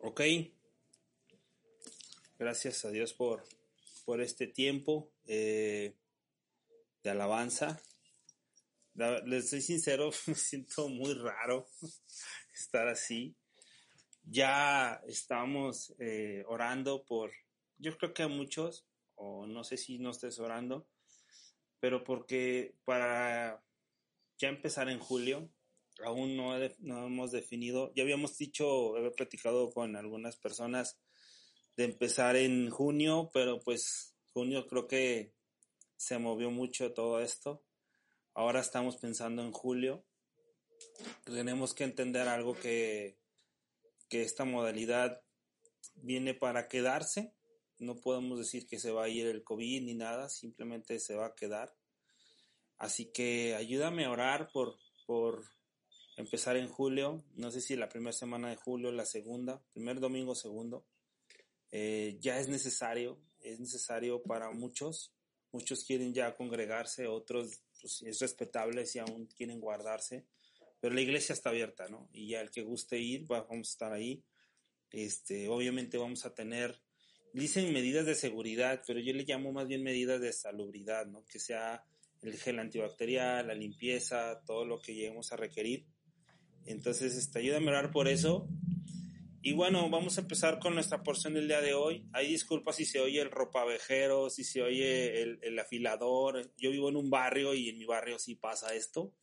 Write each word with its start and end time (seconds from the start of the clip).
Ok. 0.00 0.20
Gracias 2.38 2.84
a 2.84 2.90
Dios 2.90 3.12
por, 3.12 3.44
por 4.04 4.20
este 4.20 4.46
tiempo 4.46 5.12
eh, 5.26 5.94
de 7.02 7.10
alabanza. 7.10 7.80
La- 8.94 9.20
Les 9.20 9.50
soy 9.50 9.60
sincero, 9.60 10.10
me 10.26 10.34
siento 10.34 10.88
muy 10.88 11.14
raro 11.14 11.68
estar 12.54 12.88
así. 12.88 13.36
Ya 14.24 15.02
estamos 15.06 15.94
eh, 15.98 16.44
orando 16.46 17.04
por, 17.04 17.32
yo 17.78 17.96
creo 17.98 18.14
que 18.14 18.22
a 18.22 18.28
muchos, 18.28 18.86
o 19.16 19.46
no 19.46 19.64
sé 19.64 19.76
si 19.76 19.98
no 19.98 20.10
estés 20.10 20.38
orando, 20.38 20.86
pero 21.80 22.04
porque 22.04 22.74
para 22.84 23.62
ya 24.38 24.48
empezar 24.48 24.88
en 24.88 24.98
julio, 24.98 25.50
aún 26.04 26.36
no, 26.36 26.56
he- 26.56 26.76
no 26.78 27.06
hemos 27.06 27.30
definido, 27.32 27.92
ya 27.94 28.02
habíamos 28.02 28.36
dicho, 28.36 28.96
había 28.96 29.10
platicado 29.12 29.70
con 29.70 29.96
algunas 29.96 30.36
personas 30.36 30.98
de 31.76 31.84
empezar 31.84 32.36
en 32.36 32.70
junio, 32.70 33.30
pero 33.32 33.60
pues 33.60 34.14
junio 34.32 34.66
creo 34.66 34.86
que 34.86 35.34
se 35.96 36.18
movió 36.18 36.50
mucho 36.50 36.92
todo 36.92 37.20
esto. 37.20 37.62
Ahora 38.34 38.60
estamos 38.60 38.96
pensando 38.96 39.42
en 39.42 39.52
julio. 39.52 40.04
Tenemos 41.24 41.74
que 41.74 41.84
entender 41.84 42.28
algo 42.28 42.54
que, 42.54 43.18
que 44.08 44.22
esta 44.22 44.44
modalidad 44.44 45.22
viene 45.94 46.34
para 46.34 46.68
quedarse. 46.68 47.34
No 47.78 47.96
podemos 47.96 48.38
decir 48.38 48.66
que 48.66 48.78
se 48.78 48.90
va 48.90 49.04
a 49.04 49.08
ir 49.08 49.26
el 49.26 49.42
COVID 49.42 49.82
ni 49.82 49.94
nada, 49.94 50.28
simplemente 50.28 50.98
se 51.00 51.14
va 51.16 51.26
a 51.26 51.34
quedar. 51.34 51.74
Así 52.78 53.10
que 53.12 53.54
ayúdame 53.54 54.04
a 54.04 54.10
orar 54.10 54.50
por, 54.52 54.76
por 55.06 55.44
empezar 56.20 56.56
en 56.56 56.68
julio. 56.68 57.24
No 57.34 57.50
sé 57.50 57.60
si 57.60 57.76
la 57.76 57.88
primera 57.88 58.12
semana 58.12 58.48
de 58.50 58.56
julio, 58.56 58.92
la 58.92 59.04
segunda, 59.04 59.62
primer 59.72 60.00
domingo, 60.00 60.34
segundo. 60.34 60.86
Eh, 61.72 62.16
ya 62.20 62.38
es 62.38 62.48
necesario, 62.48 63.20
es 63.40 63.60
necesario 63.60 64.22
para 64.22 64.50
muchos. 64.50 65.12
Muchos 65.52 65.84
quieren 65.84 66.14
ya 66.14 66.36
congregarse, 66.36 67.06
otros 67.08 67.62
pues, 67.80 68.02
es 68.02 68.20
respetable 68.20 68.86
si 68.86 68.98
aún 69.00 69.26
quieren 69.26 69.60
guardarse. 69.60 70.26
Pero 70.80 70.94
la 70.94 71.00
iglesia 71.00 71.32
está 71.32 71.50
abierta, 71.50 71.88
¿no? 71.88 72.08
Y 72.12 72.28
ya 72.28 72.40
el 72.40 72.50
que 72.50 72.62
guste 72.62 72.98
ir, 72.98 73.30
va- 73.30 73.42
vamos 73.42 73.68
a 73.68 73.72
estar 73.72 73.92
ahí. 73.92 74.22
Este, 74.90 75.48
obviamente 75.48 75.98
vamos 75.98 76.24
a 76.24 76.34
tener, 76.34 76.80
dicen 77.34 77.72
medidas 77.72 78.06
de 78.06 78.14
seguridad, 78.14 78.82
pero 78.86 78.98
yo 79.00 79.12
le 79.12 79.24
llamo 79.24 79.52
más 79.52 79.66
bien 79.68 79.82
medidas 79.82 80.20
de 80.20 80.32
salubridad, 80.32 81.06
¿no? 81.06 81.24
Que 81.26 81.38
sea 81.38 81.84
el 82.22 82.36
gel 82.36 82.58
antibacterial, 82.58 83.46
la 83.46 83.54
limpieza, 83.54 84.42
todo 84.46 84.64
lo 84.64 84.80
que 84.80 84.94
lleguemos 84.94 85.32
a 85.32 85.36
requerir. 85.36 85.86
Entonces, 86.66 87.16
este, 87.16 87.40
ayúdame 87.40 87.66
a 87.68 87.70
orar 87.70 87.90
por 87.90 88.08
eso. 88.08 88.48
Y 89.42 89.52
bueno, 89.52 89.88
vamos 89.88 90.18
a 90.18 90.20
empezar 90.20 90.58
con 90.58 90.74
nuestra 90.74 91.02
porción 91.02 91.34
del 91.34 91.48
día 91.48 91.60
de 91.60 91.72
hoy. 91.72 92.06
Hay 92.12 92.28
disculpas 92.28 92.76
si 92.76 92.84
se 92.84 93.00
oye 93.00 93.20
el 93.20 93.30
ropavejero, 93.30 94.28
si 94.28 94.44
se 94.44 94.62
oye 94.62 95.22
el, 95.22 95.38
el 95.42 95.58
afilador. 95.58 96.52
Yo 96.58 96.70
vivo 96.70 96.90
en 96.90 96.96
un 96.96 97.08
barrio 97.08 97.54
y 97.54 97.70
en 97.70 97.78
mi 97.78 97.86
barrio 97.86 98.18
sí 98.18 98.34
pasa 98.34 98.74
esto. 98.74 99.14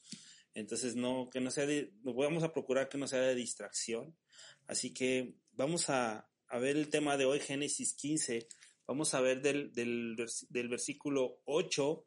Entonces, 0.56 0.96
no, 0.96 1.30
que 1.32 1.40
no 1.40 1.52
sea 1.52 1.68
de, 1.68 1.94
vamos 2.02 2.44
a 2.44 2.52
procurar 2.52 2.90
que 2.90 2.98
no 2.98 3.08
sea 3.08 3.22
de 3.22 3.36
distracción. 3.36 4.18
Así 4.66 4.92
que 4.94 5.36
vamos 5.52 5.90
a, 5.90 6.28
a 6.48 6.60
ver 6.60 6.78
el 6.78 6.90
tema 6.90 7.16
de 7.16 7.26
hoy, 7.26 7.40
Génesis 7.40 7.94
15. 7.94 8.48
Vamos 8.88 9.14
a 9.14 9.22
ver 9.22 9.42
del, 9.42 9.72
del, 9.74 10.16
del 10.50 10.70
versículo 10.70 11.42
8, 11.46 12.06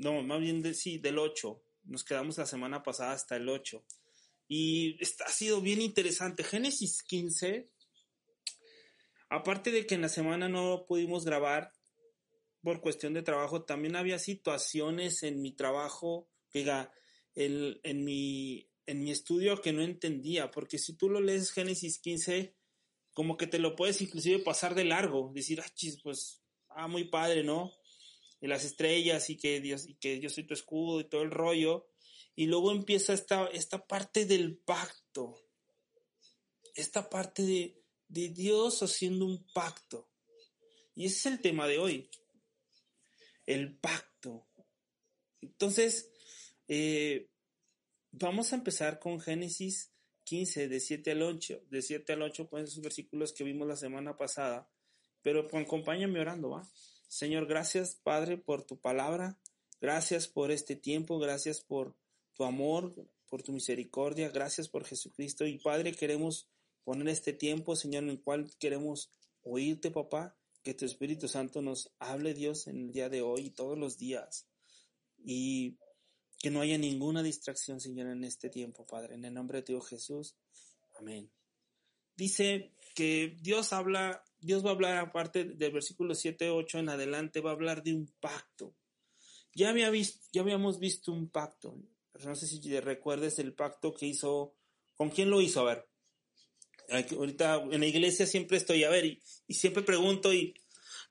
no, 0.00 0.22
más 0.22 0.40
bien 0.40 0.74
sí, 0.74 0.98
del 0.98 1.18
8. 1.18 1.62
Nos 1.84 2.04
quedamos 2.04 2.38
la 2.38 2.46
semana 2.46 2.82
pasada 2.82 3.12
hasta 3.12 3.36
el 3.36 3.48
8. 3.48 3.84
Y 4.52 5.00
está, 5.00 5.26
ha 5.26 5.30
sido 5.30 5.60
bien 5.60 5.80
interesante. 5.80 6.42
Génesis 6.42 7.04
15, 7.04 7.70
aparte 9.28 9.70
de 9.70 9.86
que 9.86 9.94
en 9.94 10.00
la 10.02 10.08
semana 10.08 10.48
no 10.48 10.86
pudimos 10.88 11.24
grabar 11.24 11.72
por 12.60 12.80
cuestión 12.80 13.14
de 13.14 13.22
trabajo, 13.22 13.62
también 13.64 13.94
había 13.94 14.18
situaciones 14.18 15.22
en 15.22 15.40
mi 15.40 15.52
trabajo, 15.52 16.28
diga, 16.52 16.92
el- 17.36 17.80
en, 17.84 18.04
mi, 18.04 18.68
en 18.86 19.04
mi 19.04 19.12
estudio 19.12 19.62
que 19.62 19.72
no 19.72 19.82
entendía, 19.82 20.50
porque 20.50 20.78
si 20.78 20.96
tú 20.96 21.08
lo 21.08 21.20
lees 21.20 21.52
Génesis 21.52 22.00
15, 22.00 22.56
como 23.14 23.36
que 23.36 23.46
te 23.46 23.60
lo 23.60 23.76
puedes 23.76 24.00
inclusive 24.02 24.40
pasar 24.40 24.74
de 24.74 24.84
largo, 24.84 25.30
decir, 25.32 25.60
ah, 25.64 25.70
chis, 25.74 26.00
pues, 26.02 26.42
ah, 26.70 26.88
muy 26.88 27.04
padre, 27.04 27.44
¿no? 27.44 27.72
Y 28.40 28.48
las 28.48 28.64
estrellas 28.64 29.30
y 29.30 29.36
que 29.36 29.60
Dios, 29.60 29.86
y 29.88 29.94
que 29.94 30.18
yo 30.18 30.28
soy 30.28 30.42
tu 30.44 30.54
escudo 30.54 30.98
y 31.00 31.08
todo 31.08 31.22
el 31.22 31.30
rollo. 31.30 31.86
Y 32.34 32.46
luego 32.46 32.72
empieza 32.72 33.12
esta, 33.12 33.46
esta 33.48 33.86
parte 33.86 34.24
del 34.24 34.56
pacto. 34.58 35.34
Esta 36.74 37.10
parte 37.10 37.42
de, 37.42 37.82
de 38.08 38.28
Dios 38.28 38.82
haciendo 38.82 39.26
un 39.26 39.46
pacto. 39.52 40.10
Y 40.94 41.06
ese 41.06 41.16
es 41.16 41.26
el 41.26 41.40
tema 41.40 41.66
de 41.66 41.78
hoy. 41.78 42.10
El 43.46 43.76
pacto. 43.78 44.48
Entonces, 45.40 46.10
eh, 46.68 47.30
vamos 48.12 48.52
a 48.52 48.56
empezar 48.56 48.98
con 48.98 49.20
Génesis 49.20 49.92
15, 50.24 50.68
de 50.68 50.80
7 50.80 51.10
al 51.12 51.22
8. 51.22 51.64
De 51.70 51.82
7 51.82 52.12
al 52.12 52.22
8, 52.22 52.48
con 52.48 52.62
esos 52.62 52.80
versículos 52.80 53.32
que 53.32 53.44
vimos 53.44 53.66
la 53.66 53.76
semana 53.76 54.16
pasada. 54.16 54.70
Pero 55.22 55.48
pues, 55.48 55.64
acompáñame 55.64 56.20
orando, 56.20 56.50
¿va? 56.50 56.70
Señor, 57.08 57.46
gracias, 57.46 57.96
Padre, 57.96 58.38
por 58.38 58.64
tu 58.64 58.78
palabra. 58.80 59.38
Gracias 59.80 60.28
por 60.28 60.50
este 60.50 60.76
tiempo. 60.76 61.18
Gracias 61.18 61.60
por 61.60 61.96
tu 62.40 62.46
amor, 62.46 62.94
por 63.28 63.42
tu 63.42 63.52
misericordia. 63.52 64.30
Gracias 64.30 64.66
por 64.66 64.86
Jesucristo. 64.86 65.46
Y 65.46 65.58
Padre, 65.58 65.92
queremos 65.92 66.48
poner 66.84 67.08
este 67.08 67.34
tiempo, 67.34 67.76
Señor, 67.76 68.04
en 68.04 68.08
el 68.08 68.22
cual 68.22 68.50
queremos 68.58 69.12
oírte, 69.42 69.90
papá. 69.90 70.34
Que 70.62 70.72
tu 70.72 70.86
Espíritu 70.86 71.28
Santo 71.28 71.60
nos 71.60 71.92
hable, 71.98 72.32
Dios, 72.32 72.66
en 72.66 72.78
el 72.78 72.92
día 72.92 73.10
de 73.10 73.20
hoy 73.20 73.42
y 73.42 73.50
todos 73.50 73.76
los 73.76 73.98
días. 73.98 74.46
Y 75.22 75.76
que 76.38 76.50
no 76.50 76.62
haya 76.62 76.78
ninguna 76.78 77.22
distracción, 77.22 77.78
Señor, 77.78 78.06
en 78.06 78.24
este 78.24 78.48
tiempo, 78.48 78.86
Padre. 78.86 79.16
En 79.16 79.26
el 79.26 79.34
nombre 79.34 79.58
de 79.58 79.74
Dios 79.74 79.86
Jesús. 79.86 80.34
Amén. 80.98 81.30
Dice 82.16 82.72
que 82.94 83.36
Dios 83.42 83.74
habla, 83.74 84.24
Dios 84.38 84.64
va 84.64 84.70
a 84.70 84.72
hablar 84.72 84.96
aparte 84.96 85.44
del 85.44 85.72
versículo 85.72 86.14
7, 86.14 86.48
8 86.48 86.78
en 86.78 86.88
adelante, 86.88 87.42
va 87.42 87.50
a 87.50 87.52
hablar 87.52 87.82
de 87.82 87.92
un 87.92 88.10
pacto. 88.18 88.74
Ya, 89.54 89.68
había 89.68 89.90
visto, 89.90 90.26
ya 90.32 90.40
habíamos 90.40 90.78
visto 90.78 91.12
un 91.12 91.28
pacto. 91.28 91.76
No 92.24 92.34
sé 92.34 92.46
si 92.46 92.60
te 92.60 92.80
recuerdes 92.80 93.38
el 93.38 93.54
pacto 93.54 93.94
que 93.94 94.06
hizo. 94.06 94.54
¿Con 94.96 95.10
quién 95.10 95.30
lo 95.30 95.40
hizo? 95.40 95.60
A 95.60 95.74
ver. 95.74 95.88
Ahorita 97.16 97.62
en 97.70 97.80
la 97.80 97.86
iglesia 97.86 98.26
siempre 98.26 98.56
estoy 98.56 98.84
a 98.84 98.90
ver 98.90 99.04
y, 99.04 99.22
y 99.46 99.54
siempre 99.54 99.82
pregunto 99.82 100.32
y, 100.32 100.54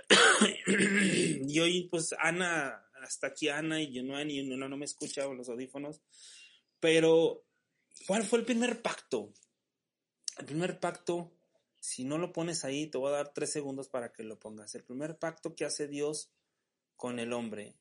y 1.48 1.60
hoy 1.60 1.88
pues 1.90 2.14
Ana, 2.20 2.86
hasta 3.02 3.28
aquí 3.28 3.50
Ana 3.50 3.82
y 3.82 4.02
no, 4.04 4.24
ni 4.24 4.44
no, 4.44 4.68
no 4.68 4.78
me 4.78 4.86
escucha 4.86 5.26
con 5.26 5.38
los 5.38 5.50
audífonos. 5.50 6.02
Pero, 6.80 7.46
¿cuál 8.08 8.24
fue 8.24 8.40
el 8.40 8.46
primer 8.46 8.82
pacto? 8.82 9.34
El 10.38 10.46
primer 10.46 10.80
pacto, 10.80 11.32
si 11.80 12.04
no 12.04 12.18
lo 12.18 12.32
pones 12.32 12.64
ahí, 12.64 12.88
te 12.88 12.98
voy 12.98 13.10
a 13.10 13.18
dar 13.18 13.34
tres 13.34 13.52
segundos 13.52 13.90
para 13.90 14.12
que 14.14 14.24
lo 14.24 14.40
pongas. 14.40 14.76
El 14.76 14.84
primer 14.84 15.18
pacto 15.18 15.56
que 15.56 15.66
hace 15.66 15.88
Dios 15.88 16.32
con 16.96 17.20
el 17.20 17.34
hombre. 17.34 17.76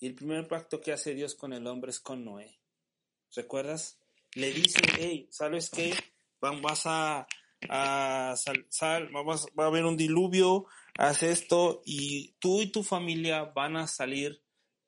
Y 0.00 0.06
el 0.06 0.14
primer 0.14 0.46
pacto 0.46 0.80
que 0.80 0.92
hace 0.92 1.14
Dios 1.14 1.34
con 1.34 1.52
el 1.52 1.66
hombre 1.66 1.90
es 1.90 2.00
con 2.00 2.24
Noé. 2.24 2.58
¿Recuerdas? 3.34 3.98
Le 4.34 4.52
dice, 4.52 4.80
hey, 4.98 5.28
¿sabes 5.30 5.70
qué? 5.70 5.92
Vas 6.40 6.82
a, 6.86 7.26
a 7.68 8.34
sal- 8.36 9.08
vamos- 9.12 9.46
va 9.58 9.64
a 9.64 9.66
haber 9.66 9.84
un 9.84 9.96
diluvio, 9.96 10.66
haz 10.96 11.22
esto 11.22 11.82
y 11.84 12.34
tú 12.38 12.62
y 12.62 12.68
tu 12.68 12.82
familia 12.84 13.44
van 13.44 13.76
a 13.76 13.86
salir 13.86 14.40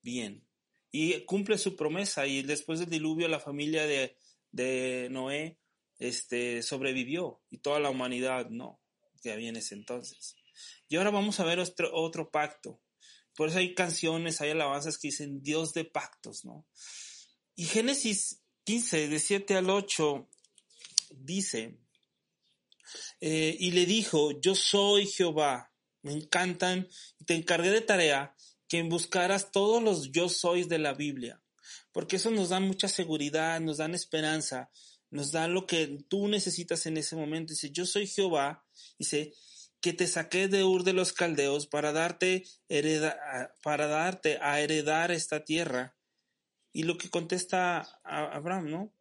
bien. 0.03 0.44
Y 0.93 1.20
cumple 1.25 1.59
su 1.59 1.76
promesa 1.76 2.26
y 2.26 2.43
después 2.43 2.81
del 2.81 2.91
diluvio 2.91 3.28
la 3.28 3.41
familia 3.41 3.87
de, 3.87 4.16
de 4.53 5.09
Noé 5.10 5.58
este, 5.99 6.62
sobrevivió 6.62 7.40
y 7.50 7.58
toda 7.58 7.81
la 7.81 7.90
humanidad 7.90 8.49
no, 8.50 8.81
ya 9.23 9.35
había 9.35 9.49
en 9.50 9.56
ese 9.56 9.75
entonces. 9.75 10.37
Y 10.88 10.96
ahora 10.96 11.11
vamos 11.11 11.40
a 11.40 11.44
ver 11.44 11.58
otro, 11.61 11.90
otro 11.93 12.31
pacto. 12.31 12.81
Por 13.37 13.49
eso 13.49 13.59
hay 13.59 13.75
canciones, 13.75 14.41
hay 14.41 14.50
alabanzas 14.50 14.99
que 14.99 15.09
dicen 15.09 15.43
Dios 15.43 15.73
de 15.73 15.85
pactos, 15.85 16.44
¿no? 16.44 16.67
Y 17.55 17.65
Génesis 17.65 18.41
15, 18.65 19.09
de 19.09 19.19
7 19.19 19.56
al 19.56 19.71
8, 19.71 20.29
dice, 21.11 21.79
eh, 23.21 23.56
y 23.59 23.73
le 23.73 23.87
dijo, 23.87 24.41
yo 24.41 24.55
soy 24.55 25.06
Jehová, 25.06 25.73
me 26.03 26.12
encantan, 26.12 26.88
te 27.27 27.35
encargué 27.35 27.71
de 27.71 27.81
tarea 27.81 28.35
que 28.69 28.82
buscaras 28.82 29.50
todos 29.50 29.83
los 29.83 30.12
yo 30.12 30.29
sois 30.29 30.69
de 30.69 30.79
la 30.79 30.94
Biblia, 30.94 31.43
porque 31.93 32.17
eso 32.17 32.31
nos 32.31 32.50
da 32.50 32.61
mucha 32.61 32.88
seguridad, 32.88 33.61
nos 33.61 33.79
dan 33.79 33.94
esperanza, 33.94 34.71
nos 35.11 35.33
da 35.33 35.49
lo 35.49 35.67
que 35.67 35.99
tú 36.09 36.29
necesitas 36.29 36.87
en 36.87 36.97
ese 36.97 37.17
momento. 37.17 37.53
Dice, 37.53 37.71
yo 37.71 37.85
soy 37.85 38.06
Jehová, 38.06 38.65
dice, 38.99 39.35
que 39.81 39.93
te 39.93 40.06
saqué 40.06 40.49
de 40.49 40.65
Ur 40.65 40.85
de 40.85 40.93
los 40.93 41.12
Caldeos 41.12 41.67
para 41.67 41.93
darte, 41.93 42.44
para 43.62 43.87
darte 43.87 44.38
a 44.43 44.61
heredar 44.61 45.11
esta 45.11 45.44
tierra. 45.44 45.97
Y 46.73 46.85
lo 46.85 46.99
que 46.99 47.11
contesta 47.11 48.00
Abraham, 48.05 48.71
¿no? 48.71 48.94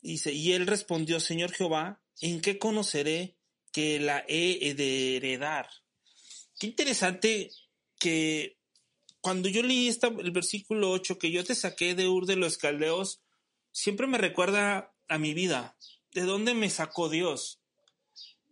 Dice, 0.00 0.32
y 0.32 0.52
él 0.52 0.66
respondió, 0.66 1.18
Señor 1.20 1.52
Jehová, 1.52 2.02
¿en 2.20 2.40
qué 2.40 2.58
conoceré 2.58 3.36
que 3.74 3.98
la 3.98 4.24
he 4.28 4.72
de 4.74 5.16
heredar. 5.16 5.68
Qué 6.60 6.68
interesante 6.68 7.50
que 7.98 8.56
cuando 9.20 9.48
yo 9.48 9.64
leí 9.64 9.88
esta, 9.88 10.06
el 10.06 10.30
versículo 10.30 10.92
8, 10.92 11.18
que 11.18 11.32
yo 11.32 11.42
te 11.42 11.56
saqué 11.56 11.96
de 11.96 12.06
Ur 12.06 12.24
de 12.24 12.36
los 12.36 12.56
Caldeos, 12.56 13.20
siempre 13.72 14.06
me 14.06 14.16
recuerda 14.16 14.94
a 15.08 15.18
mi 15.18 15.34
vida. 15.34 15.76
¿De 16.12 16.20
dónde 16.20 16.54
me 16.54 16.70
sacó 16.70 17.08
Dios? 17.08 17.63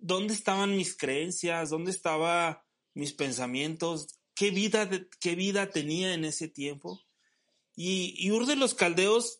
¿Dónde 0.02 0.34
estaban 0.34 0.76
mis 0.76 0.96
creencias? 0.96 1.70
¿Dónde 1.70 1.92
estaban 1.92 2.58
mis 2.92 3.12
pensamientos? 3.12 4.08
¿Qué 4.34 4.50
vida, 4.50 4.90
qué 5.20 5.36
vida 5.36 5.70
tenía 5.70 6.12
en 6.12 6.24
ese 6.24 6.48
tiempo? 6.48 7.00
Y, 7.76 8.14
y 8.18 8.32
Ur 8.32 8.46
de 8.46 8.56
los 8.56 8.74
Caldeos, 8.74 9.38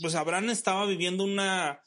pues 0.00 0.14
Abraham 0.14 0.50
estaba 0.50 0.86
viviendo 0.86 1.24
una, 1.24 1.82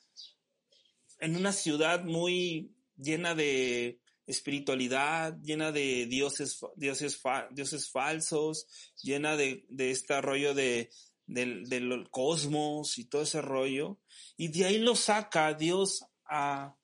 en 1.19 1.38
una 1.38 1.54
ciudad 1.54 2.04
muy 2.04 2.75
llena 2.98 3.34
de 3.34 4.02
espiritualidad, 4.28 5.38
llena 5.42 5.72
de 5.72 6.06
dioses, 6.06 6.60
dioses, 6.75 7.22
dioses 7.52 7.90
falsos, 7.90 8.68
llena 9.02 9.38
de, 9.38 9.66
de 9.69 9.92
este 9.92 10.19
rollo 10.19 10.54
de, 10.54 10.92
del, 11.28 12.10
cosmos 12.12 12.98
y 12.98 13.06
todo 13.06 13.22
ese 13.22 13.42
rollo. 13.42 14.00
Y 14.36 14.50
de 14.50 14.66
ahí 14.66 14.80
lo 14.80 14.96
saca 14.96 15.54
Dios 15.54 16.04
a, 16.25 16.75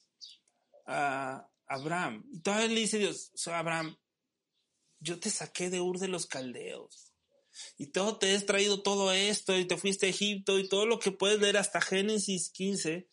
a 0.87 1.47
Abraham. 1.67 2.25
Y 2.31 2.39
todavía 2.39 2.69
le 2.69 2.79
dice 2.79 2.97
Dios, 2.97 3.31
Abraham, 3.47 3.97
yo 4.99 5.19
te 5.19 5.29
saqué 5.29 5.69
de 5.69 5.81
Ur 5.81 5.99
de 5.99 6.07
los 6.07 6.25
Caldeos. 6.25 7.13
Y 7.77 7.87
todo 7.87 8.17
te 8.17 8.33
he 8.33 8.39
traído 8.41 8.81
todo 8.81 9.11
esto 9.11 9.57
y 9.57 9.65
te 9.65 9.77
fuiste 9.77 10.07
a 10.07 10.09
Egipto 10.09 10.59
y 10.59 10.67
todo 10.67 10.85
lo 10.85 10.99
que 10.99 11.11
puedes 11.11 11.39
leer 11.39 11.57
hasta 11.57 11.81
Génesis 11.81 12.49
15 12.49 13.07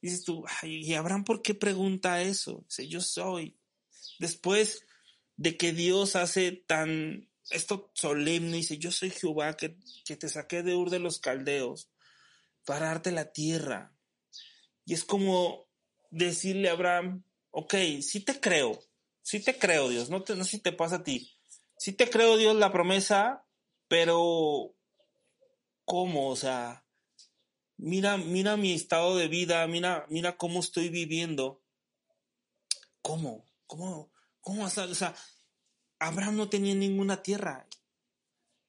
dices 0.00 0.24
tú, 0.24 0.44
¿y 0.62 0.94
Abraham 0.94 1.24
por 1.24 1.42
qué 1.42 1.54
pregunta 1.54 2.22
eso? 2.22 2.64
Dice, 2.68 2.88
yo 2.88 3.00
soy. 3.00 3.58
Después 4.18 4.84
de 5.36 5.56
que 5.56 5.72
Dios 5.72 6.16
hace 6.16 6.52
tan 6.52 7.28
esto 7.50 7.90
solemne, 7.94 8.58
dice, 8.58 8.78
yo 8.78 8.92
soy 8.92 9.10
Jehová 9.10 9.56
que, 9.56 9.76
que 10.04 10.16
te 10.16 10.28
saqué 10.28 10.62
de 10.62 10.74
Ur 10.74 10.90
de 10.90 11.00
los 11.00 11.18
Caldeos 11.18 11.90
para 12.64 12.86
darte 12.86 13.10
la 13.10 13.32
tierra. 13.32 13.94
Y 14.84 14.94
es 14.94 15.04
como 15.04 15.68
decirle 16.10 16.68
a 16.68 16.72
Abraham, 16.72 17.24
ok, 17.50 17.74
sí 18.02 18.20
te 18.20 18.40
creo, 18.40 18.78
sí 19.22 19.40
te 19.40 19.58
creo 19.58 19.88
Dios, 19.88 20.10
no, 20.10 20.24
sé 20.24 20.44
si 20.44 20.58
te 20.58 20.72
pasa 20.72 20.96
a 20.96 21.04
ti, 21.04 21.36
sí 21.78 21.92
te 21.92 22.10
creo 22.10 22.36
Dios 22.36 22.56
la 22.56 22.72
promesa, 22.72 23.46
pero 23.88 24.74
¿cómo? 25.84 26.28
O 26.28 26.36
sea, 26.36 26.84
mira, 27.76 28.16
mira 28.16 28.56
mi 28.56 28.72
estado 28.72 29.16
de 29.16 29.28
vida, 29.28 29.66
mira, 29.66 30.06
mira 30.08 30.36
cómo 30.36 30.60
estoy 30.60 30.88
viviendo. 30.88 31.62
¿Cómo? 33.02 33.48
¿Cómo? 33.66 34.12
¿Cómo? 34.40 34.64
O 34.64 34.70
sea, 34.70 35.14
Abraham 35.98 36.36
no 36.36 36.48
tenía 36.48 36.74
ninguna 36.74 37.22
tierra. 37.22 37.66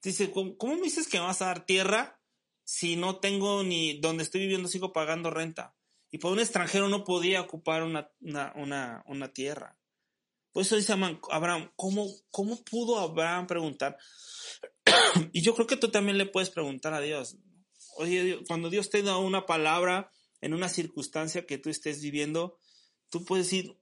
Dice, 0.02 0.32
¿cómo, 0.32 0.76
me 0.76 0.82
dices 0.82 1.08
que 1.08 1.20
me 1.20 1.26
vas 1.26 1.42
a 1.42 1.48
dar 1.48 1.66
tierra 1.66 2.20
si 2.64 2.96
no 2.96 3.20
tengo 3.20 3.64
ni 3.64 4.00
donde 4.00 4.24
estoy 4.24 4.42
viviendo, 4.42 4.68
sigo 4.68 4.94
pagando 4.94 5.30
renta? 5.30 5.76
Y 6.12 6.18
por 6.18 6.34
un 6.34 6.40
extranjero 6.40 6.90
no 6.90 7.04
podía 7.04 7.42
ocupar 7.42 7.84
una, 7.84 8.12
una, 8.20 9.04
una, 9.08 9.34
tierra. 9.34 9.78
Por 10.52 10.64
eso 10.64 10.76
dice 10.76 10.94
Abraham, 11.32 11.72
¿cómo, 11.76 12.08
¿cómo 12.30 12.62
pudo 12.64 13.00
Abraham 13.00 13.48
preguntar? 13.48 13.98
y 15.32 15.42
yo 15.42 15.56
creo 15.56 15.68
que 15.68 15.78
tú 15.78 15.90
también 15.90 16.18
le 16.18 16.26
puedes 16.26 16.50
preguntar 16.50 16.94
a 16.94 17.00
Dios, 17.00 17.38
Oye, 17.96 18.40
cuando 18.48 18.70
Dios 18.70 18.90
te 18.90 19.04
da 19.04 19.18
una 19.18 19.46
palabra 19.46 20.12
en 20.40 20.54
una 20.54 20.70
circunstancia 20.70 21.46
que 21.46 21.58
tú 21.58 21.70
estés 21.70 22.02
viviendo, 22.02 22.58
tú 23.10 23.26
puedes 23.26 23.48
decir, 23.48 23.78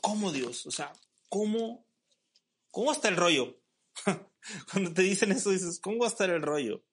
¿cómo 0.00 0.32
Dios? 0.32 0.66
O 0.66 0.70
sea, 0.70 0.92
¿cómo? 1.28 1.86
¿Cómo 2.70 2.92
está 2.92 3.08
el 3.08 3.16
rollo? 3.16 3.58
cuando 4.72 4.92
te 4.92 5.02
dicen 5.02 5.32
eso, 5.32 5.50
dices, 5.50 5.80
¿cómo 5.80 6.00
va 6.00 6.06
a 6.06 6.10
estar 6.10 6.30
el 6.30 6.42
rollo? 6.42 6.84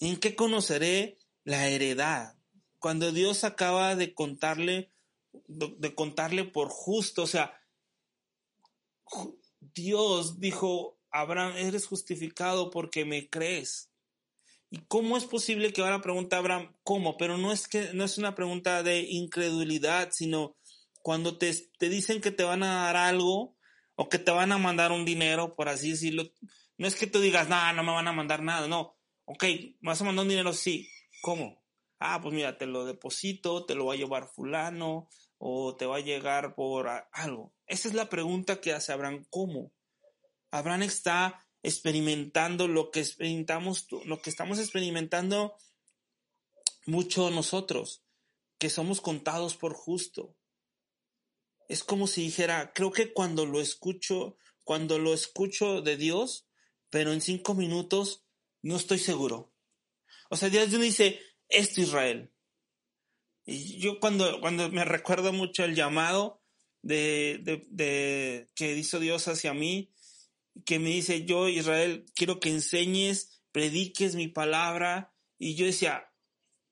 ¿En 0.00 0.16
qué 0.18 0.34
conoceré 0.34 1.18
la 1.44 1.68
heredad? 1.68 2.36
Cuando 2.78 3.12
Dios 3.12 3.44
acaba 3.44 3.96
de 3.96 4.14
contarle, 4.14 4.92
de 5.48 5.94
contarle 5.94 6.44
por 6.44 6.68
justo, 6.68 7.22
o 7.22 7.26
sea, 7.26 7.60
Dios 9.60 10.40
dijo, 10.40 10.98
Abraham, 11.10 11.56
eres 11.56 11.86
justificado 11.86 12.70
porque 12.70 13.04
me 13.04 13.28
crees. 13.28 13.90
¿Y 14.70 14.78
cómo 14.88 15.16
es 15.16 15.24
posible 15.24 15.72
que 15.72 15.82
ahora 15.82 16.02
pregunta 16.02 16.38
Abraham 16.38 16.74
cómo? 16.82 17.16
Pero 17.16 17.38
no 17.38 17.52
es 17.52 17.68
que 17.68 17.92
no 17.94 18.04
es 18.04 18.18
una 18.18 18.34
pregunta 18.34 18.82
de 18.82 19.00
incredulidad, 19.00 20.10
sino 20.12 20.56
cuando 21.02 21.38
te, 21.38 21.54
te 21.78 21.88
dicen 21.88 22.20
que 22.20 22.32
te 22.32 22.42
van 22.42 22.62
a 22.62 22.84
dar 22.84 22.96
algo 22.96 23.56
o 23.94 24.08
que 24.08 24.18
te 24.18 24.32
van 24.32 24.52
a 24.52 24.58
mandar 24.58 24.92
un 24.92 25.04
dinero, 25.04 25.54
por 25.54 25.68
así 25.68 25.90
decirlo, 25.90 26.24
no 26.78 26.86
es 26.86 26.96
que 26.96 27.06
tú 27.06 27.20
digas, 27.20 27.48
no, 27.48 27.72
no 27.72 27.82
me 27.82 27.92
van 27.92 28.08
a 28.08 28.12
mandar 28.12 28.42
nada, 28.42 28.66
no. 28.68 28.96
Ok, 29.24 29.44
¿me 29.44 29.90
vas 29.90 30.00
a 30.00 30.04
mandar 30.04 30.24
un 30.24 30.28
dinero? 30.28 30.52
Sí. 30.52 30.88
¿Cómo? 31.22 31.62
Ah, 31.98 32.20
pues 32.20 32.34
mira, 32.34 32.58
te 32.58 32.66
lo 32.66 32.84
deposito, 32.84 33.64
te 33.64 33.74
lo 33.74 33.86
va 33.86 33.94
a 33.94 33.96
llevar 33.96 34.28
fulano 34.28 35.08
o 35.38 35.76
te 35.76 35.86
va 35.86 35.96
a 35.96 36.00
llegar 36.00 36.54
por 36.54 36.88
algo. 37.12 37.54
Esa 37.66 37.88
es 37.88 37.94
la 37.94 38.08
pregunta 38.08 38.60
que 38.60 38.72
hace 38.72 38.92
Abraham, 38.92 39.24
¿cómo? 39.30 39.72
Abraham 40.50 40.82
está 40.82 41.46
experimentando 41.62 42.68
lo 42.68 42.90
que 42.90 43.00
experimentamos, 43.00 43.86
lo 44.04 44.20
que 44.20 44.30
estamos 44.30 44.58
experimentando 44.58 45.56
mucho 46.86 47.30
nosotros, 47.30 48.04
que 48.58 48.70
somos 48.70 49.00
contados 49.00 49.56
por 49.56 49.74
justo. 49.74 50.36
Es 51.68 51.82
como 51.82 52.06
si 52.06 52.22
dijera, 52.22 52.72
creo 52.72 52.92
que 52.92 53.12
cuando 53.12 53.44
lo 53.44 53.60
escucho, 53.60 54.36
cuando 54.62 54.98
lo 54.98 55.12
escucho 55.12 55.82
de 55.82 55.96
Dios, 55.96 56.46
pero 56.90 57.12
en 57.12 57.20
cinco 57.20 57.54
minutos 57.54 58.24
no 58.62 58.76
estoy 58.76 58.98
seguro. 58.98 59.52
O 60.30 60.36
sea, 60.36 60.48
Dios 60.48 60.70
dice, 60.70 61.20
esto 61.48 61.80
Israel. 61.80 62.32
Y 63.44 63.78
yo 63.78 64.00
cuando, 64.00 64.40
cuando 64.40 64.68
me 64.70 64.84
recuerdo 64.84 65.32
mucho 65.32 65.64
el 65.64 65.74
llamado 65.74 66.42
de, 66.82 67.40
de, 67.42 67.66
de 67.70 68.48
que 68.54 68.76
hizo 68.76 68.98
Dios 68.98 69.28
hacia 69.28 69.54
mí, 69.54 69.92
que 70.64 70.78
me 70.78 70.90
dice, 70.90 71.24
yo 71.24 71.48
Israel, 71.48 72.06
quiero 72.14 72.40
que 72.40 72.50
enseñes, 72.50 73.42
prediques 73.52 74.14
mi 74.14 74.28
palabra. 74.28 75.12
Y 75.38 75.54
yo 75.54 75.66
decía, 75.66 76.10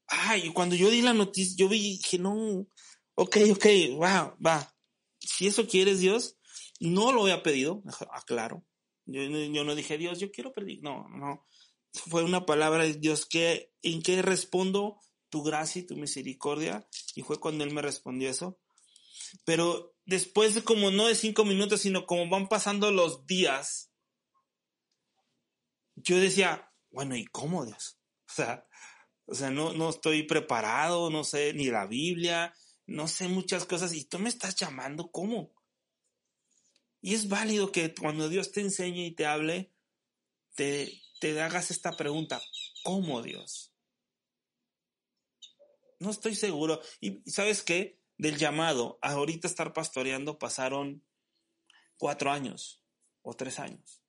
ay, 0.06 0.50
cuando 0.50 0.74
yo 0.74 0.90
di 0.90 1.02
la 1.02 1.14
noticia, 1.14 1.54
yo 1.56 1.68
vi, 1.68 1.98
dije, 1.98 2.18
no, 2.18 2.66
ok, 3.14 3.36
ok, 3.52 3.66
va, 4.00 4.36
va. 4.44 4.74
Si 5.20 5.46
eso 5.46 5.66
quieres, 5.66 6.00
Dios, 6.00 6.38
no 6.80 7.12
lo 7.12 7.22
había 7.22 7.42
pedido, 7.42 7.82
aclaro. 8.10 8.64
Yo, 9.06 9.22
yo 9.22 9.64
no 9.64 9.74
dije, 9.74 9.98
Dios, 9.98 10.18
yo 10.18 10.30
quiero 10.30 10.52
pedir, 10.52 10.82
no, 10.82 11.08
no. 11.08 11.46
Fue 11.94 12.22
una 12.22 12.44
palabra 12.44 12.84
de 12.84 12.94
Dios 12.94 13.24
que, 13.26 13.72
en 13.82 14.02
que 14.02 14.20
respondo 14.20 15.00
tu 15.30 15.42
gracia 15.42 15.80
y 15.80 15.86
tu 15.86 15.96
misericordia. 15.96 16.86
Y 17.14 17.22
fue 17.22 17.40
cuando 17.40 17.64
Él 17.64 17.72
me 17.72 17.82
respondió 17.82 18.28
eso. 18.28 18.58
Pero 19.44 19.94
después 20.04 20.54
de 20.54 20.62
como 20.62 20.90
no 20.90 21.06
de 21.06 21.14
cinco 21.14 21.44
minutos, 21.44 21.80
sino 21.80 22.06
como 22.06 22.28
van 22.28 22.48
pasando 22.48 22.90
los 22.90 23.26
días, 23.26 23.90
yo 25.96 26.18
decía, 26.18 26.72
bueno, 26.90 27.16
¿y 27.16 27.24
cómo 27.26 27.64
Dios? 27.64 27.98
O 28.26 28.32
sea, 28.34 28.66
o 29.26 29.34
sea, 29.34 29.50
no, 29.50 29.74
no 29.74 29.90
estoy 29.90 30.24
preparado, 30.24 31.08
no 31.08 31.22
sé 31.22 31.54
ni 31.54 31.66
la 31.66 31.86
Biblia, 31.86 32.52
no 32.86 33.06
sé 33.06 33.28
muchas 33.28 33.64
cosas 33.64 33.94
y 33.94 34.04
tú 34.04 34.18
me 34.18 34.28
estás 34.28 34.56
llamando, 34.56 35.10
¿cómo? 35.12 35.52
Y 37.00 37.14
es 37.14 37.28
válido 37.28 37.70
que 37.70 37.94
cuando 37.94 38.28
Dios 38.28 38.50
te 38.50 38.60
enseñe 38.60 39.06
y 39.06 39.14
te 39.14 39.26
hable, 39.26 39.72
te, 40.56 41.00
te 41.20 41.40
hagas 41.40 41.70
esta 41.70 41.92
pregunta, 41.92 42.40
¿cómo 42.82 43.22
Dios? 43.22 43.72
No 46.00 46.10
estoy 46.10 46.34
seguro. 46.34 46.80
Y 47.00 47.22
sabes 47.30 47.62
qué? 47.62 48.04
del 48.16 48.36
llamado 48.36 48.98
a 49.02 49.12
ahorita 49.12 49.48
estar 49.48 49.72
pastoreando 49.72 50.38
pasaron 50.38 51.04
cuatro 51.96 52.30
años 52.30 52.82
o 53.22 53.34
tres 53.34 53.58
años. 53.58 54.02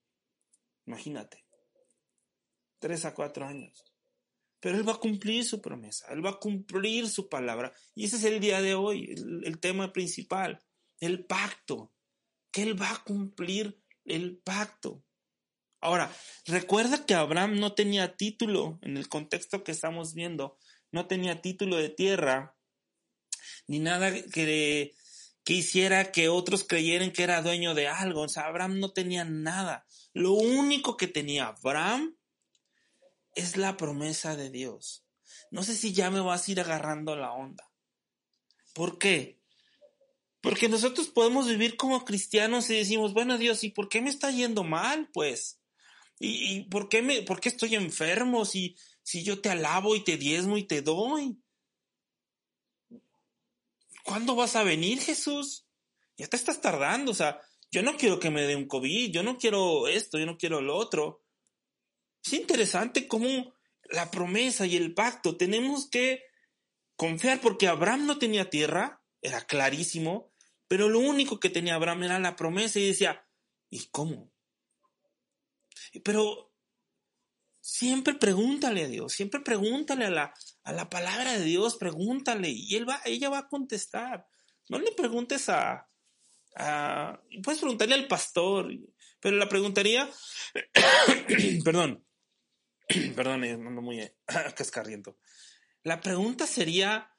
Imagínate. 0.86 1.46
Tres 2.80 3.06
a 3.06 3.14
cuatro 3.14 3.46
años. 3.46 3.84
Pero 4.60 4.78
Él 4.78 4.88
va 4.88 4.94
a 4.94 5.00
cumplir 5.00 5.44
su 5.46 5.62
promesa, 5.62 6.08
Él 6.12 6.26
va 6.26 6.32
a 6.32 6.40
cumplir 6.40 7.08
su 7.08 7.30
palabra. 7.30 7.74
Y 7.94 8.06
ese 8.06 8.18
es 8.18 8.24
el 8.24 8.40
día 8.40 8.62
de 8.62 8.74
hoy, 8.74 9.14
el, 9.44 9.60
tema 9.60 9.94
principal, 9.94 10.64
el 11.00 11.26
pacto, 11.26 11.94
que 12.52 12.64
Él 12.64 12.80
va 12.80 12.92
a 12.92 13.04
cumplir 13.04 13.80
el 14.06 14.38
pacto. 14.38 15.05
Ahora, 15.82 16.12
recuerda 16.46 17.06
que 17.06 17.14
Abraham 17.14 17.60
no 17.60 17.74
tenía 17.74 18.16
título 18.16 18.80
en 18.82 18.98
el 18.98 19.08
contexto 19.08 19.64
que 19.64 19.72
estamos 19.72 20.14
viendo, 20.14 20.58
no 20.92 21.08
tenía 21.08 21.42
título 21.42 21.78
de 21.78 21.90
tierra 21.90 22.56
ni 23.68 23.80
nada 23.80 24.12
que, 24.12 24.96
que 25.44 25.54
hiciera 25.54 26.12
que 26.12 26.30
otros 26.30 26.64
creyeran 26.64 27.12
que 27.12 27.24
era 27.24 27.42
dueño 27.42 27.74
de 27.74 27.88
algo. 27.88 28.22
O 28.22 28.30
sea, 28.30 28.48
Abraham 28.48 28.80
no 28.80 28.92
tenía 28.92 29.26
nada. 29.26 29.86
Lo 30.14 30.34
único 30.34 30.98
que 30.98 31.08
tenía 31.08 31.48
Abraham 31.48 32.18
es 33.36 33.58
la 33.58 33.78
promesa 33.78 34.36
de 34.36 34.50
Dios. 34.50 35.06
No 35.52 35.64
sé 35.64 35.76
si 35.76 35.94
ya 35.94 36.10
me 36.10 36.20
vas 36.20 36.48
a 36.48 36.52
ir 36.52 36.60
agarrando 36.60 37.16
la 37.16 37.34
onda. 37.34 37.70
¿Por 38.74 38.98
qué? 38.98 39.40
Porque 40.42 40.70
nosotros 40.70 41.08
podemos 41.08 41.48
vivir 41.48 41.76
como 41.76 42.06
cristianos 42.06 42.70
y 42.70 42.76
decimos, 42.76 43.14
bueno 43.14 43.38
Dios, 43.38 43.64
¿y 43.64 43.70
por 43.70 43.90
qué 43.90 44.02
me 44.02 44.10
está 44.10 44.32
yendo 44.32 44.64
mal? 44.64 45.10
Pues, 45.14 45.60
¿y, 46.20 46.64
por, 46.64 46.90
qué 46.90 47.02
me, 47.02 47.22
por 47.24 47.40
qué 47.40 47.50
estoy 47.50 47.76
enfermo 47.76 48.46
si, 48.46 48.76
si 49.04 49.24
yo 49.24 49.42
te 49.42 49.50
alabo 49.50 49.96
y 49.96 50.04
te 50.04 50.18
diezmo 50.18 50.58
y 50.58 50.64
te 50.64 50.82
doy? 50.82 51.38
¿Cuándo 54.04 54.36
vas 54.36 54.56
a 54.56 54.64
venir, 54.64 55.00
Jesús? 55.02 55.66
Ya 56.18 56.28
te 56.28 56.38
estás 56.38 56.62
tardando, 56.62 57.12
o 57.12 57.16
sea, 57.16 57.42
yo 57.72 57.82
no 57.82 57.98
quiero 57.98 58.20
que 58.20 58.30
me 58.30 58.44
dé 58.44 58.56
un 58.56 58.68
COVID, 58.68 59.12
yo 59.12 59.24
no 59.24 59.38
quiero 59.38 59.88
esto, 59.88 60.18
yo 60.18 60.26
no 60.26 60.38
quiero 60.38 60.62
lo 60.62 60.78
otro. 60.78 61.24
Es 62.24 62.34
interesante 62.34 63.08
cómo 63.08 63.54
la 63.90 64.12
promesa 64.12 64.66
y 64.66 64.78
el 64.78 64.94
pacto 64.94 65.38
tenemos 65.38 65.90
que 65.90 66.24
confiar 66.96 67.42
porque 67.42 67.68
Abraham 67.68 68.06
no 68.06 68.18
tenía 68.18 68.50
tierra, 68.50 69.04
era 69.22 69.42
clarísimo, 69.42 70.32
pero 70.68 70.90
lo 70.90 71.00
único 71.00 71.40
que 71.40 71.50
tenía 71.50 71.76
Abraham 71.76 72.04
era 72.04 72.20
la 72.20 72.36
promesa 72.36 72.80
y 72.80 72.88
decía, 72.88 73.28
¿y 73.70 73.88
cómo? 73.88 74.32
Pero 76.04 76.54
siempre 77.60 78.14
pregúntale 78.14 78.84
a 78.84 78.88
Dios, 78.88 79.14
siempre 79.14 79.40
pregúntale 79.40 80.06
a 80.06 80.10
la, 80.10 80.34
a 80.64 80.72
la 80.72 80.90
palabra 80.90 81.34
de 81.34 81.44
Dios, 81.44 81.78
pregúntale 81.78 82.50
y 82.50 82.76
él 82.76 82.88
va, 82.88 83.02
ella 83.06 83.30
va 83.30 83.40
a 83.40 83.48
contestar. 83.48 84.28
No 84.70 84.80
le 84.80 84.92
preguntes 84.92 85.50
a, 85.50 85.90
puedes 87.44 87.60
preguntarle 87.60 87.96
al 87.96 88.08
pastor, 88.08 88.72
pero 89.20 89.38
la 89.38 89.50
preguntaría, 89.50 90.10
perdón, 91.64 92.06
perdón, 93.16 93.44
ando 93.44 93.82
muy 93.82 94.12
cascarriento. 94.56 95.18
La 95.84 96.02
pregunta 96.02 96.48
sería, 96.48 97.12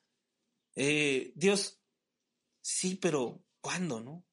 eh, 0.74 1.32
Dios, 1.34 1.80
sí, 2.60 2.96
pero 2.96 3.44
¿cuándo, 3.60 4.00
no? 4.00 4.24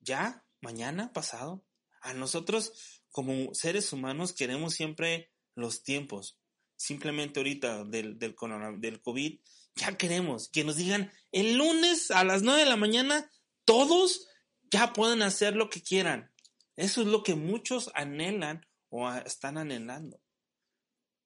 ¿Ya? 0.00 0.44
¿Mañana? 0.60 1.12
¿Pasado? 1.12 1.64
A 2.00 2.14
nosotros, 2.14 3.01
como 3.12 3.54
seres 3.54 3.92
humanos, 3.92 4.32
queremos 4.32 4.74
siempre 4.74 5.30
los 5.54 5.84
tiempos. 5.84 6.38
Simplemente 6.76 7.38
ahorita 7.38 7.84
del, 7.84 8.18
del, 8.18 8.34
COVID, 8.34 9.38
ya 9.76 9.96
queremos 9.96 10.48
que 10.48 10.64
nos 10.64 10.76
digan 10.76 11.12
el 11.30 11.56
lunes 11.56 12.10
a 12.10 12.24
las 12.24 12.42
9 12.42 12.60
de 12.60 12.68
la 12.68 12.76
mañana, 12.76 13.30
todos 13.64 14.26
ya 14.70 14.92
pueden 14.92 15.22
hacer 15.22 15.54
lo 15.54 15.70
que 15.70 15.82
quieran. 15.82 16.32
Eso 16.74 17.02
es 17.02 17.06
lo 17.06 17.22
que 17.22 17.34
muchos 17.34 17.90
anhelan 17.94 18.66
o 18.88 19.08
están 19.12 19.58
anhelando. 19.58 20.20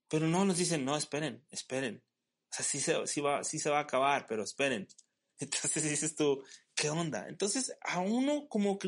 Pero 0.08 0.26
no 0.26 0.44
nos 0.44 0.58
dicen, 0.58 0.84
no, 0.84 0.96
esperen, 0.96 1.46
esperen. 1.50 2.02
O 2.50 2.54
sea, 2.54 2.64
sí 2.64 2.80
se, 2.80 3.20
va, 3.20 3.44
sí 3.44 3.58
se 3.58 3.70
va 3.70 3.78
a 3.78 3.82
acabar, 3.82 4.26
pero 4.26 4.42
esperen. 4.42 4.88
Entonces 5.38 5.82
dices 5.84 6.16
tú, 6.16 6.44
¿qué 6.74 6.90
onda? 6.90 7.28
Entonces, 7.28 7.76
a 7.82 8.00
uno 8.00 8.48
como, 8.48 8.78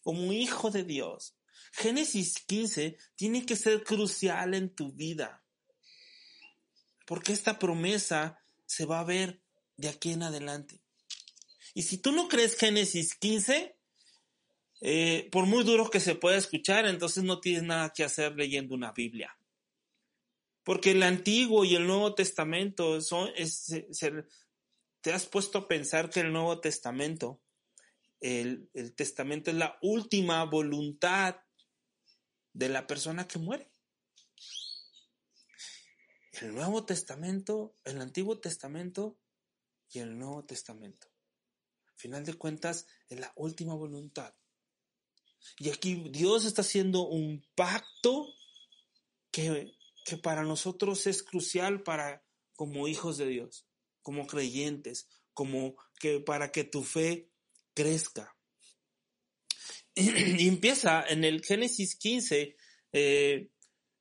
como 0.00 0.32
hijo 0.32 0.70
de 0.70 0.84
Dios, 0.84 1.35
Génesis 1.72 2.38
15 2.46 2.96
tiene 3.14 3.44
que 3.44 3.56
ser 3.56 3.84
crucial 3.84 4.54
en 4.54 4.74
tu 4.74 4.92
vida. 4.92 5.44
Porque 7.06 7.32
esta 7.32 7.58
promesa 7.58 8.38
se 8.64 8.86
va 8.86 9.00
a 9.00 9.04
ver 9.04 9.42
de 9.76 9.88
aquí 9.88 10.12
en 10.12 10.22
adelante. 10.22 10.80
Y 11.74 11.82
si 11.82 11.98
tú 11.98 12.12
no 12.12 12.28
crees 12.28 12.56
Génesis 12.56 13.14
15, 13.14 13.76
eh, 14.80 15.28
por 15.30 15.46
muy 15.46 15.64
duro 15.64 15.90
que 15.90 16.00
se 16.00 16.14
pueda 16.14 16.36
escuchar, 16.36 16.86
entonces 16.86 17.24
no 17.24 17.40
tienes 17.40 17.64
nada 17.64 17.92
que 17.94 18.04
hacer 18.04 18.34
leyendo 18.34 18.74
una 18.74 18.92
Biblia. 18.92 19.38
Porque 20.64 20.92
el 20.92 21.02
Antiguo 21.02 21.64
y 21.64 21.76
el 21.76 21.86
Nuevo 21.86 22.14
Testamento 22.14 23.00
son, 23.00 23.30
te 25.00 25.12
has 25.12 25.26
puesto 25.26 25.58
a 25.58 25.68
pensar 25.68 26.10
que 26.10 26.20
el 26.20 26.32
Nuevo 26.32 26.58
Testamento, 26.60 27.40
el 28.20 28.68
Testamento 28.96 29.50
es 29.50 29.56
la 29.56 29.78
última 29.82 30.42
voluntad 30.44 31.36
de 32.56 32.70
la 32.70 32.86
persona 32.86 33.28
que 33.28 33.38
muere. 33.38 33.70
El 36.32 36.54
Nuevo 36.54 36.86
Testamento, 36.86 37.76
el 37.84 38.00
Antiguo 38.00 38.40
Testamento 38.40 39.18
y 39.90 39.98
el 39.98 40.18
Nuevo 40.18 40.44
Testamento. 40.44 41.06
Al 41.86 41.96
final 41.96 42.24
de 42.24 42.34
cuentas, 42.34 42.86
es 43.08 43.20
la 43.20 43.32
última 43.36 43.74
voluntad. 43.74 44.34
Y 45.58 45.68
aquí 45.68 46.08
Dios 46.10 46.46
está 46.46 46.62
haciendo 46.62 47.06
un 47.06 47.46
pacto 47.54 48.26
que, 49.30 49.76
que 50.06 50.16
para 50.16 50.42
nosotros 50.42 51.06
es 51.06 51.22
crucial 51.22 51.82
para 51.82 52.24
como 52.54 52.88
hijos 52.88 53.18
de 53.18 53.26
Dios, 53.26 53.66
como 54.00 54.26
creyentes, 54.26 55.08
como 55.34 55.76
que 56.00 56.20
para 56.20 56.52
que 56.52 56.64
tu 56.64 56.82
fe 56.82 57.30
crezca. 57.74 58.35
y 60.38 60.46
empieza 60.46 61.04
en 61.08 61.24
el 61.24 61.42
Génesis 61.42 61.96
15, 61.96 62.54
eh, 62.92 63.48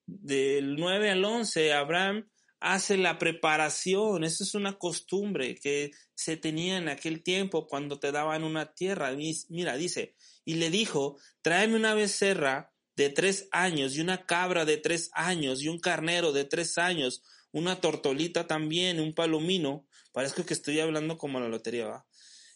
del 0.05 0.75
9 0.75 1.09
al 1.09 1.23
11, 1.23 1.73
Abraham 1.73 2.29
hace 2.59 2.97
la 2.97 3.17
preparación. 3.17 4.23
Esa 4.23 4.43
es 4.43 4.55
una 4.55 4.77
costumbre 4.77 5.55
que 5.55 5.91
se 6.13 6.35
tenía 6.35 6.77
en 6.77 6.89
aquel 6.89 7.23
tiempo 7.23 7.67
cuando 7.67 7.99
te 7.99 8.11
daban 8.11 8.43
una 8.43 8.73
tierra. 8.73 9.15
Mira, 9.49 9.77
dice, 9.77 10.15
y 10.43 10.55
le 10.55 10.69
dijo, 10.69 11.17
tráeme 11.41 11.75
una 11.75 11.93
becerra 11.93 12.73
de 12.95 13.09
tres 13.09 13.47
años 13.51 13.95
y 13.95 14.01
una 14.01 14.25
cabra 14.25 14.65
de 14.65 14.77
tres 14.77 15.09
años 15.13 15.61
y 15.61 15.67
un 15.67 15.79
carnero 15.79 16.31
de 16.31 16.45
tres 16.45 16.77
años, 16.77 17.23
una 17.51 17.79
tortolita 17.81 18.47
también, 18.47 18.99
un 18.99 19.13
palomino. 19.13 19.87
Parece 20.11 20.43
que 20.43 20.53
estoy 20.53 20.79
hablando 20.79 21.17
como 21.17 21.39
la 21.39 21.49
lotería, 21.49 21.87
¿va? 21.87 22.05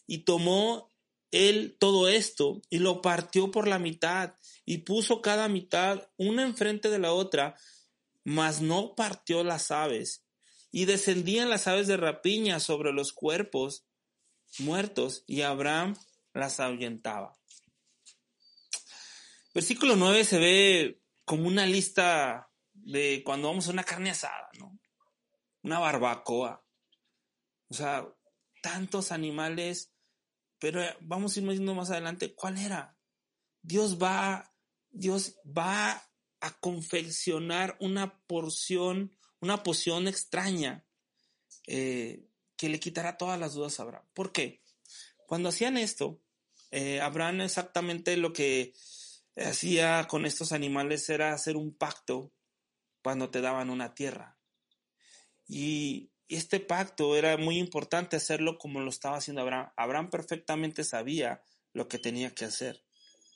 Y 0.08 0.20
tomó 0.20 0.92
él 1.32 1.78
todo 1.80 2.08
esto 2.08 2.62
y 2.70 2.80
lo 2.80 3.02
partió 3.02 3.52
por 3.52 3.68
la 3.68 3.80
mitad 3.80 4.36
y 4.66 4.80
puso 4.80 5.22
cada 5.22 5.48
mitad 5.48 6.10
una 6.18 6.44
enfrente 6.44 6.90
de 6.90 7.00
la 7.00 7.14
otra, 7.14 7.56
mas 8.24 8.62
no 8.62 8.96
partió 8.96 9.44
las 9.44 9.72
aves. 9.72 10.26
Y 10.72 10.86
descendían 10.86 11.50
las 11.50 11.68
aves 11.68 11.88
de 11.88 11.98
rapiña 11.98 12.60
sobre 12.60 12.94
los 12.94 13.12
cuerpos 13.12 13.86
muertos 14.60 15.24
y 15.28 15.42
Abraham 15.42 15.96
las 16.34 16.60
ahuyentaba. 16.60 17.38
Versículo 19.54 19.96
9 19.96 20.24
se 20.24 20.38
ve 20.38 21.02
como 21.26 21.48
una 21.48 21.66
lista 21.66 22.50
de 22.74 23.24
cuando 23.24 23.48
vamos 23.48 23.68
a 23.68 23.72
una 23.72 23.84
carne 23.84 24.12
asada, 24.12 24.50
¿no? 24.58 24.80
Una 25.64 25.80
barbacoa. 25.80 26.64
O 27.70 27.74
sea, 27.74 28.08
tantos 28.62 29.12
animales 29.12 29.92
pero 30.60 30.84
eh, 30.84 30.96
vamos 31.00 31.36
a 31.36 31.40
ir 31.40 31.62
más 31.62 31.90
adelante 31.90 32.34
cuál 32.36 32.58
era. 32.58 32.98
Dios 33.62 34.02
va, 34.02 34.54
Dios 34.90 35.36
va 35.46 36.10
a 36.42 36.60
confeccionar 36.60 37.78
una 37.80 38.20
porción, 38.28 39.18
una 39.40 39.64
poción 39.64 40.08
extraña 40.08 40.86
eh, 41.68 42.28
que 42.56 42.70
le 42.70 42.80
quitará 42.80 43.18
todas 43.18 43.40
las 43.40 43.54
dudas 43.54 43.80
a 43.80 43.84
Abraham. 43.84 44.06
¿Por 44.14 44.32
qué? 44.32 44.62
Cuando 45.26 45.50
hacían 45.50 45.78
esto, 45.78 46.22
eh, 46.72 47.02
Abraham 47.02 47.42
exactamente 47.42 48.18
lo 48.18 48.34
que 48.34 48.74
hacía 49.38 50.08
con 50.08 50.26
estos 50.26 50.52
animales 50.52 51.10
era 51.10 51.34
hacer 51.34 51.56
un 51.56 51.74
pacto 51.74 52.34
cuando 53.02 53.30
te 53.30 53.42
daban 53.42 53.70
una 53.70 53.94
tierra. 53.94 54.38
Y 55.48 56.12
este 56.38 56.60
pacto 56.60 57.16
era 57.16 57.38
muy 57.38 57.58
importante 57.58 58.16
hacerlo 58.16 58.58
como 58.58 58.80
lo 58.82 58.90
estaba 58.90 59.18
haciendo 59.18 59.42
Abraham. 59.42 59.72
Abraham 59.76 60.10
perfectamente 60.10 60.84
sabía 60.84 61.42
lo 61.74 61.88
que 61.88 61.98
tenía 61.98 62.34
que 62.34 62.46
hacer 62.46 62.84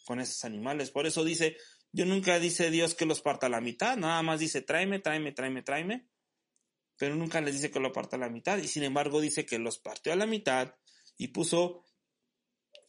con 0.06 0.20
esos 0.20 0.46
animales. 0.46 0.92
Por 0.92 1.08
eso 1.08 1.24
dice, 1.24 1.58
yo 1.92 2.06
nunca 2.06 2.40
dice 2.40 2.70
Dios 2.72 2.94
que 2.94 3.06
los 3.06 3.22
parta 3.22 3.48
a 3.48 3.50
la 3.50 3.62
mitad, 3.62 3.98
nada 3.98 4.22
más 4.22 4.40
dice 4.40 4.62
tráeme, 4.62 5.00
tráeme, 5.00 5.32
tráeme, 5.32 5.64
tráeme, 5.64 6.08
pero 6.98 7.16
nunca 7.16 7.42
les 7.42 7.56
dice 7.56 7.72
que 7.72 7.80
lo 7.80 7.92
parta 7.92 8.16
a 8.16 8.20
la 8.20 8.30
mitad. 8.30 8.58
Y 8.58 8.68
sin 8.68 8.84
embargo 8.84 9.22
dice 9.22 9.46
que 9.46 9.60
los 9.60 9.80
partió 9.80 10.14
a 10.14 10.16
la 10.16 10.26
mitad 10.26 10.76
y 11.18 11.30
puso 11.30 11.84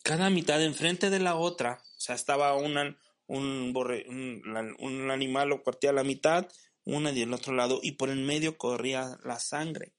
cada 0.02 0.28
mitad 0.28 0.62
enfrente 0.62 1.08
de 1.08 1.20
la 1.20 1.36
otra. 1.36 1.82
O 1.82 2.00
sea, 2.00 2.14
estaba 2.14 2.54
un, 2.56 2.96
un 3.26 5.10
animal 5.10 5.48
lo 5.48 5.62
partía 5.62 5.90
a 5.90 5.94
la 5.94 6.04
mitad, 6.04 6.46
una 6.84 7.10
y 7.12 7.22
el 7.22 7.32
otro 7.32 7.54
lado, 7.54 7.80
y 7.82 7.92
por 7.92 8.10
el 8.10 8.20
medio 8.20 8.58
corría 8.58 9.18
la 9.24 9.38
sangre. 9.38 9.94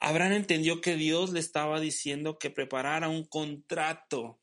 Abraham 0.00 0.32
entendió 0.32 0.80
que 0.80 0.96
Dios 0.96 1.30
le 1.30 1.40
estaba 1.40 1.80
diciendo 1.80 2.38
que 2.38 2.50
preparara 2.50 3.08
un 3.08 3.24
contrato 3.24 4.38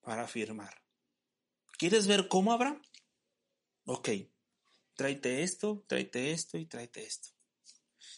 para 0.00 0.28
firmar. 0.28 0.82
¿Quieres 1.78 2.06
ver 2.06 2.28
cómo, 2.28 2.52
Abraham? 2.52 2.80
Ok, 3.84 4.10
tráete 4.94 5.42
esto, 5.42 5.84
tráete 5.86 6.32
esto 6.32 6.58
y 6.58 6.66
tráete 6.66 7.04
esto. 7.04 7.30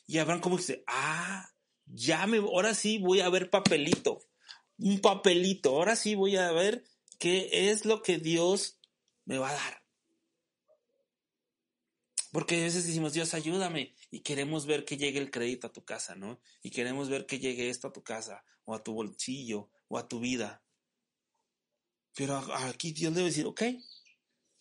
Y 0.06 0.18
Abraham 0.18 0.40
como 0.40 0.56
dice, 0.56 0.82
ah, 0.86 1.48
ya 1.86 2.26
me, 2.26 2.38
ahora 2.38 2.74
sí 2.74 2.98
voy 2.98 3.20
a 3.20 3.28
ver 3.28 3.50
papelito, 3.50 4.20
un 4.78 5.00
papelito, 5.00 5.70
ahora 5.70 5.96
sí 5.96 6.14
voy 6.14 6.36
a 6.36 6.50
ver 6.52 6.84
qué 7.18 7.70
es 7.70 7.84
lo 7.84 8.02
que 8.02 8.18
Dios 8.18 8.78
me 9.24 9.38
va 9.38 9.50
a 9.50 9.54
dar. 9.54 9.79
Porque 12.32 12.60
a 12.60 12.64
veces 12.64 12.86
decimos, 12.86 13.12
Dios, 13.12 13.34
ayúdame. 13.34 13.94
y 14.10 14.20
queremos 14.20 14.66
ver 14.66 14.84
que 14.84 14.96
llegue 14.96 15.18
el 15.18 15.30
crédito 15.30 15.66
a 15.66 15.72
tu 15.72 15.84
casa, 15.84 16.14
¿no? 16.14 16.40
Y 16.62 16.70
queremos 16.70 17.08
ver 17.08 17.26
que 17.26 17.38
llegue 17.38 17.70
esto 17.70 17.88
a 17.88 17.92
tu 17.92 18.02
casa, 18.02 18.44
o 18.64 18.74
a 18.74 18.82
tu 18.82 18.92
bolsillo, 18.92 19.68
o 19.88 19.98
a 19.98 20.08
tu 20.08 20.20
vida. 20.20 20.62
Pero 22.14 22.36
aquí 22.36 22.92
Dios 22.92 23.14
debe 23.14 23.28
decir, 23.28 23.46
ok, 23.46 23.62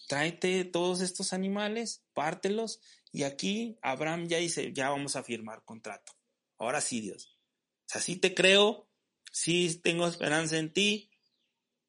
tráete 0.08 0.66
todos 0.66 1.02
estos 1.02 1.34
animales, 1.34 2.04
pártelos, 2.14 2.80
y 3.12 3.24
aquí 3.24 3.78
Abraham 3.82 4.28
ya 4.28 4.38
dice, 4.38 4.72
ya 4.74 4.90
vamos 4.90 5.16
a 5.16 5.24
firmar 5.24 5.64
contrato. 5.64 6.14
Ahora 6.58 6.82
sí, 6.82 7.02
Dios. 7.02 7.38
O 7.86 7.92
sea, 7.92 8.02
sí 8.02 8.18
te 8.18 8.36
creo, 8.36 8.88
sí 9.32 9.80
tengo 9.82 10.08
esperanza 10.08 10.58
en 10.58 10.72
ti, 10.72 11.10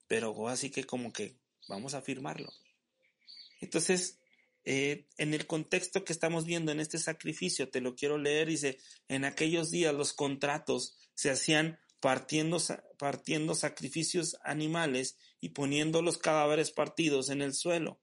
pero 0.06 0.48
así 0.48 0.70
que 0.70 0.84
como 0.84 1.12
que 1.12 1.36
vamos 1.68 1.94
a 1.94 2.02
firmarlo. 2.02 2.52
Entonces, 3.60 4.19
eh, 4.72 5.08
en 5.18 5.34
el 5.34 5.48
contexto 5.48 6.04
que 6.04 6.12
estamos 6.12 6.44
viendo 6.44 6.70
en 6.70 6.78
este 6.78 6.98
sacrificio, 6.98 7.70
te 7.70 7.80
lo 7.80 7.96
quiero 7.96 8.18
leer, 8.18 8.46
dice, 8.46 8.78
en 9.08 9.24
aquellos 9.24 9.72
días 9.72 9.92
los 9.92 10.12
contratos 10.12 10.96
se 11.14 11.28
hacían 11.28 11.80
partiendo, 11.98 12.58
partiendo 12.96 13.56
sacrificios 13.56 14.36
animales 14.44 15.18
y 15.40 15.48
poniendo 15.48 16.02
los 16.02 16.18
cadáveres 16.18 16.70
partidos 16.70 17.30
en 17.30 17.42
el 17.42 17.52
suelo. 17.52 18.00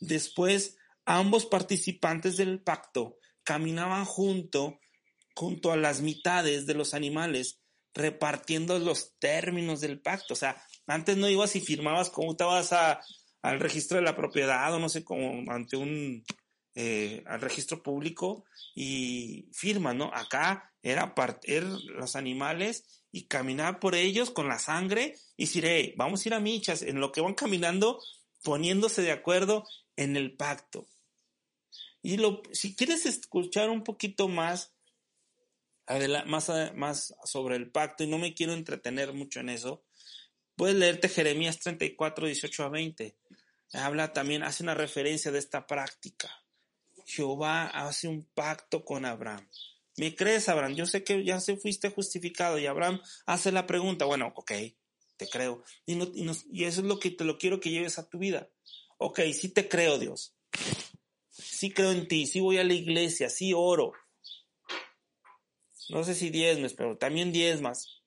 Después, 0.00 0.76
ambos 1.04 1.46
participantes 1.46 2.36
del 2.36 2.64
pacto 2.64 3.20
caminaban 3.44 4.04
junto, 4.04 4.80
junto 5.36 5.70
a 5.70 5.76
las 5.76 6.00
mitades 6.00 6.66
de 6.66 6.74
los 6.74 6.94
animales, 6.94 7.60
repartiendo 7.94 8.76
los 8.80 9.16
términos 9.20 9.80
del 9.80 10.00
pacto. 10.00 10.34
O 10.34 10.36
sea, 10.36 10.60
antes 10.88 11.16
no 11.16 11.28
ibas 11.28 11.54
y 11.54 11.60
firmabas 11.60 12.10
como 12.10 12.34
te 12.34 12.42
vas 12.42 12.72
a, 12.72 13.00
al 13.42 13.60
registro 13.60 13.96
de 13.96 14.02
la 14.02 14.16
propiedad 14.16 14.72
o 14.74 14.78
no 14.78 14.88
sé, 14.88 15.04
como 15.04 15.50
ante 15.50 15.76
un, 15.76 16.24
eh, 16.74 17.22
al 17.26 17.40
registro 17.40 17.82
público 17.82 18.44
y 18.74 19.48
firma, 19.52 19.94
¿no? 19.94 20.10
Acá 20.14 20.72
era 20.82 21.14
partir 21.14 21.62
los 21.62 22.16
animales 22.16 23.04
y 23.10 23.26
caminar 23.26 23.80
por 23.80 23.94
ellos 23.94 24.30
con 24.30 24.48
la 24.48 24.58
sangre 24.58 25.16
y 25.36 25.46
decir, 25.46 25.94
vamos 25.96 26.24
a 26.24 26.28
ir 26.28 26.34
a 26.34 26.40
michas, 26.40 26.82
en 26.82 27.00
lo 27.00 27.10
que 27.10 27.20
van 27.20 27.34
caminando, 27.34 28.00
poniéndose 28.42 29.02
de 29.02 29.12
acuerdo 29.12 29.66
en 29.96 30.16
el 30.16 30.36
pacto. 30.36 30.86
Y 32.02 32.16
lo, 32.16 32.42
si 32.52 32.76
quieres 32.76 33.06
escuchar 33.06 33.70
un 33.70 33.82
poquito 33.82 34.28
más, 34.28 34.72
más, 36.26 36.52
más 36.74 37.14
sobre 37.24 37.56
el 37.56 37.70
pacto, 37.70 38.04
y 38.04 38.06
no 38.06 38.18
me 38.18 38.34
quiero 38.34 38.52
entretener 38.52 39.12
mucho 39.12 39.40
en 39.40 39.48
eso, 39.48 39.82
puedes 40.58 40.76
leerte 40.76 41.08
Jeremías 41.08 41.60
34, 41.60 42.26
18 42.26 42.64
a 42.64 42.68
20. 42.68 43.16
Habla 43.72 44.12
también, 44.12 44.42
hace 44.42 44.64
una 44.64 44.74
referencia 44.74 45.30
de 45.30 45.38
esta 45.38 45.66
práctica. 45.66 46.28
Jehová 47.06 47.66
hace 47.66 48.08
un 48.08 48.24
pacto 48.34 48.84
con 48.84 49.06
Abraham. 49.06 49.48
¿Me 49.96 50.14
crees, 50.14 50.48
Abraham? 50.48 50.74
Yo 50.74 50.84
sé 50.84 51.04
que 51.04 51.24
ya 51.24 51.40
se 51.40 51.56
fuiste 51.56 51.90
justificado 51.90 52.58
y 52.58 52.66
Abraham 52.66 53.00
hace 53.24 53.52
la 53.52 53.66
pregunta, 53.66 54.04
bueno, 54.04 54.32
ok, 54.36 54.52
te 55.16 55.28
creo. 55.28 55.62
Y, 55.86 55.96
y 56.52 56.64
eso 56.64 56.80
es 56.80 56.86
lo 56.86 56.98
que 56.98 57.10
te 57.10 57.24
lo 57.24 57.38
quiero 57.38 57.60
que 57.60 57.70
lleves 57.70 57.98
a 57.98 58.08
tu 58.08 58.18
vida. 58.18 58.50
Ok, 58.98 59.20
sí 59.32 59.48
te 59.48 59.68
creo, 59.68 59.98
Dios. 59.98 60.34
Sí 61.30 61.70
creo 61.70 61.92
en 61.92 62.08
ti, 62.08 62.26
sí 62.26 62.40
voy 62.40 62.58
a 62.58 62.64
la 62.64 62.74
iglesia, 62.74 63.30
sí 63.30 63.52
oro. 63.54 63.92
No 65.88 66.02
sé 66.02 66.14
si 66.14 66.30
diezmes, 66.30 66.74
pero 66.74 66.98
también 66.98 67.32
diezmas. 67.32 68.02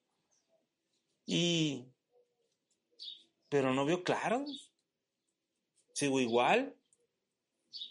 Y... 1.26 1.88
Pero 3.52 3.74
no 3.74 3.84
veo 3.84 4.02
claro. 4.06 4.46
Sigo 5.94 6.22
igual. 6.22 6.74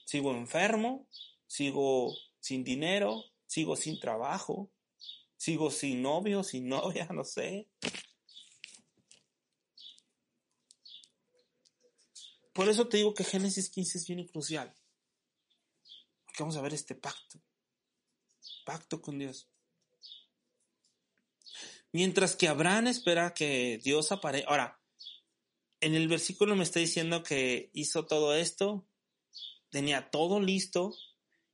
Sigo 0.06 0.32
enfermo. 0.32 1.06
Sigo 1.46 2.16
sin 2.40 2.64
dinero. 2.64 3.22
Sigo 3.46 3.76
sin 3.76 4.00
trabajo. 4.00 4.70
Sigo 5.36 5.70
sin 5.70 6.00
novio, 6.00 6.42
sin 6.42 6.66
novia, 6.66 7.06
no 7.12 7.24
sé. 7.24 7.68
Por 12.54 12.70
eso 12.70 12.88
te 12.88 12.96
digo 12.96 13.12
que 13.12 13.24
Génesis 13.24 13.68
15 13.68 13.98
es 13.98 14.06
bien 14.06 14.26
crucial. 14.26 14.74
Porque 16.24 16.42
vamos 16.42 16.56
a 16.56 16.62
ver 16.62 16.72
este 16.72 16.94
pacto. 16.94 17.38
Pacto 18.64 19.02
con 19.02 19.18
Dios. 19.18 19.46
Mientras 21.92 22.34
que 22.34 22.48
Abraham 22.48 22.86
espera 22.86 23.34
que 23.34 23.78
Dios 23.84 24.10
aparezca. 24.10 24.48
Ahora, 24.48 24.79
en 25.80 25.94
el 25.94 26.08
versículo 26.08 26.56
me 26.56 26.64
está 26.64 26.80
diciendo 26.80 27.22
que 27.22 27.70
hizo 27.72 28.06
todo 28.06 28.34
esto, 28.34 28.86
tenía 29.70 30.10
todo 30.10 30.40
listo 30.40 30.94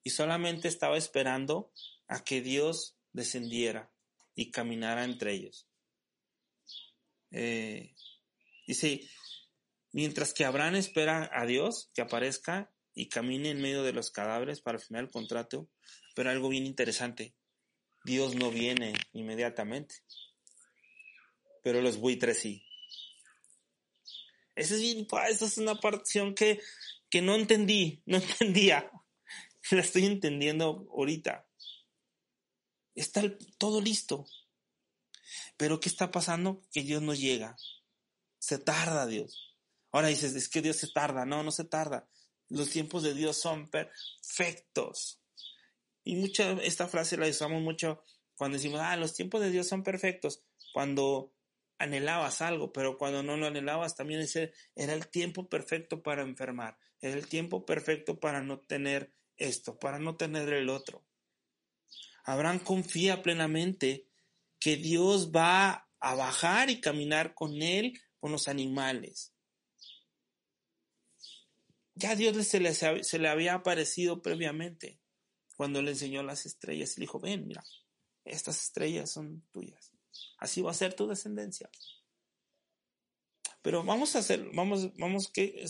y 0.02 0.10
solamente 0.10 0.68
estaba 0.68 0.96
esperando 0.96 1.72
a 2.08 2.24
que 2.24 2.40
Dios 2.40 2.96
descendiera 3.12 3.90
y 4.34 4.50
caminara 4.50 5.04
entre 5.04 5.32
ellos. 5.32 5.66
Eh, 7.30 7.94
dice, 8.66 9.08
Mientras 9.96 10.34
que 10.34 10.44
Abraham 10.44 10.74
espera 10.74 11.30
a 11.32 11.46
Dios 11.46 11.90
que 11.94 12.02
aparezca 12.02 12.70
y 12.92 13.08
camine 13.08 13.48
en 13.48 13.62
medio 13.62 13.82
de 13.82 13.94
los 13.94 14.10
cadáveres 14.10 14.60
para 14.60 14.78
firmar 14.78 15.04
el 15.04 15.10
contrato, 15.10 15.70
pero 16.14 16.28
algo 16.28 16.50
bien 16.50 16.66
interesante, 16.66 17.34
Dios 18.04 18.34
no 18.34 18.50
viene 18.50 18.92
inmediatamente, 19.14 19.94
pero 21.62 21.80
los 21.80 21.96
buitres 21.96 22.40
sí. 22.40 22.65
Esa 24.56 24.74
es, 24.74 24.80
bien, 24.80 25.06
es 25.28 25.58
una 25.58 25.74
porción 25.74 26.34
que, 26.34 26.60
que 27.10 27.20
no 27.20 27.34
entendí, 27.34 28.02
no 28.06 28.16
entendía. 28.16 28.90
La 29.70 29.80
estoy 29.80 30.06
entendiendo 30.06 30.88
ahorita. 30.92 31.46
Está 32.94 33.22
todo 33.58 33.80
listo. 33.80 34.26
Pero 35.56 35.80
¿qué 35.80 35.88
está 35.88 36.10
pasando? 36.10 36.62
Que 36.72 36.82
Dios 36.82 37.02
no 37.02 37.14
llega. 37.14 37.56
Se 38.38 38.58
tarda 38.58 39.06
Dios. 39.06 39.56
Ahora 39.92 40.08
dices, 40.08 40.34
es 40.34 40.48
que 40.48 40.62
Dios 40.62 40.76
se 40.76 40.88
tarda. 40.88 41.26
No, 41.26 41.42
no 41.42 41.50
se 41.50 41.64
tarda. 41.64 42.08
Los 42.48 42.70
tiempos 42.70 43.02
de 43.02 43.14
Dios 43.14 43.38
son 43.38 43.68
perfectos. 43.68 45.20
Y 46.04 46.16
mucha, 46.16 46.52
esta 46.62 46.86
frase 46.86 47.16
la 47.16 47.26
usamos 47.26 47.60
mucho 47.60 48.02
cuando 48.36 48.56
decimos, 48.56 48.80
ah, 48.80 48.96
los 48.96 49.14
tiempos 49.14 49.40
de 49.40 49.50
Dios 49.50 49.66
son 49.66 49.82
perfectos. 49.82 50.42
Cuando 50.72 51.32
anhelabas 51.78 52.42
algo, 52.42 52.72
pero 52.72 52.98
cuando 52.98 53.22
no 53.22 53.36
lo 53.36 53.46
anhelabas 53.46 53.96
también 53.96 54.20
ese 54.20 54.52
era 54.74 54.94
el 54.94 55.08
tiempo 55.08 55.48
perfecto 55.48 56.02
para 56.02 56.22
enfermar. 56.22 56.78
Era 57.00 57.14
el 57.14 57.28
tiempo 57.28 57.64
perfecto 57.66 58.18
para 58.18 58.42
no 58.42 58.60
tener 58.60 59.12
esto, 59.36 59.78
para 59.78 59.98
no 59.98 60.16
tener 60.16 60.52
el 60.52 60.68
otro. 60.68 61.04
Abraham 62.24 62.58
confía 62.58 63.22
plenamente 63.22 64.06
que 64.58 64.76
Dios 64.76 65.30
va 65.30 65.88
a 66.00 66.14
bajar 66.14 66.70
y 66.70 66.80
caminar 66.80 67.34
con 67.34 67.62
él, 67.62 68.00
con 68.18 68.32
los 68.32 68.48
animales 68.48 69.36
ya 71.96 72.14
Dios 72.14 72.46
se 72.46 72.60
le, 72.60 72.74
se 72.74 73.18
le 73.18 73.28
había 73.28 73.54
aparecido 73.54 74.22
previamente 74.22 75.00
cuando 75.56 75.80
le 75.80 75.92
enseñó 75.92 76.22
las 76.22 76.44
estrellas 76.44 76.92
y 76.96 77.00
le 77.00 77.04
dijo, 77.04 77.18
ven, 77.18 77.46
mira, 77.46 77.64
estas 78.24 78.62
estrellas 78.62 79.10
son 79.10 79.42
tuyas. 79.50 79.95
Así 80.38 80.62
va 80.62 80.70
a 80.70 80.74
ser 80.74 80.94
tu 80.94 81.06
descendencia. 81.06 81.70
Pero 83.62 83.82
vamos 83.82 84.14
a 84.14 84.20
hacer, 84.20 84.48
vamos, 84.52 84.96
vamos 84.96 85.28
que 85.28 85.64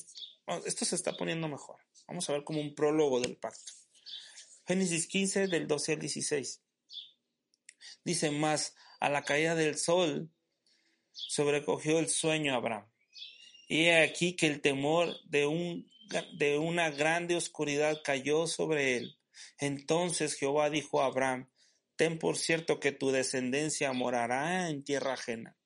esto 0.64 0.84
se 0.84 0.94
está 0.94 1.16
poniendo 1.16 1.48
mejor. 1.48 1.80
Vamos 2.06 2.28
a 2.28 2.32
ver 2.32 2.44
como 2.44 2.60
un 2.60 2.74
prólogo 2.74 3.20
del 3.20 3.36
pacto. 3.36 3.72
Génesis 4.66 5.06
15 5.06 5.46
del 5.46 5.66
12 5.66 5.92
al 5.94 5.98
16. 6.00 6.62
Dice 8.04 8.30
más, 8.30 8.74
a 9.00 9.08
la 9.08 9.22
caída 9.22 9.54
del 9.54 9.78
sol 9.78 10.30
sobrecogió 11.12 11.98
el 11.98 12.08
sueño 12.08 12.54
Abraham. 12.54 12.86
Y 13.68 13.84
he 13.84 14.02
aquí 14.02 14.36
que 14.36 14.46
el 14.46 14.60
temor 14.60 15.16
de 15.24 15.46
un 15.46 15.90
de 16.34 16.58
una 16.58 16.90
grande 16.90 17.36
oscuridad 17.36 18.00
cayó 18.04 18.46
sobre 18.46 18.96
él. 18.96 19.18
Entonces 19.58 20.34
Jehová 20.34 20.70
dijo 20.70 21.02
a 21.02 21.06
Abraham, 21.06 21.48
ten 21.96 22.18
por 22.18 22.36
cierto 22.36 22.80
que 22.80 22.92
tu 22.92 23.10
descendencia 23.10 23.92
morará 23.92 24.68
en 24.68 24.84
tierra 24.84 25.14
ajena, 25.14 25.56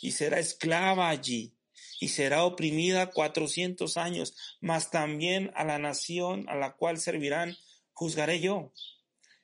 y 0.00 0.12
será 0.12 0.38
esclava 0.38 1.08
allí, 1.08 1.56
y 2.00 2.08
será 2.08 2.44
oprimida 2.44 3.10
cuatrocientos 3.10 3.96
años, 3.96 4.36
mas 4.60 4.90
también 4.90 5.52
a 5.54 5.64
la 5.64 5.78
nación 5.78 6.48
a 6.48 6.54
la 6.54 6.74
cual 6.76 6.98
servirán 6.98 7.56
juzgaré 7.92 8.40
yo. 8.40 8.72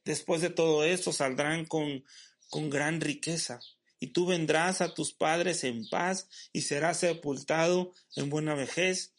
Después 0.04 0.40
de 0.40 0.50
todo 0.50 0.84
esto 0.84 1.12
saldrán 1.12 1.66
con, 1.66 2.04
con 2.48 2.70
gran 2.70 3.00
riqueza, 3.00 3.60
y 4.00 4.08
tú 4.08 4.26
vendrás 4.26 4.80
a 4.80 4.94
tus 4.94 5.12
padres 5.12 5.64
en 5.64 5.88
paz, 5.88 6.28
y 6.52 6.62
serás 6.62 6.98
sepultado 7.00 7.92
en 8.16 8.30
buena 8.30 8.54
vejez, 8.54 9.14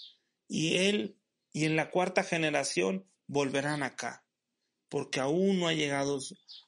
y 0.47 0.77
él 0.77 1.17
y 1.51 1.65
en 1.65 1.75
la 1.75 1.89
cuarta 1.89 2.23
generación 2.23 3.05
volverán 3.27 3.83
acá, 3.83 4.25
porque 4.89 5.19
aún 5.19 5.59
no 5.59 5.67
ha 5.67 5.73
llegado 5.73 6.19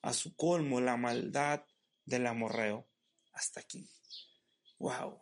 a 0.02 0.14
su 0.14 0.36
colmo 0.36 0.80
la 0.80 0.96
maldad 0.98 1.66
del 2.06 2.28
amorreo. 2.28 2.88
Hasta 3.34 3.62
aquí. 3.62 3.90
Wow. 4.78 5.22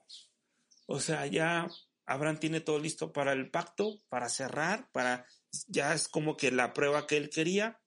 O 0.88 1.00
sea, 1.00 1.26
ya 1.28 1.70
Abraham 2.06 2.40
tiene 2.40 2.62
todo 2.62 2.80
listo 2.80 3.12
para 3.14 3.34
el 3.34 3.50
pacto, 3.50 4.02
para 4.10 4.30
cerrar, 4.30 4.90
para 4.92 5.26
ya 5.68 5.94
es 5.94 6.08
como 6.08 6.38
que 6.38 6.52
la 6.52 6.74
prueba 6.74 7.08
que 7.08 7.18
él 7.18 7.30
quería. 7.30 7.82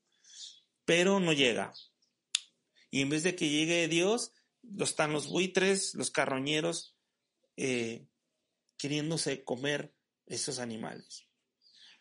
pero 0.85 1.20
no 1.20 1.33
llega. 1.33 1.72
Y 2.90 3.03
en 3.03 3.09
vez 3.09 3.22
de 3.22 3.37
que 3.37 3.48
llegue 3.48 3.87
Dios, 3.88 4.33
están 4.81 5.12
los 5.12 5.29
buitres, 5.29 5.94
los 5.94 6.11
carroñeros, 6.11 6.96
eh, 7.57 8.07
queriéndose 8.77 9.44
comer 9.44 9.94
esos 10.27 10.59
animales. 10.59 11.29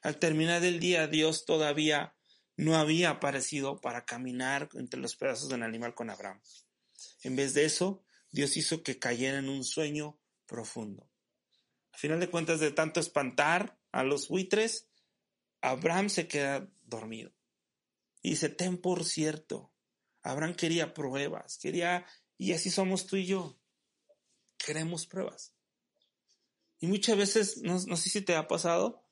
Al 0.02 0.18
terminar 0.18 0.64
el 0.64 0.80
día, 0.80 1.08
Dios 1.08 1.46
todavía 1.46 2.16
no 2.62 2.76
había 2.76 3.10
aparecido 3.10 3.82
para 3.82 4.06
caminar 4.06 4.70
entre 4.76 5.00
los 5.00 5.16
pedazos 5.16 5.50
del 5.50 5.64
animal 5.64 5.96
con 5.96 6.12
Abraham. 6.12 6.40
En 7.24 7.36
vez 7.36 7.56
de 7.56 7.66
eso, 7.66 8.04
Dios 8.30 8.56
hizo 8.56 8.84
que 8.84 9.00
cayera 9.00 9.40
en 9.40 9.50
un 9.50 9.64
sueño 9.64 10.20
profundo. 10.46 11.10
Al 11.92 12.00
final 12.00 12.20
de 12.20 12.30
cuentas, 12.30 12.60
de 12.60 12.72
tanto 12.72 13.00
espantar 13.00 13.80
a 13.92 14.04
los 14.04 14.28
buitres, 14.28 14.88
Abraham 15.62 16.10
se 16.10 16.28
queda 16.28 16.72
dormido. 16.84 17.34
Y 18.22 18.32
dice, 18.32 18.50
ten 18.50 18.78
por 18.78 19.06
cierto, 19.06 19.74
Abraham 20.22 20.54
quería 20.54 20.94
pruebas, 20.94 21.58
quería, 21.58 22.06
y 22.38 22.54
así 22.54 22.70
somos 22.70 23.08
tú 23.08 23.16
y 23.16 23.26
yo, 23.26 23.60
queremos 24.60 25.08
pruebas. 25.08 25.56
Y 26.80 26.86
muchas 26.86 27.18
veces, 27.18 27.58
no, 27.64 27.80
no 27.88 27.98
sé 27.98 28.12
si 28.12 28.22
te 28.22 28.36
ha 28.36 28.48
pasado, 28.48 29.04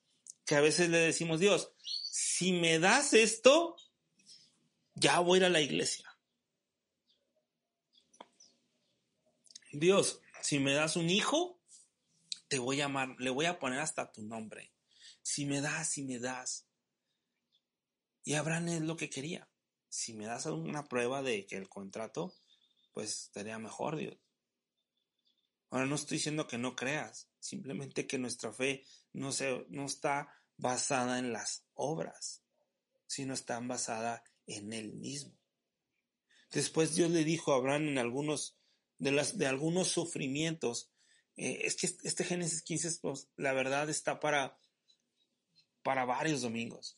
que 0.45 0.53
a 0.53 0.61
veces 0.61 0.89
le 0.89 0.99
decimos, 0.99 1.39
Dios, 1.39 1.73
si 2.11 2.51
me 2.53 2.79
das 2.79 3.13
esto, 3.13 3.75
ya 4.95 5.19
voy 5.19 5.37
a 5.37 5.41
ir 5.41 5.45
a 5.45 5.49
la 5.49 5.61
iglesia. 5.61 6.05
Dios, 9.71 10.19
si 10.41 10.57
me 10.59 10.73
das 10.73 10.95
un 10.95 11.09
hijo, 11.09 11.61
te 12.47 12.57
voy 12.57 12.77
a 12.77 12.85
llamar, 12.85 13.15
le 13.19 13.29
voy 13.29 13.45
a 13.45 13.59
poner 13.59 13.79
hasta 13.79 14.11
tu 14.11 14.23
nombre. 14.23 14.73
Si 15.21 15.45
me 15.45 15.61
das, 15.61 15.91
si 15.91 16.03
me 16.03 16.17
das. 16.17 16.67
Y 18.23 18.33
Abraham 18.33 18.69
es 18.69 18.81
lo 18.81 18.97
que 18.97 19.09
quería. 19.09 19.47
Si 19.87 20.13
me 20.13 20.25
das 20.25 20.47
una 20.47 20.87
prueba 20.87 21.21
de 21.21 21.45
que 21.45 21.57
el 21.57 21.69
contrato, 21.69 22.33
pues 22.91 23.25
estaría 23.25 23.59
mejor, 23.59 23.97
Dios. 23.97 24.17
Ahora 25.69 25.85
no 25.85 25.95
estoy 25.95 26.17
diciendo 26.17 26.47
que 26.47 26.57
no 26.57 26.75
creas, 26.75 27.29
simplemente 27.39 28.07
que 28.07 28.17
nuestra 28.17 28.51
fe 28.51 28.83
no, 29.13 29.31
se, 29.31 29.65
no 29.69 29.85
está 29.85 30.38
basada 30.59 31.19
en 31.19 31.31
las 31.31 31.63
obras, 31.73 32.43
sino 33.07 33.33
está 33.33 33.59
basada 33.59 34.23
en 34.45 34.73
Él 34.73 34.93
mismo. 34.93 35.37
Después 36.51 36.95
Dios 36.95 37.09
le 37.11 37.23
dijo 37.23 37.53
a 37.53 37.55
Abraham 37.55 37.89
en 37.89 37.97
algunos 37.97 38.57
de, 38.97 39.11
las, 39.11 39.39
algunos 39.41 39.87
sufrimientos, 39.87 40.91
eh, 41.37 41.61
es 41.63 41.75
que 41.75 41.87
este 42.03 42.23
Génesis 42.23 42.61
15, 42.61 42.99
pues, 43.01 43.29
la 43.37 43.53
verdad 43.53 43.89
está 43.89 44.19
para, 44.19 44.59
para 45.81 46.05
varios 46.05 46.41
domingos. 46.41 46.97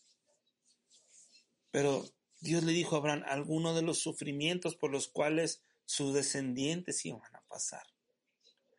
Pero 1.70 2.04
Dios 2.40 2.64
le 2.64 2.74
dijo 2.74 2.96
a 2.96 3.00
Abraham 3.00 3.24
algunos 3.28 3.76
de 3.76 3.84
los 3.84 4.00
sufrimientos 4.00 4.76
por 4.76 4.92
los 4.92 5.08
cuales 5.08 5.62
sus 5.86 6.14
descendientes 6.14 7.06
iban 7.06 7.36
a 7.36 7.44
pasar. 7.48 7.86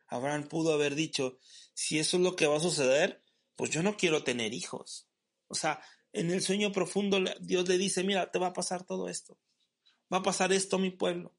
Abraham 0.07 0.47
pudo 0.47 0.73
haber 0.73 0.95
dicho, 0.95 1.39
si 1.73 1.99
eso 1.99 2.17
es 2.17 2.23
lo 2.23 2.35
que 2.35 2.47
va 2.47 2.57
a 2.57 2.59
suceder, 2.59 3.23
pues 3.55 3.71
yo 3.71 3.83
no 3.83 3.97
quiero 3.97 4.23
tener 4.23 4.53
hijos. 4.53 5.07
O 5.47 5.55
sea, 5.55 5.81
en 6.11 6.31
el 6.31 6.41
sueño 6.41 6.71
profundo 6.71 7.19
Dios 7.41 7.67
le 7.67 7.77
dice, 7.77 8.03
mira, 8.03 8.31
te 8.31 8.39
va 8.39 8.47
a 8.47 8.53
pasar 8.53 8.85
todo 8.85 9.09
esto. 9.09 9.37
Va 10.11 10.17
a 10.17 10.23
pasar 10.23 10.53
esto 10.53 10.75
a 10.75 10.79
mi 10.79 10.91
pueblo. 10.91 11.35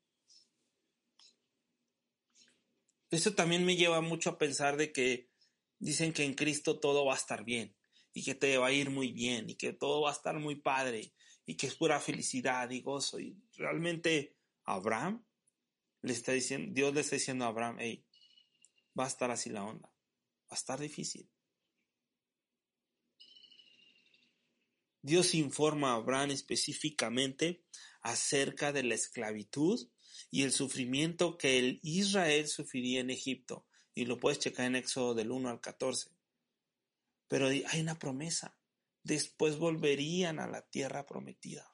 Eso 3.11 3.35
también 3.35 3.65
me 3.65 3.77
lleva 3.77 4.01
mucho 4.01 4.31
a 4.31 4.39
pensar 4.39 4.77
de 4.77 4.93
que 4.93 5.31
dicen 5.79 6.13
que 6.13 6.25
en 6.25 6.35
Cristo 6.35 6.81
todo 6.81 7.05
va 7.05 7.15
a 7.15 7.17
estar 7.17 7.45
bien 7.45 7.77
y 8.13 8.25
que 8.25 8.35
te 8.35 8.57
va 8.59 8.69
a 8.69 8.73
ir 8.73 8.91
muy 8.91 9.13
bien 9.13 9.51
y 9.51 9.55
que 9.55 9.73
todo 9.73 10.03
va 10.03 10.11
a 10.11 10.15
estar 10.15 10.39
muy 10.39 10.57
padre 10.57 11.13
y 11.47 11.57
que 11.57 11.67
es 11.67 11.75
pura 11.75 12.01
felicidad 12.01 12.71
y 12.71 12.81
gozo. 12.81 13.21
Y 13.21 13.37
realmente 13.57 14.37
Abraham 14.65 15.25
le 16.03 16.13
está 16.13 16.33
diciendo, 16.33 16.73
Dios 16.73 16.95
le 16.95 17.01
está 17.01 17.17
diciendo 17.17 17.45
a 17.45 17.49
Abraham, 17.49 17.77
hey, 17.79 18.05
va 18.99 19.05
a 19.05 19.09
estar 19.09 19.31
así 19.31 19.51
la 19.51 19.65
onda, 19.65 19.89
va 19.89 20.53
a 20.53 20.55
estar 20.55 20.81
difícil. 20.81 21.29
Dios 25.05 25.35
informa 25.35 25.91
a 25.91 25.97
Abraham 25.97 26.31
específicamente 26.31 27.63
acerca 28.01 28.73
de 28.73 28.83
la 28.85 28.95
esclavitud 28.95 29.87
y 30.31 30.45
el 30.45 30.53
sufrimiento 30.53 31.37
que 31.37 31.59
el 31.59 31.79
Israel 31.83 32.49
sufriría 32.49 33.01
en 33.01 33.11
Egipto. 33.11 33.67
Y 33.95 34.07
lo 34.07 34.19
puedes 34.19 34.39
checar 34.39 34.65
en 34.65 34.77
Éxodo 34.77 35.15
del 35.15 35.31
1 35.31 35.51
al 35.51 35.61
14. 35.61 36.09
Pero 37.29 37.49
hay 37.49 37.81
una 37.83 37.99
promesa. 37.99 38.57
Después 39.03 39.59
volverían 39.59 40.41
a 40.41 40.47
la 40.47 40.63
tierra 40.63 41.05
prometida. 41.05 41.71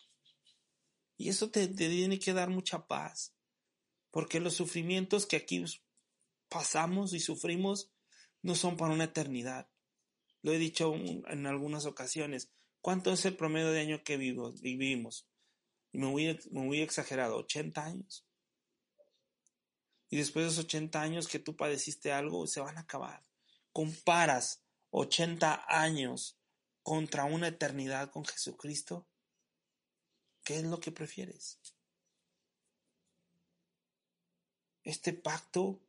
Y 1.17 1.29
eso 1.29 1.53
te, 1.53 1.69
te 1.69 1.89
tiene 1.89 2.19
que 2.19 2.33
dar 2.33 2.51
mucha 2.51 2.89
paz. 2.89 3.37
Porque 4.11 4.41
los 4.41 4.55
sufrimientos 4.55 5.25
que 5.25 5.37
aquí 5.37 5.65
pasamos 6.49 7.13
y 7.13 7.21
sufrimos 7.21 7.93
no 8.43 8.57
son 8.57 8.77
para 8.77 8.93
una 8.93 9.05
eternidad. 9.05 9.71
Lo 10.43 10.53
he 10.53 10.59
dicho 10.59 10.97
en 10.97 11.47
algunas 11.47 11.87
ocasiones. 11.87 12.51
¿Cuánto 12.81 13.13
es 13.13 13.25
el 13.25 13.37
promedio 13.37 13.71
de 13.71 13.81
año 13.81 14.03
que 14.03 14.17
vivimos? 14.17 15.27
Y 15.93 15.99
me 15.99 16.07
voy, 16.07 16.39
me 16.51 16.67
voy 16.67 16.81
exagerado, 16.81 17.37
80 17.37 17.85
años. 17.85 18.27
Y 20.09 20.17
después 20.17 20.45
de 20.45 20.53
esos 20.53 20.65
80 20.65 21.01
años 21.01 21.29
que 21.29 21.39
tú 21.39 21.57
padeciste 21.57 22.13
algo, 22.13 22.47
se 22.47 22.61
van 22.61 22.79
a 22.79 22.83
acabar. 22.83 23.25
Comparas 23.73 24.65
80 24.91 25.67
años 25.69 26.39
contra 26.83 27.25
una 27.25 27.49
eternidad 27.49 28.11
con 28.11 28.25
Jesucristo. 28.25 29.07
¿Qué 30.43 30.57
es 30.57 30.65
lo 30.65 30.81
que 30.81 30.91
prefieres? 30.91 31.61
Este 34.83 35.13
pacto, 35.13 35.81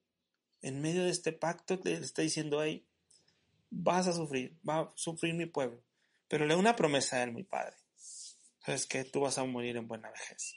en 0.62 0.82
medio 0.82 1.04
de 1.04 1.10
este 1.10 1.32
pacto, 1.32 1.80
te 1.80 1.94
está 1.94 2.22
diciendo 2.22 2.60
ahí, 2.60 2.86
vas 3.70 4.08
a 4.08 4.14
sufrir, 4.14 4.60
va 4.68 4.82
a 4.82 4.94
sufrir 4.96 5.34
mi 5.34 5.46
pueblo. 5.46 5.82
Pero 6.32 6.46
le 6.46 6.56
una 6.56 6.78
promesa 6.78 7.18
a 7.18 7.24
él, 7.24 7.34
mi 7.34 7.44
padre. 7.44 7.76
Sabes 8.66 8.86
que 8.86 9.04
tú 9.04 9.20
vas 9.20 9.38
a 9.38 9.44
morir 9.44 9.76
en 9.76 9.90
buena 9.90 10.10
vejez. 10.10 10.56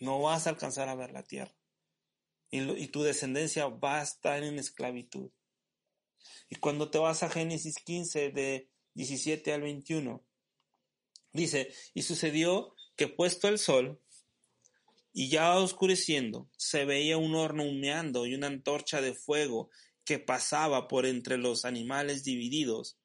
No 0.00 0.22
vas 0.22 0.46
a 0.46 0.50
alcanzar 0.50 0.88
a 0.88 0.94
ver 0.94 1.12
la 1.12 1.24
tierra. 1.24 1.54
Y, 2.50 2.86
tu 2.86 3.02
descendencia 3.02 3.66
va 3.66 4.00
a 4.00 4.02
estar 4.02 4.42
en 4.44 4.58
esclavitud. 4.58 5.30
Y 6.48 6.54
cuando 6.54 6.90
te 6.90 6.96
vas 6.96 7.22
a 7.22 7.28
Génesis 7.28 7.76
15 7.84 8.30
de 8.30 8.70
17 8.94 9.52
al 9.52 9.60
21, 9.60 10.24
dice, 11.34 11.70
y 11.92 12.00
sucedió 12.00 12.74
que 12.96 13.08
puesto 13.08 13.46
el 13.46 13.58
sol, 13.58 14.00
y 15.12 15.28
ya 15.28 15.54
oscureciendo, 15.58 16.48
se 16.56 16.86
veía 16.86 17.18
un 17.18 17.34
horno 17.34 17.64
humeando 17.64 18.24
y 18.24 18.34
una 18.34 18.46
antorcha 18.46 19.02
de 19.02 19.12
fuego 19.12 19.68
que 20.06 20.18
pasaba 20.18 20.88
por 20.88 21.04
entre 21.04 21.36
los 21.36 21.66
animales 21.66 22.24
divididos, 22.24 22.96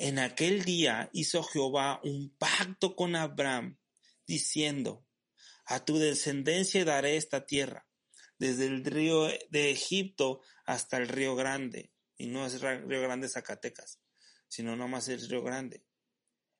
en 0.00 0.18
aquel 0.18 0.64
día 0.64 1.10
hizo 1.12 1.42
Jehová 1.42 2.00
un 2.02 2.34
pacto 2.38 2.96
con 2.96 3.14
Abraham, 3.16 3.78
diciendo, 4.26 5.06
a 5.66 5.84
tu 5.84 5.98
descendencia 5.98 6.86
daré 6.86 7.18
esta 7.18 7.44
tierra, 7.44 7.86
desde 8.38 8.64
el 8.64 8.82
río 8.82 9.28
de 9.50 9.70
Egipto 9.70 10.40
hasta 10.64 10.96
el 10.96 11.06
río 11.06 11.36
Grande, 11.36 11.92
y 12.16 12.28
no 12.28 12.46
es 12.46 12.62
río 12.62 13.02
Grande 13.02 13.28
Zacatecas, 13.28 14.00
sino 14.48 14.74
nomás 14.74 15.08
el 15.08 15.28
río 15.28 15.42
Grande, 15.42 15.84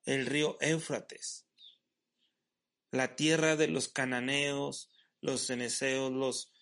el 0.04 0.26
río 0.26 0.58
Éufrates, 0.60 1.46
la 2.90 3.16
tierra 3.16 3.56
de 3.56 3.68
los 3.68 3.88
cananeos, 3.88 4.90
los 5.22 5.46
ceneseos, 5.46 6.12
los, 6.12 6.52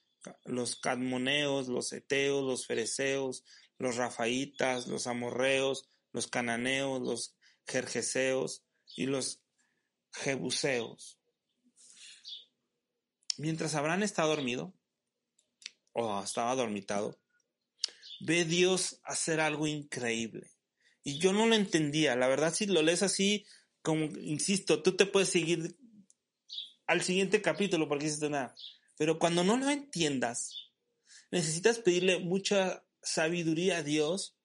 los 0.44 0.76
cadmoneos, 0.76 1.66
los 1.66 1.92
eteos, 1.92 2.44
los 2.44 2.68
fereceos, 2.68 3.42
los 3.78 3.96
rafaitas, 3.96 4.86
los 4.86 5.08
amorreos, 5.08 5.90
los 6.18 6.26
cananeos, 6.26 7.00
los 7.00 7.36
jerjeseos 7.64 8.64
y 8.96 9.06
los 9.06 9.40
jebuseos. 10.12 11.20
Mientras 13.36 13.76
Abraham 13.76 14.02
está 14.02 14.24
dormido, 14.24 14.74
o 15.92 16.20
estaba 16.20 16.56
dormitado, 16.56 17.20
ve 18.18 18.44
Dios 18.44 19.00
hacer 19.04 19.38
algo 19.38 19.68
increíble. 19.68 20.50
Y 21.04 21.20
yo 21.20 21.32
no 21.32 21.46
lo 21.46 21.54
entendía. 21.54 22.16
La 22.16 22.26
verdad, 22.26 22.52
si 22.52 22.66
lo 22.66 22.82
lees 22.82 23.04
así, 23.04 23.46
como 23.80 24.06
insisto, 24.18 24.82
tú 24.82 24.96
te 24.96 25.06
puedes 25.06 25.28
seguir 25.28 25.78
al 26.88 27.02
siguiente 27.02 27.40
capítulo 27.42 27.88
porque 27.88 28.06
hiciste 28.06 28.28
nada. 28.28 28.56
Pero 28.96 29.20
cuando 29.20 29.44
no 29.44 29.56
lo 29.56 29.70
entiendas, 29.70 30.72
necesitas 31.30 31.78
pedirle 31.78 32.18
mucha 32.18 32.84
sabiduría 33.02 33.76
a 33.76 33.82
Dios 33.84 34.37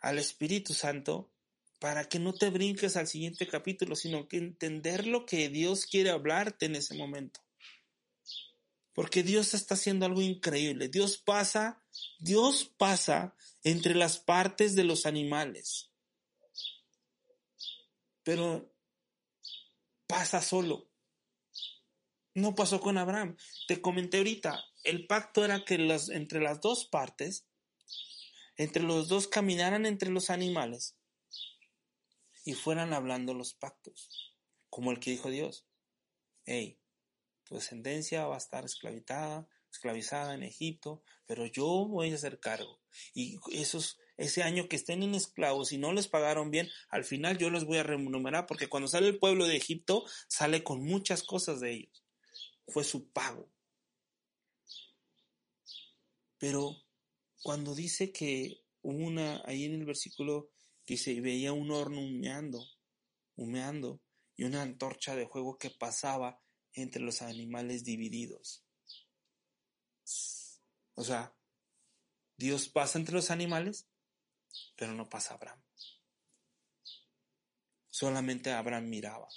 al 0.00 0.18
Espíritu 0.18 0.74
Santo 0.74 1.32
para 1.80 2.08
que 2.08 2.18
no 2.18 2.34
te 2.34 2.50
brinques 2.50 2.96
al 2.96 3.06
siguiente 3.06 3.46
capítulo, 3.46 3.96
sino 3.96 4.28
que 4.28 4.36
entender 4.36 5.06
lo 5.06 5.24
que 5.24 5.48
Dios 5.48 5.86
quiere 5.86 6.10
hablarte 6.10 6.66
en 6.66 6.76
ese 6.76 6.94
momento. 6.94 7.40
Porque 8.92 9.22
Dios 9.22 9.54
está 9.54 9.74
haciendo 9.74 10.04
algo 10.04 10.20
increíble. 10.20 10.88
Dios 10.88 11.16
pasa, 11.16 11.82
Dios 12.18 12.70
pasa 12.76 13.34
entre 13.62 13.94
las 13.94 14.18
partes 14.18 14.74
de 14.74 14.84
los 14.84 15.06
animales. 15.06 15.90
Pero 18.22 18.74
pasa 20.06 20.42
solo. 20.42 20.90
No 22.34 22.54
pasó 22.54 22.80
con 22.80 22.98
Abraham. 22.98 23.36
Te 23.68 23.80
comenté 23.80 24.18
ahorita, 24.18 24.62
el 24.84 25.06
pacto 25.06 25.44
era 25.44 25.64
que 25.64 25.76
entre 26.10 26.40
las 26.40 26.60
dos 26.60 26.84
partes, 26.84 27.46
entre 28.60 28.82
los 28.82 29.08
dos 29.08 29.26
caminaran 29.26 29.86
entre 29.86 30.10
los 30.10 30.28
animales 30.28 30.94
y 32.44 32.52
fueran 32.52 32.92
hablando 32.92 33.32
los 33.32 33.54
pactos, 33.54 34.34
como 34.68 34.90
el 34.90 35.00
que 35.00 35.12
dijo 35.12 35.30
Dios. 35.30 35.64
Hey, 36.44 36.78
tu 37.44 37.54
descendencia 37.54 38.26
va 38.26 38.34
a 38.34 38.38
estar 38.38 38.66
esclavizada, 38.66 39.48
esclavizada 39.72 40.34
en 40.34 40.42
Egipto, 40.42 41.02
pero 41.24 41.46
yo 41.46 41.64
voy 41.88 42.12
a 42.12 42.14
hacer 42.14 42.38
cargo. 42.38 42.82
Y 43.14 43.38
esos, 43.50 43.98
ese 44.18 44.42
año 44.42 44.68
que 44.68 44.76
estén 44.76 45.02
en 45.02 45.14
esclavos 45.14 45.72
y 45.72 45.78
no 45.78 45.94
les 45.94 46.08
pagaron 46.08 46.50
bien, 46.50 46.68
al 46.90 47.04
final 47.04 47.38
yo 47.38 47.48
les 47.48 47.64
voy 47.64 47.78
a 47.78 47.82
remunerar 47.82 48.44
porque 48.44 48.68
cuando 48.68 48.88
sale 48.88 49.08
el 49.08 49.18
pueblo 49.18 49.46
de 49.46 49.56
Egipto, 49.56 50.04
sale 50.28 50.62
con 50.62 50.84
muchas 50.84 51.22
cosas 51.22 51.60
de 51.60 51.72
ellos. 51.72 52.04
Fue 52.68 52.84
su 52.84 53.10
pago. 53.10 53.50
Pero 56.36 56.76
cuando 57.42 57.74
dice 57.74 58.12
que 58.12 58.62
una, 58.82 59.42
ahí 59.44 59.64
en 59.64 59.74
el 59.74 59.84
versículo 59.84 60.50
dice, 60.86 61.12
y 61.12 61.20
veía 61.20 61.52
un 61.52 61.70
horno 61.70 62.00
humeando, 62.00 62.64
humeando, 63.36 64.00
y 64.36 64.44
una 64.44 64.62
antorcha 64.62 65.14
de 65.14 65.28
fuego 65.28 65.58
que 65.58 65.70
pasaba 65.70 66.40
entre 66.72 67.02
los 67.02 67.22
animales 67.22 67.84
divididos. 67.84 68.64
O 70.94 71.04
sea, 71.04 71.34
Dios 72.36 72.68
pasa 72.68 72.98
entre 72.98 73.14
los 73.14 73.30
animales, 73.30 73.86
pero 74.76 74.94
no 74.94 75.08
pasa 75.08 75.34
Abraham. 75.34 75.62
Solamente 77.90 78.50
Abraham 78.50 78.88
miraba. 78.88 79.28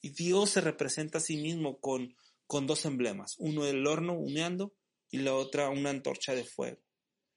Y 0.00 0.10
Dios 0.10 0.50
se 0.50 0.60
representa 0.60 1.18
a 1.18 1.20
sí 1.20 1.36
mismo 1.36 1.80
con, 1.80 2.16
con 2.46 2.66
dos 2.66 2.84
emblemas. 2.84 3.34
Uno 3.38 3.66
el 3.66 3.84
horno 3.86 4.12
humeando 4.12 4.72
y 5.10 5.18
la 5.18 5.34
otra 5.34 5.70
una 5.70 5.90
antorcha 5.90 6.34
de 6.34 6.44
fuego. 6.44 6.83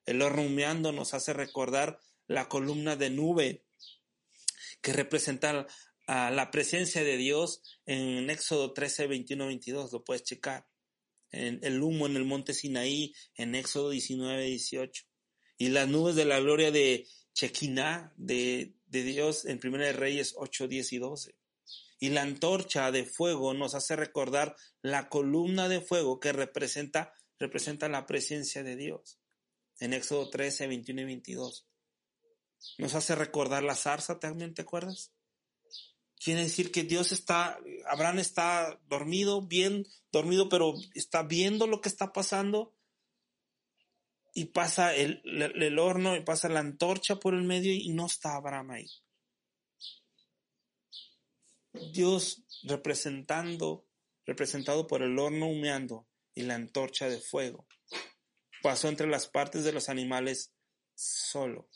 El 0.08 0.22
horno 0.22 0.44
humeando 0.44 0.94
nos 0.94 1.14
hace 1.14 1.34
recordar 1.34 2.00
la 2.28 2.48
columna 2.48 2.96
de 2.96 3.10
nube 3.10 3.66
que 4.82 4.94
representa 4.94 5.68
la 6.08 6.50
presencia 6.50 7.04
de 7.04 7.18
Dios 7.18 7.62
en 7.86 8.30
Éxodo 8.30 8.72
13, 8.72 9.08
21, 9.08 9.48
22. 9.48 9.92
Lo 9.92 10.06
puedes 10.06 10.24
checar. 10.24 10.66
El 11.32 11.84
humo 11.84 12.06
en 12.06 12.16
el 12.16 12.24
monte 12.24 12.54
Sinaí 12.54 13.14
en 13.36 13.54
Éxodo 13.54 13.90
19, 13.90 14.46
18. 14.46 15.04
Y 15.58 15.70
las 15.70 15.90
nubes 15.90 16.16
de 16.16 16.24
la 16.24 16.40
gloria 16.40 16.72
de 16.72 17.06
Chequiná, 17.34 18.14
de, 18.16 18.76
de 18.86 19.04
Dios 19.04 19.44
en 19.44 19.60
Primera 19.60 19.88
de 19.88 19.94
Reyes 19.94 20.36
8, 20.38 20.70
10 20.70 20.94
y 20.94 20.98
12. 21.00 21.36
Y 22.00 22.10
la 22.12 22.22
antorcha 22.22 22.94
de 22.94 23.04
fuego 23.04 23.54
nos 23.54 23.76
hace 23.76 23.98
recordar 23.98 24.56
la 24.82 25.10
columna 25.10 25.68
de 25.68 25.82
fuego 25.82 26.22
que 26.22 26.32
representa, 26.32 27.14
representa 27.38 27.90
la 27.90 28.06
presencia 28.06 28.64
de 28.64 28.78
Dios. 28.78 29.20
En 29.80 29.94
Éxodo 29.94 30.30
13, 30.30 30.68
21 30.68 31.02
y 31.02 31.06
22. 31.06 31.68
Nos 32.78 32.96
hace 32.96 33.16
recordar 33.16 33.64
la 33.64 33.76
zarza, 33.76 34.20
¿también 34.20 34.54
te 34.54 34.64
acuerdas? 34.64 35.12
Quiere 36.20 36.42
decir 36.42 36.72
que 36.72 36.84
Dios 36.84 37.12
está, 37.12 37.60
Abraham 37.86 38.20
está 38.20 38.80
dormido, 38.88 39.42
bien 39.42 39.86
dormido, 40.12 40.50
pero 40.50 40.74
está 40.96 41.24
viendo 41.24 41.68
lo 41.68 41.80
que 41.80 41.90
está 41.90 42.12
pasando 42.12 42.74
y 44.34 44.46
pasa 44.46 44.96
el, 44.96 45.22
el, 45.26 45.80
horno 45.80 46.16
y 46.16 46.22
pasa 46.22 46.50
la 46.50 46.60
antorcha 46.60 47.20
por 47.20 47.34
el 47.34 47.44
medio 47.44 47.74
y 47.74 47.90
no 47.90 48.06
está 48.06 48.36
Abraham 48.36 48.72
ahí. 48.72 48.88
Dios 51.94 52.44
representando, 52.64 53.88
representado 54.26 54.88
por 54.88 55.04
el 55.04 55.18
horno 55.18 55.48
humeando 55.48 56.08
y 56.34 56.42
la 56.42 56.56
antorcha 56.56 57.10
de 57.10 57.20
fuego, 57.20 57.68
pasó 58.68 58.90
entre 58.90 59.08
las 59.08 59.30
partes 59.30 59.64
de 59.64 59.72
los 59.72 59.88
animales 59.88 60.52
solo. 60.94 61.70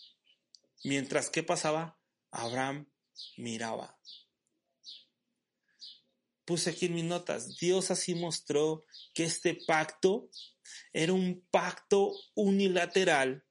Mientras 0.84 1.30
que 1.30 1.41
pasaba, 1.41 1.97
Abraham 2.32 2.91
miraba. 3.38 3.97
Puse 6.43 6.71
aquí 6.71 6.88
en 6.88 6.95
mis 6.95 7.06
notas, 7.06 7.58
Dios 7.60 7.91
así 7.91 8.13
mostró 8.13 8.84
que 9.13 9.23
este 9.23 9.58
pacto 9.65 10.30
era 10.91 11.13
un 11.13 11.47
pacto 11.49 12.12
unilateral. 12.36 13.45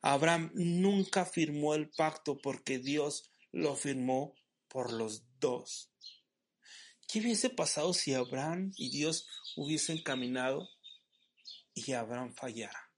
Abraham 0.00 0.50
nunca 0.54 1.24
firmó 1.24 1.76
el 1.76 1.90
pacto 1.90 2.38
porque 2.38 2.80
Dios 2.80 3.30
lo 3.52 3.76
firmó 3.76 4.34
por 4.66 4.92
los 4.92 5.22
dos. 5.38 5.92
¿Qué 7.06 7.20
hubiese 7.20 7.50
pasado 7.50 7.94
si 7.94 8.14
Abraham 8.14 8.72
y 8.76 8.90
Dios 8.90 9.28
hubiesen 9.54 10.02
caminado 10.02 10.68
y 11.74 11.92
Abraham 11.92 12.34
fallara? 12.34 12.92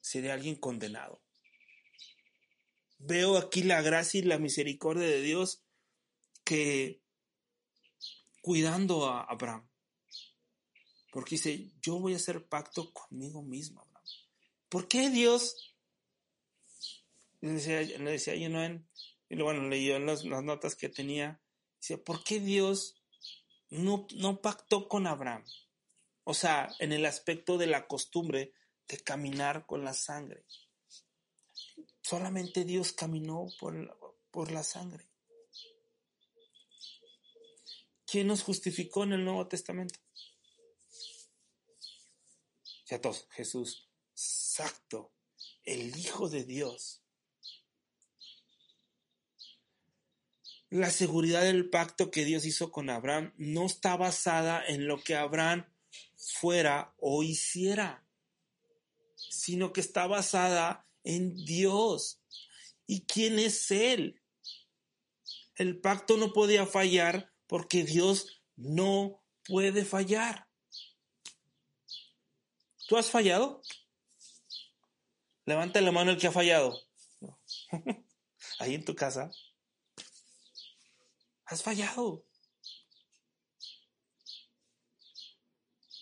Sería 0.00 0.34
alguien 0.34 0.56
condenado. 0.56 1.22
Veo 2.98 3.36
aquí 3.36 3.62
la 3.62 3.82
gracia 3.82 4.20
y 4.20 4.24
la 4.24 4.38
misericordia 4.38 5.06
de 5.06 5.22
Dios 5.22 5.62
que 6.44 7.00
cuidando 8.40 9.08
a 9.08 9.22
Abraham. 9.22 9.68
Porque 11.12 11.36
dice, 11.36 11.72
yo 11.80 11.98
voy 11.98 12.14
a 12.14 12.16
hacer 12.16 12.46
pacto 12.48 12.92
conmigo 12.92 13.42
mismo, 13.42 13.80
Abraham. 13.80 14.04
¿Por 14.68 14.88
qué 14.88 15.10
Dios? 15.10 15.74
Le 17.40 17.52
decía, 17.52 17.82
le 17.82 18.10
decía 18.10 18.34
yo, 18.34 18.46
en, 18.46 18.88
y 19.28 19.36
bueno, 19.36 19.68
leyó 19.68 19.96
en 19.96 20.06
las, 20.06 20.24
notas 20.24 20.74
que 20.74 20.88
tenía, 20.88 21.40
dice, 21.80 21.98
¿por 21.98 22.24
qué 22.24 22.40
Dios 22.40 23.00
no, 23.70 24.06
no 24.16 24.40
pactó 24.40 24.88
con 24.88 25.06
Abraham? 25.06 25.44
O 26.30 26.34
sea, 26.34 26.68
en 26.78 26.92
el 26.92 27.06
aspecto 27.06 27.56
de 27.56 27.66
la 27.66 27.86
costumbre 27.86 28.52
de 28.86 28.98
caminar 28.98 29.64
con 29.64 29.82
la 29.82 29.94
sangre. 29.94 30.44
Solamente 32.02 32.66
Dios 32.66 32.92
caminó 32.92 33.46
por, 33.58 34.18
por 34.30 34.52
la 34.52 34.62
sangre. 34.62 35.08
¿Quién 38.04 38.26
nos 38.26 38.42
justificó 38.42 39.04
en 39.04 39.14
el 39.14 39.24
Nuevo 39.24 39.48
Testamento? 39.48 39.98
Ya 42.90 43.00
todos, 43.00 43.26
Jesús, 43.30 43.88
exacto, 44.12 45.14
el 45.64 45.96
Hijo 45.96 46.28
de 46.28 46.44
Dios. 46.44 47.02
La 50.68 50.90
seguridad 50.90 51.40
del 51.40 51.70
pacto 51.70 52.10
que 52.10 52.26
Dios 52.26 52.44
hizo 52.44 52.70
con 52.70 52.90
Abraham 52.90 53.32
no 53.38 53.64
está 53.64 53.96
basada 53.96 54.62
en 54.66 54.86
lo 54.86 55.02
que 55.02 55.16
Abraham 55.16 55.64
fuera 56.18 56.94
o 56.98 57.22
hiciera, 57.22 58.04
sino 59.30 59.72
que 59.72 59.80
está 59.80 60.06
basada 60.06 60.86
en 61.04 61.34
Dios. 61.44 62.20
¿Y 62.86 63.06
quién 63.06 63.38
es 63.38 63.70
Él? 63.70 64.20
El 65.54 65.80
pacto 65.80 66.16
no 66.16 66.32
podía 66.32 66.66
fallar 66.66 67.32
porque 67.46 67.84
Dios 67.84 68.42
no 68.56 69.24
puede 69.44 69.84
fallar. 69.84 70.48
¿Tú 72.88 72.96
has 72.96 73.10
fallado? 73.10 73.62
Levanta 75.44 75.80
la 75.80 75.92
mano 75.92 76.10
el 76.10 76.18
que 76.18 76.26
ha 76.26 76.32
fallado. 76.32 76.78
Ahí 78.58 78.74
en 78.74 78.84
tu 78.84 78.94
casa. 78.94 79.30
Has 81.44 81.62
fallado. 81.62 82.27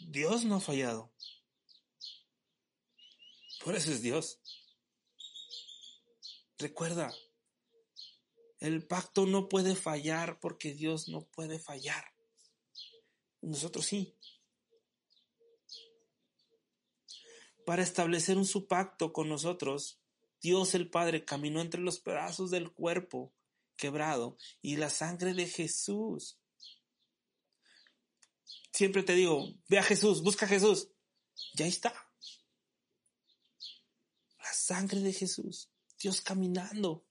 Dios 0.08 0.44
no 0.44 0.56
ha 0.56 0.60
fallado. 0.60 1.12
Por 3.64 3.74
eso 3.74 3.90
es 3.90 4.02
Dios. 4.02 4.38
Recuerda, 6.58 7.12
el 8.60 8.86
pacto 8.86 9.26
no 9.26 9.48
puede 9.48 9.74
fallar 9.74 10.38
porque 10.38 10.74
Dios 10.74 11.08
no 11.08 11.26
puede 11.26 11.58
fallar. 11.58 12.04
Nosotros 13.42 13.84
sí. 13.86 14.16
Para 17.66 17.82
establecer 17.82 18.38
un 18.38 18.46
su 18.46 18.68
pacto 18.68 19.12
con 19.12 19.28
nosotros, 19.28 19.98
Dios 20.40 20.76
el 20.76 20.88
Padre 20.88 21.24
caminó 21.24 21.60
entre 21.60 21.80
los 21.80 21.98
pedazos 21.98 22.52
del 22.52 22.72
cuerpo 22.72 23.34
quebrado 23.76 24.38
y 24.62 24.76
la 24.76 24.88
sangre 24.88 25.34
de 25.34 25.48
Jesús. 25.48 26.38
Siempre 28.76 29.02
te 29.02 29.14
digo, 29.14 29.54
ve 29.68 29.78
a 29.78 29.82
Jesús, 29.82 30.22
busca 30.22 30.44
a 30.44 30.48
Jesús. 30.50 30.90
Ya 31.54 31.66
está. 31.66 31.94
La 34.38 34.52
sangre 34.52 35.00
de 35.00 35.14
Jesús. 35.14 35.70
Dios 35.98 36.20
caminando. 36.20 37.06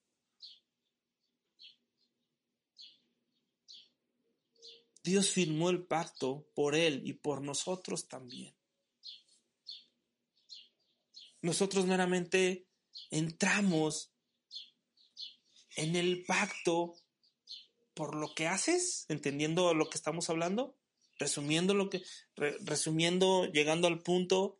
Dios 5.04 5.32
firmó 5.32 5.72
el 5.72 5.88
pacto 5.88 6.48
por 6.54 6.76
Él 6.76 7.02
y 7.04 7.14
por 7.14 7.42
nosotros 7.42 8.08
también. 8.08 8.56
Nosotros 11.42 11.88
meramente 11.88 12.68
entramos 13.10 14.14
en 15.78 15.96
el 15.96 16.26
pacto 16.26 16.94
por 17.96 18.14
lo 18.14 18.36
que 18.36 18.46
haces, 18.46 19.08
entendiendo 19.10 19.74
lo 19.74 19.90
que 19.90 19.98
estamos 19.98 20.30
hablando, 20.30 20.78
resumiendo 21.18 21.74
lo 21.74 21.90
que, 21.90 22.04
resumiendo, 22.36 23.46
llegando 23.46 23.88
al 23.88 24.02
punto, 24.02 24.58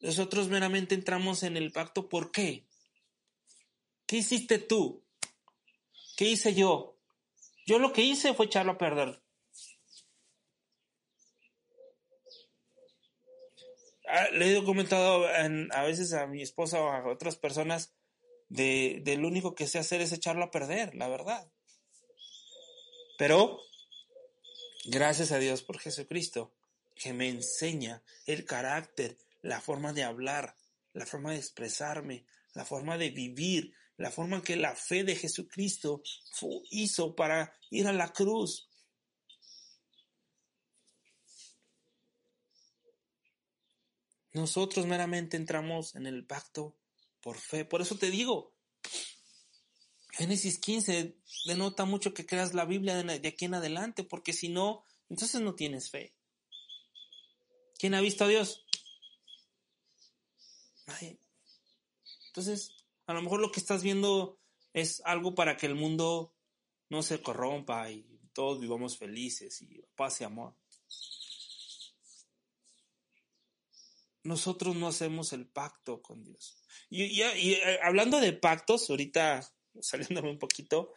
nosotros 0.00 0.48
meramente 0.48 0.94
entramos 0.94 1.42
en 1.42 1.56
el 1.56 1.72
pacto, 1.72 2.08
¿por 2.08 2.32
qué? 2.32 2.66
¿Qué 4.06 4.16
hiciste 4.16 4.58
tú? 4.58 5.04
¿Qué 6.16 6.26
hice 6.26 6.54
yo? 6.54 6.98
Yo 7.66 7.78
lo 7.78 7.92
que 7.92 8.02
hice 8.02 8.34
fue 8.34 8.46
echarlo 8.46 8.72
a 8.72 8.78
perder. 8.78 9.22
Ah, 14.08 14.28
le 14.32 14.58
he 14.58 14.64
comentado 14.64 15.26
a 15.26 15.82
veces 15.84 16.12
a 16.12 16.26
mi 16.26 16.42
esposa 16.42 16.82
o 16.82 16.90
a 16.90 17.10
otras 17.10 17.36
personas 17.36 17.94
de, 18.48 19.00
de 19.04 19.16
lo 19.16 19.28
único 19.28 19.54
que 19.54 19.66
sé 19.66 19.78
hacer 19.78 20.02
es 20.02 20.12
echarlo 20.12 20.44
a 20.44 20.50
perder, 20.50 20.94
la 20.94 21.08
verdad. 21.08 21.50
Pero, 23.16 23.60
gracias 24.84 25.32
a 25.32 25.38
Dios 25.38 25.62
por 25.62 25.78
Jesucristo, 25.78 26.52
que 26.94 27.12
me 27.12 27.28
enseña 27.28 28.02
el 28.26 28.44
carácter, 28.44 29.18
la 29.42 29.60
forma 29.60 29.92
de 29.92 30.04
hablar, 30.04 30.56
la 30.92 31.06
forma 31.06 31.32
de 31.32 31.38
expresarme, 31.38 32.26
la 32.54 32.64
forma 32.64 32.98
de 32.98 33.10
vivir, 33.10 33.74
la 33.96 34.10
forma 34.10 34.42
que 34.42 34.56
la 34.56 34.74
fe 34.74 35.04
de 35.04 35.16
Jesucristo 35.16 36.02
hizo 36.70 37.14
para 37.14 37.54
ir 37.70 37.86
a 37.86 37.92
la 37.92 38.12
cruz. 38.12 38.68
Nosotros 44.32 44.86
meramente 44.86 45.36
entramos 45.36 45.94
en 45.94 46.06
el 46.06 46.24
pacto 46.24 46.74
por 47.20 47.38
fe. 47.38 47.64
Por 47.64 47.82
eso 47.82 47.96
te 47.96 48.10
digo, 48.10 48.54
Génesis 50.12 50.58
15 50.58 51.16
denota 51.46 51.86
mucho 51.86 52.12
que 52.12 52.26
creas 52.26 52.52
la 52.52 52.66
Biblia 52.66 53.02
de 53.02 53.28
aquí 53.28 53.46
en 53.46 53.54
adelante, 53.54 54.04
porque 54.04 54.34
si 54.34 54.50
no, 54.50 54.84
entonces 55.08 55.40
no 55.40 55.54
tienes 55.54 55.90
fe. 55.90 56.14
¿Quién 57.78 57.94
ha 57.94 58.00
visto 58.00 58.24
a 58.24 58.28
Dios? 58.28 58.64
Nadie. 60.86 61.18
Entonces, 62.26 62.72
a 63.06 63.14
lo 63.14 63.22
mejor 63.22 63.40
lo 63.40 63.50
que 63.50 63.60
estás 63.60 63.82
viendo 63.82 64.38
es 64.74 65.00
algo 65.06 65.34
para 65.34 65.56
que 65.56 65.66
el 65.66 65.74
mundo 65.74 66.34
no 66.90 67.02
se 67.02 67.22
corrompa 67.22 67.90
y 67.90 68.06
todos 68.34 68.60
vivamos 68.60 68.98
felices 68.98 69.62
y 69.62 69.82
paz 69.96 70.20
y 70.20 70.24
amor. 70.24 70.54
Nosotros 74.24 74.76
no 74.76 74.88
hacemos 74.88 75.32
el 75.32 75.46
pacto 75.46 76.02
con 76.02 76.22
Dios. 76.22 76.62
Y, 76.90 77.04
y 77.04 77.54
eh, 77.54 77.80
hablando 77.82 78.20
de 78.20 78.34
pactos, 78.34 78.88
ahorita 78.90 79.40
saliéndome 79.80 80.30
un 80.30 80.38
poquito, 80.38 80.92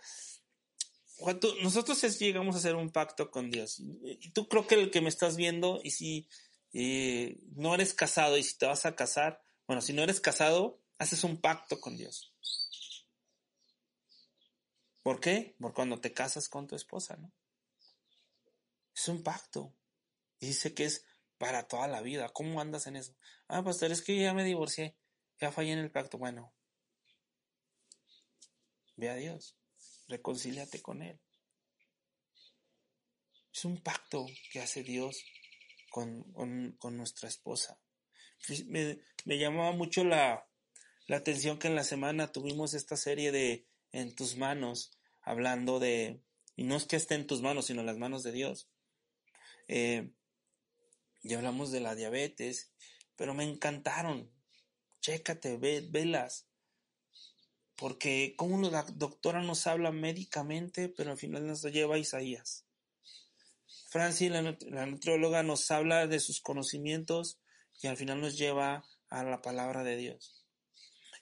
nosotros 1.63 2.19
llegamos 2.19 2.55
a 2.55 2.57
hacer 2.59 2.75
un 2.75 2.91
pacto 2.91 3.31
con 3.31 3.49
Dios. 3.49 3.79
Y 3.79 4.31
tú 4.31 4.47
creo 4.47 4.67
que 4.67 4.75
el 4.75 4.91
que 4.91 5.01
me 5.01 5.09
estás 5.09 5.37
viendo, 5.37 5.79
y 5.83 5.91
si 5.91 6.27
eh, 6.73 7.39
no 7.55 7.73
eres 7.73 7.93
casado 7.93 8.37
y 8.37 8.43
si 8.43 8.57
te 8.57 8.65
vas 8.65 8.85
a 8.85 8.95
casar, 8.95 9.41
bueno, 9.67 9.81
si 9.81 9.93
no 9.93 10.03
eres 10.03 10.19
casado, 10.19 10.81
haces 10.97 11.23
un 11.23 11.39
pacto 11.39 11.79
con 11.79 11.95
Dios. 11.95 12.33
¿Por 15.01 15.19
qué? 15.19 15.55
Por 15.59 15.73
cuando 15.73 15.99
te 16.01 16.13
casas 16.13 16.49
con 16.49 16.67
tu 16.67 16.75
esposa, 16.75 17.15
¿no? 17.17 17.31
Es 18.95 19.07
un 19.07 19.23
pacto. 19.23 19.73
Y 20.39 20.47
dice 20.47 20.73
que 20.73 20.85
es 20.85 21.05
para 21.37 21.67
toda 21.67 21.87
la 21.87 22.01
vida. 22.01 22.29
¿Cómo 22.29 22.59
andas 22.59 22.87
en 22.87 22.95
eso? 22.95 23.15
Ah, 23.47 23.63
pastor, 23.63 23.91
es 23.91 24.01
que 24.01 24.19
ya 24.19 24.33
me 24.33 24.43
divorcié. 24.43 24.97
Ya 25.39 25.51
fallé 25.51 25.73
en 25.73 25.79
el 25.79 25.91
pacto. 25.91 26.17
Bueno, 26.17 26.53
Ve 28.97 29.09
a 29.09 29.15
Dios, 29.15 29.57
reconcíliate 30.07 30.81
con 30.81 31.01
Él. 31.01 31.19
Es 33.53 33.65
un 33.65 33.81
pacto 33.81 34.25
que 34.51 34.59
hace 34.59 34.83
Dios 34.83 35.23
con, 35.89 36.25
nuestra 36.91 37.29
esposa. 37.29 37.79
Me, 38.67 38.99
llamaba 39.25 39.71
mucho 39.71 40.03
la, 40.03 40.45
atención 41.09 41.57
que 41.57 41.67
en 41.67 41.75
la 41.75 41.83
semana 41.83 42.31
tuvimos 42.31 42.73
esta 42.73 42.97
serie 42.97 43.31
de 43.31 43.65
En 43.91 44.13
tus 44.13 44.35
manos, 44.35 44.91
hablando 45.21 45.79
de, 45.79 46.21
y 46.57 46.63
no 46.63 46.75
es 46.75 46.85
que 46.85 46.97
esté 46.97 47.15
en 47.15 47.27
tus 47.27 47.41
manos, 47.41 47.67
sino 47.67 47.79
en 47.79 47.85
las 47.85 47.97
manos 47.97 48.23
de 48.23 48.33
Dios. 48.33 48.69
Eh, 49.69 50.11
y 51.21 51.33
hablamos 51.33 51.71
de 51.71 51.79
la 51.79 51.95
diabetes, 51.95 52.73
pero 53.15 53.33
me 53.33 53.45
encantaron. 53.45 54.29
Chécate, 54.99 55.57
ve, 55.57 55.87
velas. 55.89 56.47
Porque 57.75 58.35
como 58.37 58.69
la 58.69 58.83
doctora 58.83 59.41
nos 59.41 59.67
habla 59.67 59.91
médicamente, 59.91 60.89
pero 60.89 61.11
al 61.11 61.17
final 61.17 61.45
nos 61.45 61.63
lleva 61.63 61.95
a 61.95 61.99
Isaías. 61.99 62.65
Francis, 63.89 64.31
la, 64.31 64.57
la 64.69 64.85
nutrióloga, 64.85 65.43
nos 65.43 65.69
habla 65.71 66.07
de 66.07 66.19
sus 66.19 66.41
conocimientos 66.41 67.39
y 67.81 67.87
al 67.87 67.97
final 67.97 68.21
nos 68.21 68.37
lleva 68.37 68.85
a 69.09 69.23
la 69.23 69.41
palabra 69.41 69.83
de 69.83 69.97
Dios. 69.97 70.45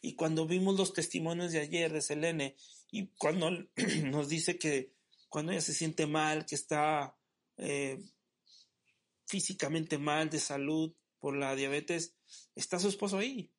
Y 0.01 0.15
cuando 0.15 0.45
vimos 0.45 0.77
los 0.77 0.93
testimonios 0.93 1.51
de 1.51 1.59
ayer 1.59 1.91
de 1.91 2.01
Selene, 2.01 2.55
y 2.91 3.07
cuando 3.17 3.49
nos 4.05 4.29
dice 4.29 4.59
que 4.59 4.93
cuando 5.29 5.51
ella 5.51 5.61
se 5.61 5.73
siente 5.73 6.05
mal, 6.05 6.45
que 6.45 6.55
está 6.55 7.17
eh, 7.57 7.99
físicamente 9.25 9.97
mal 9.97 10.29
de 10.29 10.39
salud 10.39 10.93
por 11.19 11.35
la 11.35 11.55
diabetes, 11.55 12.13
está 12.53 12.77
su 12.77 12.89
esposo 12.89 13.17
ahí. 13.17 13.49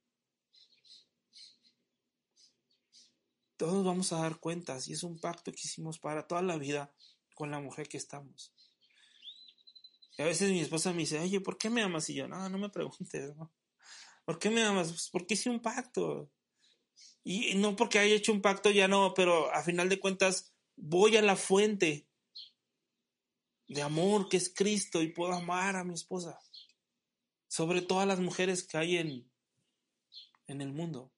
Todos 3.56 3.84
vamos 3.84 4.12
a 4.12 4.18
dar 4.18 4.38
cuentas 4.38 4.88
y 4.88 4.92
es 4.92 5.02
un 5.02 5.18
pacto 5.18 5.52
que 5.52 5.60
hicimos 5.64 5.98
para 5.98 6.26
toda 6.26 6.42
la 6.42 6.56
vida 6.56 6.92
con 7.34 7.50
la 7.50 7.60
mujer 7.60 7.88
que 7.88 7.96
estamos. 7.96 8.52
Y 10.16 10.22
a 10.22 10.26
veces 10.26 10.50
mi 10.50 10.60
esposa 10.60 10.92
me 10.92 10.98
dice, 10.98 11.18
oye, 11.18 11.40
¿por 11.40 11.58
qué 11.58 11.70
me 11.70 11.82
amas? 11.82 12.08
Y 12.10 12.14
yo, 12.14 12.28
no, 12.28 12.48
no 12.48 12.58
me 12.58 12.70
preguntes, 12.70 13.36
¿no? 13.36 13.52
¿Por 14.24 14.38
qué 14.38 14.50
me 14.50 14.62
amas? 14.62 14.88
Pues 14.88 15.10
porque 15.10 15.34
hice 15.34 15.50
un 15.50 15.60
pacto. 15.60 16.30
Y 17.24 17.54
no 17.56 17.74
porque 17.74 17.98
haya 17.98 18.14
hecho 18.14 18.32
un 18.32 18.42
pacto, 18.42 18.70
ya 18.70 18.86
no, 18.86 19.14
pero 19.14 19.52
a 19.52 19.62
final 19.62 19.88
de 19.88 19.98
cuentas 19.98 20.54
voy 20.76 21.16
a 21.16 21.22
la 21.22 21.36
fuente 21.36 22.06
de 23.66 23.82
amor 23.82 24.28
que 24.28 24.36
es 24.36 24.52
Cristo 24.54 25.02
y 25.02 25.08
puedo 25.08 25.32
amar 25.32 25.76
a 25.76 25.84
mi 25.84 25.94
esposa. 25.94 26.38
Sobre 27.48 27.82
todas 27.82 28.06
las 28.06 28.20
mujeres 28.20 28.62
que 28.62 28.76
hay 28.76 28.98
en, 28.98 29.30
en 30.46 30.60
el 30.60 30.72
mundo. 30.72 31.13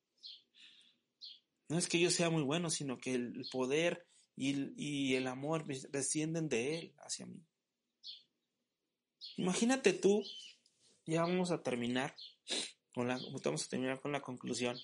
No 1.68 1.78
es 1.78 1.88
que 1.88 1.98
yo 1.98 2.10
sea 2.10 2.30
muy 2.30 2.42
bueno, 2.42 2.70
sino 2.70 2.98
que 2.98 3.14
el 3.14 3.46
poder 3.50 4.06
y, 4.36 5.14
el 5.14 5.26
amor 5.26 5.64
descienden 5.66 6.48
de 6.48 6.78
Él 6.78 6.94
hacia 6.98 7.26
mí. 7.26 7.44
Imagínate 9.36 9.92
tú, 9.92 10.22
ya 11.06 11.22
vamos 11.22 11.50
a 11.50 11.62
terminar 11.62 12.14
con 12.94 13.08
la, 13.08 13.18
vamos 13.44 13.64
a 13.64 13.68
terminar 13.68 14.00
con 14.00 14.12
la 14.12 14.20
conclusión. 14.20 14.78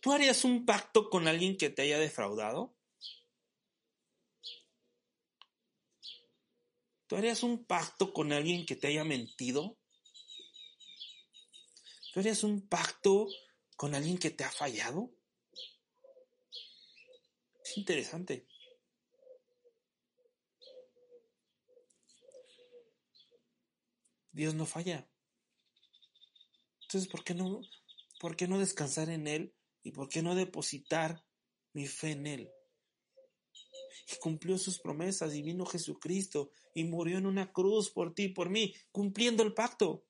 ¿Tú 0.00 0.12
harías 0.12 0.44
un 0.44 0.66
pacto 0.66 1.08
con 1.08 1.28
alguien 1.28 1.56
que 1.56 1.70
te 1.70 1.82
haya 1.82 1.98
defraudado? 1.98 2.76
¿Tú 7.06 7.16
harías 7.16 7.42
un 7.42 7.64
pacto 7.64 8.12
con 8.12 8.32
alguien 8.32 8.66
que 8.66 8.74
te 8.74 8.88
haya 8.88 9.04
mentido? 9.04 9.78
¿Tú 12.12 12.20
harías 12.20 12.42
un 12.42 12.68
pacto 12.68 13.28
con 13.76 13.94
alguien 13.94 14.18
que 14.18 14.30
te 14.30 14.44
ha 14.44 14.50
fallado? 14.50 15.10
Interesante. 17.76 18.46
Dios 24.32 24.54
no 24.54 24.66
falla. 24.66 25.08
Entonces, 26.82 27.10
¿por 27.10 27.22
qué 27.22 27.34
no, 27.34 27.60
por 28.20 28.36
qué 28.36 28.48
no 28.48 28.58
descansar 28.58 29.10
en 29.10 29.26
Él 29.26 29.54
y 29.82 29.92
por 29.92 30.08
qué 30.08 30.22
no 30.22 30.34
depositar 30.34 31.24
mi 31.72 31.86
fe 31.86 32.12
en 32.12 32.26
Él? 32.26 32.52
Y 34.10 34.16
cumplió 34.16 34.58
sus 34.58 34.78
promesas 34.78 35.34
y 35.34 35.42
vino 35.42 35.64
Jesucristo 35.66 36.50
y 36.74 36.84
murió 36.84 37.18
en 37.18 37.26
una 37.26 37.52
cruz 37.52 37.90
por 37.90 38.14
ti 38.14 38.24
y 38.24 38.28
por 38.28 38.50
mí, 38.50 38.74
cumpliendo 38.90 39.42
el 39.42 39.54
pacto, 39.54 40.06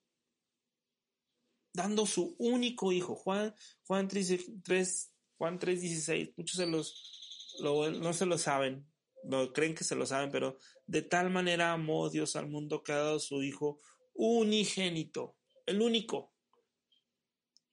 dando 1.73 2.07
su 2.07 2.37
único 2.39 2.93
hijo. 2.93 3.15
Juan, 3.15 3.55
Juan 3.85 4.09
3, 4.09 5.13
Juan 5.37 5.59
3, 5.59 6.37
muchos 6.37 6.59
de 6.59 6.67
los 6.67 7.22
no 7.61 8.13
se 8.13 8.27
lo 8.27 8.39
saben, 8.39 8.93
no 9.25 9.53
creen 9.53 9.75
que 9.75 9.85
se 9.85 9.95
lo 9.95 10.07
saben, 10.07 10.31
pero 10.31 10.59
de 10.87 11.03
tal 11.03 11.31
manera 11.31 11.73
amó 11.73 12.09
Dios 12.11 12.37
al 12.37 12.49
mundo 12.49 12.83
que 12.83 12.93
ha 12.93 12.97
dado 12.97 13.21
su 13.21 13.43
Hijo 13.43 13.81
unigénito, 14.15 15.37
el 15.67 15.81
único, 15.81 16.35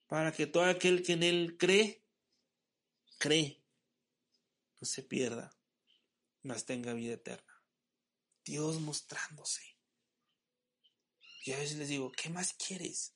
para 0.07 0.31
que 0.31 0.47
todo 0.47 0.63
aquel 0.65 1.03
que 1.03 1.13
en 1.13 1.23
Él 1.23 1.57
cree, 1.57 2.03
cree, 3.17 3.63
no 4.79 4.87
se 4.87 5.03
pierda, 5.03 5.57
mas 6.43 6.65
tenga 6.65 6.93
vida 6.93 7.13
eterna. 7.13 7.63
Dios 8.45 8.79
mostrándose. 8.79 9.77
Y 11.43 11.51
a 11.51 11.59
veces 11.59 11.77
les 11.77 11.89
digo, 11.89 12.11
¿qué 12.11 12.29
más 12.29 12.53
quieres? 12.53 13.15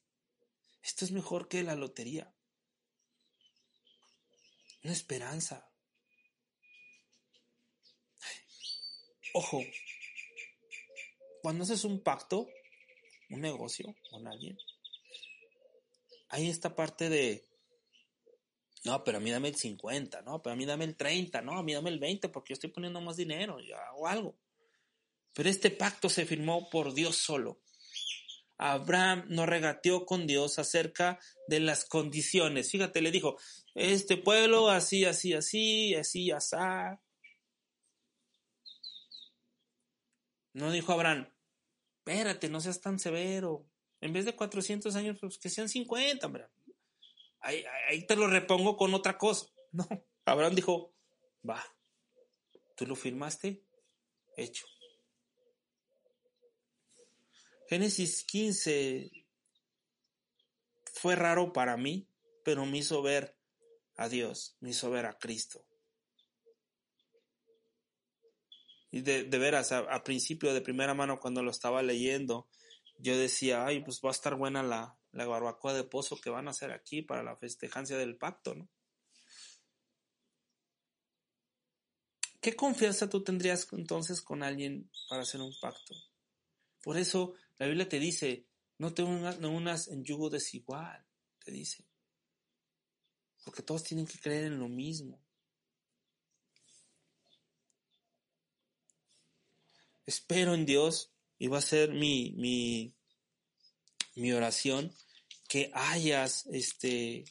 Esto 0.81 1.05
es 1.05 1.11
mejor 1.11 1.47
que 1.47 1.63
la 1.63 1.75
lotería. 1.75 2.35
Una 4.83 4.93
esperanza, 4.93 5.72
Ojo, 9.33 9.61
cuando 11.41 11.63
haces 11.63 11.83
un 11.85 12.01
pacto, 12.01 12.47
un 13.29 13.41
negocio 13.41 13.95
con 14.09 14.27
alguien, 14.27 14.57
hay 16.29 16.49
esta 16.49 16.75
parte 16.75 17.09
de, 17.09 17.45
no, 18.83 19.03
pero 19.03 19.17
a 19.17 19.21
mí 19.21 19.31
dame 19.31 19.49
el 19.49 19.55
50, 19.55 20.21
no, 20.21 20.41
pero 20.41 20.53
a 20.53 20.55
mí 20.55 20.65
dame 20.65 20.85
el 20.85 20.95
30, 20.95 21.41
no, 21.41 21.57
a 21.57 21.63
mí 21.63 21.73
dame 21.73 21.89
el 21.89 21.99
20 21.99 22.29
porque 22.29 22.51
yo 22.51 22.53
estoy 22.55 22.69
poniendo 22.69 23.01
más 23.01 23.17
dinero 23.17 23.57
o 23.95 24.07
algo. 24.07 24.37
Pero 25.33 25.49
este 25.49 25.71
pacto 25.71 26.09
se 26.09 26.25
firmó 26.25 26.69
por 26.69 26.93
Dios 26.93 27.17
solo. 27.17 27.59
Abraham 28.57 29.25
no 29.29 29.45
regateó 29.45 30.05
con 30.05 30.27
Dios 30.27 30.59
acerca 30.59 31.19
de 31.47 31.59
las 31.59 31.85
condiciones. 31.85 32.69
Fíjate, 32.69 33.01
le 33.01 33.11
dijo, 33.11 33.37
este 33.73 34.17
pueblo 34.17 34.69
así, 34.69 35.05
así, 35.05 35.33
así, 35.33 35.95
así, 35.95 36.31
así. 36.31 36.55
No 40.53 40.71
dijo 40.71 40.93
Abraham, 40.93 41.27
espérate, 41.97 42.49
no 42.49 42.61
seas 42.61 42.79
tan 42.81 42.99
severo. 42.99 43.65
En 44.01 44.13
vez 44.13 44.25
de 44.25 44.35
400 44.35 44.95
años, 44.95 45.17
pues 45.19 45.37
que 45.37 45.49
sean 45.49 45.69
50, 45.69 46.25
hombre. 46.25 46.47
Ahí, 47.39 47.63
ahí 47.89 48.05
te 48.05 48.15
lo 48.15 48.27
repongo 48.27 48.77
con 48.77 48.93
otra 48.93 49.17
cosa. 49.17 49.47
No, 49.75 49.87
Abraham 50.25 50.53
dijo, 50.53 50.93
va, 51.49 51.59
tú 52.77 52.85
lo 52.85 52.95
firmaste, 52.95 53.63
hecho. 54.37 54.67
Génesis 57.67 58.23
15 58.23 59.09
fue 60.93 61.15
raro 61.15 61.53
para 61.53 61.75
mí, 61.75 62.07
pero 62.43 62.67
me 62.67 62.77
hizo 62.77 63.01
ver 63.01 63.35
a 63.95 64.09
Dios, 64.09 64.55
me 64.59 64.69
hizo 64.69 64.91
ver 64.91 65.07
a 65.07 65.17
Cristo. 65.17 65.65
Y 68.93 69.01
de, 69.01 69.23
veras, 69.39 69.71
a, 69.71 70.03
principio 70.03 70.53
de 70.53 70.61
primera 70.61 70.93
mano 70.93 71.19
cuando 71.19 71.41
lo 71.41 71.49
estaba 71.49 71.81
leyendo, 71.81 72.47
yo 72.99 73.17
decía, 73.17 73.65
ay, 73.65 73.83
pues 73.83 73.99
va 74.05 74.09
a 74.09 74.11
estar 74.11 74.35
buena 74.35 74.61
la, 74.61 74.95
la 75.11 75.25
barbacoa 75.25 75.73
de 75.73 75.83
pozo 75.83 76.21
que 76.21 76.29
van 76.29 76.47
a 76.47 76.51
hacer 76.51 76.71
aquí 76.71 77.01
para 77.01 77.23
la 77.23 77.35
festejancia 77.35 77.97
del 77.97 78.17
pacto, 78.17 78.53
¿no? 78.53 78.69
¿Qué 82.39 82.55
confianza 82.55 83.09
tú 83.09 83.23
tendrías 83.23 83.67
entonces 83.71 84.21
con 84.21 84.43
alguien 84.43 84.91
para 85.09 85.23
hacer 85.23 85.41
un 85.41 85.55
pacto? 85.59 85.95
Por 86.83 86.95
eso 86.95 87.33
la 87.57 87.65
Biblia 87.65 87.89
te 87.89 87.97
dice, 87.97 88.45
no 88.77 88.93
te 88.93 89.01
unas, 89.01 89.87
en 89.87 90.03
yugo 90.03 90.29
desigual, 90.29 91.03
te 91.43 91.51
dice. 91.51 91.83
Porque 93.43 93.63
todos 93.63 93.81
tienen 93.81 94.05
que 94.05 94.19
creer 94.19 94.43
en 94.43 94.59
lo 94.59 94.67
mismo. 94.67 95.19
Espero 100.05 100.53
en 100.53 100.65
Dios 100.65 101.11
y 101.37 101.47
va 101.47 101.59
a 101.59 101.61
ser 101.61 101.93
mi, 101.93 102.33
mi, 102.37 102.95
mi 104.15 104.31
oración 104.31 104.93
que 105.47 105.71
hayas 105.73 106.45
este, 106.47 107.25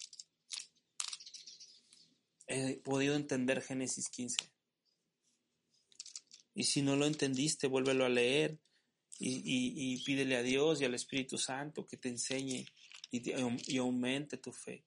podido 2.85 3.14
entender 3.14 3.62
Génesis 3.62 4.09
15. 4.09 4.37
Y 6.55 6.64
si 6.64 6.83
no 6.83 6.97
lo 6.97 7.07
entendiste, 7.07 7.66
vuélvelo 7.66 8.05
a 8.05 8.09
leer 8.09 8.59
y, 9.18 10.03
pídele 10.05 10.37
a 10.37 10.43
Dios 10.43 10.81
y 10.81 10.85
al 10.85 10.95
Espíritu 10.95 11.39
Santo 11.39 11.87
que 11.87 11.97
te 11.97 12.09
enseñe 12.09 12.66
y, 13.11 13.33
y, 13.33 13.77
aumente 13.79 14.37
tu 14.37 14.53
fe. 14.53 14.85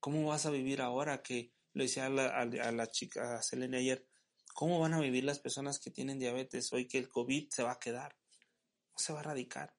¿Cómo 0.00 0.26
vas 0.26 0.46
a 0.46 0.50
vivir 0.50 0.80
ahora 0.80 1.22
que, 1.22 1.52
lo 1.74 1.84
decía 1.84 2.06
a 2.06 2.10
la, 2.10 2.26
a 2.28 2.72
la 2.72 2.90
chica, 2.90 3.36
a 3.36 3.42
Selene 3.42 3.78
ayer, 3.78 4.06
¿Cómo 4.52 4.78
van 4.78 4.94
a 4.94 5.00
vivir 5.00 5.24
las 5.24 5.38
personas 5.38 5.78
que 5.78 5.90
tienen 5.90 6.18
diabetes 6.18 6.72
hoy 6.72 6.86
que 6.86 6.98
el 6.98 7.08
COVID 7.08 7.48
se 7.50 7.62
va 7.62 7.72
a 7.72 7.78
quedar? 7.78 8.16
No 8.92 8.98
se 8.98 9.12
va 9.12 9.20
a 9.20 9.22
erradicar. 9.22 9.74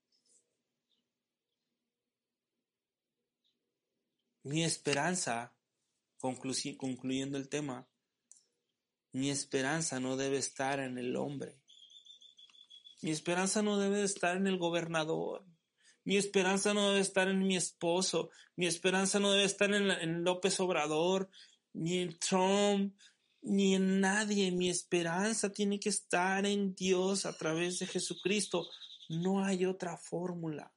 Mi 4.44 4.64
esperanza, 4.64 5.56
concluyendo 6.20 7.38
el 7.38 7.48
tema, 7.50 7.88
mi 9.14 9.30
esperanza 9.30 10.00
no 10.00 10.18
debe 10.18 10.38
estar 10.38 10.80
en 10.80 10.98
el 10.98 11.16
hombre. 11.16 11.62
Mi 13.02 13.12
esperanza 13.12 13.62
no 13.62 13.78
debe 13.78 14.04
estar 14.04 14.36
en 14.36 14.48
el 14.48 14.58
gobernador. 14.58 15.46
Mi 16.04 16.18
esperanza 16.18 16.74
no 16.74 16.90
debe 16.90 17.02
estar 17.02 17.30
en 17.30 17.46
mi 17.46 17.56
esposo. 17.56 18.32
Mi 18.56 18.66
esperanza 18.66 19.20
no 19.20 19.32
debe 19.32 19.46
estar 19.46 19.74
en, 19.74 19.92
en 19.92 20.24
López 20.24 20.60
Obrador, 20.60 21.30
ni 21.74 22.00
en 22.00 22.18
Trump, 22.18 22.98
ni 23.44 23.76
en 23.76 24.00
nadie. 24.00 24.52
Mi 24.52 24.70
esperanza 24.70 25.52
tiene 25.52 25.80
que 25.80 25.90
estar 25.90 26.46
en 26.46 26.74
Dios 26.74 27.26
a 27.26 27.38
través 27.38 27.80
de 27.80 27.88
Jesucristo. 27.88 28.68
No 29.10 29.44
hay 29.44 29.66
otra 29.66 29.98
fórmula. 29.98 30.74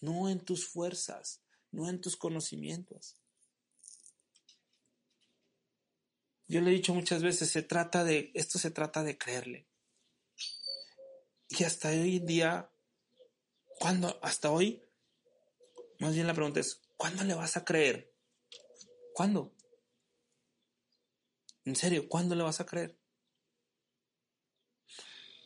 No 0.00 0.28
en 0.28 0.40
tus 0.44 0.66
fuerzas, 0.66 1.42
no 1.70 1.88
en 1.88 2.00
tus 2.00 2.16
conocimientos. 2.16 3.16
Yo 6.48 6.60
le 6.60 6.70
he 6.70 6.74
dicho 6.74 6.92
muchas 6.92 7.22
veces, 7.22 7.50
se 7.50 7.62
trata 7.62 8.04
de, 8.04 8.30
esto 8.34 8.58
se 8.58 8.70
trata 8.70 9.02
de 9.02 9.16
creerle. 9.16 9.68
Y 11.48 11.64
hasta 11.64 11.88
hoy 11.88 12.18
día, 12.18 12.70
cuando, 13.78 14.18
hasta 14.22 14.50
hoy, 14.50 14.82
más 16.00 16.14
bien 16.14 16.26
la 16.26 16.34
pregunta 16.34 16.60
es, 16.60 16.82
¿cuándo 16.96 17.24
le 17.24 17.34
vas 17.34 17.56
a 17.56 17.64
creer? 17.64 18.12
¿Cuándo? 19.14 19.54
En 21.64 21.76
serio, 21.76 22.08
¿cuándo 22.08 22.34
le 22.34 22.42
vas 22.42 22.60
a 22.60 22.66
creer? 22.66 22.98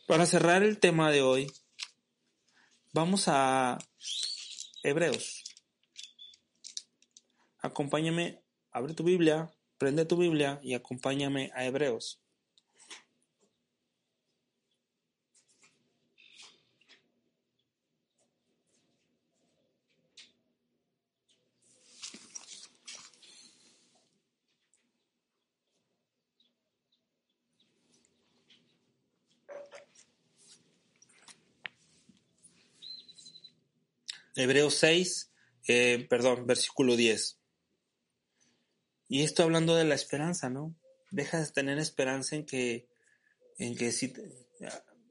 Para 0.07 0.25
cerrar 0.25 0.63
el 0.63 0.79
tema 0.79 1.11
de 1.11 1.21
hoy, 1.21 1.51
vamos 2.93 3.25
a 3.27 3.77
Hebreos. 4.83 5.43
Acompáñame, 7.59 8.41
abre 8.71 8.93
tu 8.93 9.03
Biblia, 9.03 9.51
prende 9.77 10.05
tu 10.05 10.17
Biblia 10.17 10.59
y 10.63 10.73
acompáñame 10.73 11.51
a 11.53 11.65
Hebreos. 11.65 12.21
Hebreos 34.37 34.75
6, 34.75 35.31
eh, 35.67 36.05
perdón, 36.07 36.45
versículo 36.45 36.95
10. 36.95 37.39
Y 39.09 39.23
esto 39.23 39.41
hablando 39.41 39.75
de 39.75 39.83
la 39.83 39.95
esperanza, 39.95 40.47
¿no? 40.51 40.75
Deja 41.09 41.39
de 41.39 41.51
tener 41.51 41.79
esperanza 41.79 42.35
en 42.35 42.45
que, 42.45 42.87
en 43.57 43.75
que 43.75 43.91
si, 43.91 44.13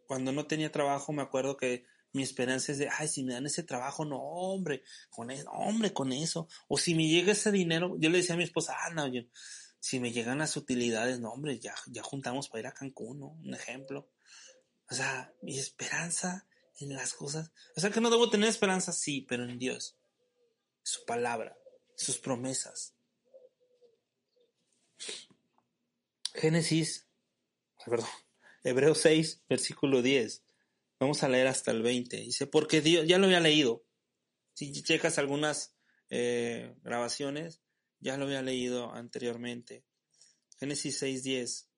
cuando 0.06 0.30
no 0.30 0.46
tenía 0.46 0.70
trabajo 0.70 1.12
me 1.12 1.22
acuerdo 1.22 1.56
que 1.56 1.84
mi 2.12 2.22
esperanza 2.22 2.70
es 2.70 2.78
de, 2.78 2.88
ay, 2.88 3.08
si 3.08 3.24
me 3.24 3.34
dan 3.34 3.46
ese 3.46 3.64
trabajo, 3.64 4.04
no, 4.04 4.18
hombre, 4.18 4.84
con 5.10 5.32
eso, 5.32 5.50
hombre, 5.50 5.92
con 5.92 6.12
eso. 6.12 6.46
O 6.68 6.78
si 6.78 6.94
me 6.94 7.08
llega 7.08 7.32
ese 7.32 7.50
dinero, 7.50 7.96
yo 7.98 8.08
le 8.10 8.18
decía 8.18 8.36
a 8.36 8.38
mi 8.38 8.44
esposa, 8.44 8.76
ah, 8.78 8.90
no, 8.90 9.10
si 9.80 9.98
me 9.98 10.12
llegan 10.12 10.38
las 10.38 10.56
utilidades, 10.56 11.18
no, 11.18 11.32
hombre, 11.32 11.58
ya, 11.58 11.74
ya 11.88 12.04
juntamos 12.04 12.48
para 12.48 12.60
ir 12.60 12.66
a 12.68 12.72
Cancún, 12.72 13.18
¿no? 13.18 13.26
Un 13.26 13.54
ejemplo. 13.54 14.08
O 14.88 14.94
sea, 14.94 15.34
mi 15.42 15.58
esperanza 15.58 16.46
en 16.78 16.94
las 16.94 17.14
cosas. 17.14 17.50
O 17.76 17.80
sea 17.80 17.90
que 17.90 18.00
no 18.00 18.10
debo 18.10 18.30
tener 18.30 18.48
esperanza, 18.48 18.92
sí, 18.92 19.22
pero 19.22 19.44
en 19.44 19.58
Dios, 19.58 19.96
su 20.82 21.04
palabra, 21.04 21.58
sus 21.96 22.18
promesas. 22.18 22.94
Génesis, 26.34 27.06
perdón, 27.84 28.08
Hebreos 28.62 28.98
6, 28.98 29.42
versículo 29.48 30.02
10. 30.02 30.42
Vamos 30.98 31.22
a 31.22 31.28
leer 31.28 31.46
hasta 31.46 31.70
el 31.70 31.82
20. 31.82 32.16
Dice, 32.18 32.46
porque 32.46 32.80
Dios, 32.80 33.06
ya 33.06 33.18
lo 33.18 33.26
había 33.26 33.40
leído. 33.40 33.84
Si 34.54 34.72
checas 34.82 35.18
algunas 35.18 35.74
eh, 36.10 36.74
grabaciones, 36.82 37.60
ya 38.00 38.16
lo 38.16 38.24
había 38.24 38.42
leído 38.42 38.92
anteriormente. 38.92 39.84
Génesis 40.58 40.98
6, 40.98 41.22
10. 41.22 41.68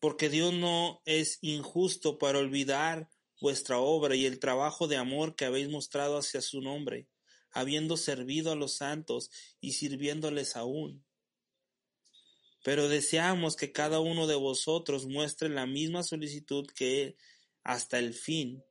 Porque 0.00 0.28
Dios 0.28 0.52
no 0.52 1.02
es 1.04 1.38
injusto 1.42 2.18
para 2.18 2.38
olvidar 2.38 3.10
vuestra 3.40 3.78
obra 3.78 4.14
y 4.14 4.26
el 4.26 4.38
trabajo 4.38 4.88
de 4.88 4.96
amor 4.96 5.36
que 5.36 5.44
habéis 5.44 5.68
mostrado 5.68 6.18
hacia 6.18 6.40
su 6.40 6.60
nombre, 6.60 7.06
habiendo 7.50 7.96
servido 7.96 8.52
a 8.52 8.56
los 8.56 8.74
santos 8.74 9.30
y 9.60 9.72
sirviéndoles 9.72 10.56
aún. 10.56 11.04
Pero 12.62 12.88
deseamos 12.88 13.56
que 13.56 13.72
cada 13.72 14.00
uno 14.00 14.26
de 14.26 14.34
vosotros 14.34 15.06
muestre 15.06 15.48
la 15.48 15.66
misma 15.66 16.02
solicitud 16.02 16.66
que 16.66 17.02
él 17.02 17.16
hasta 17.62 17.98
el 17.98 18.14
fin, 18.14 18.64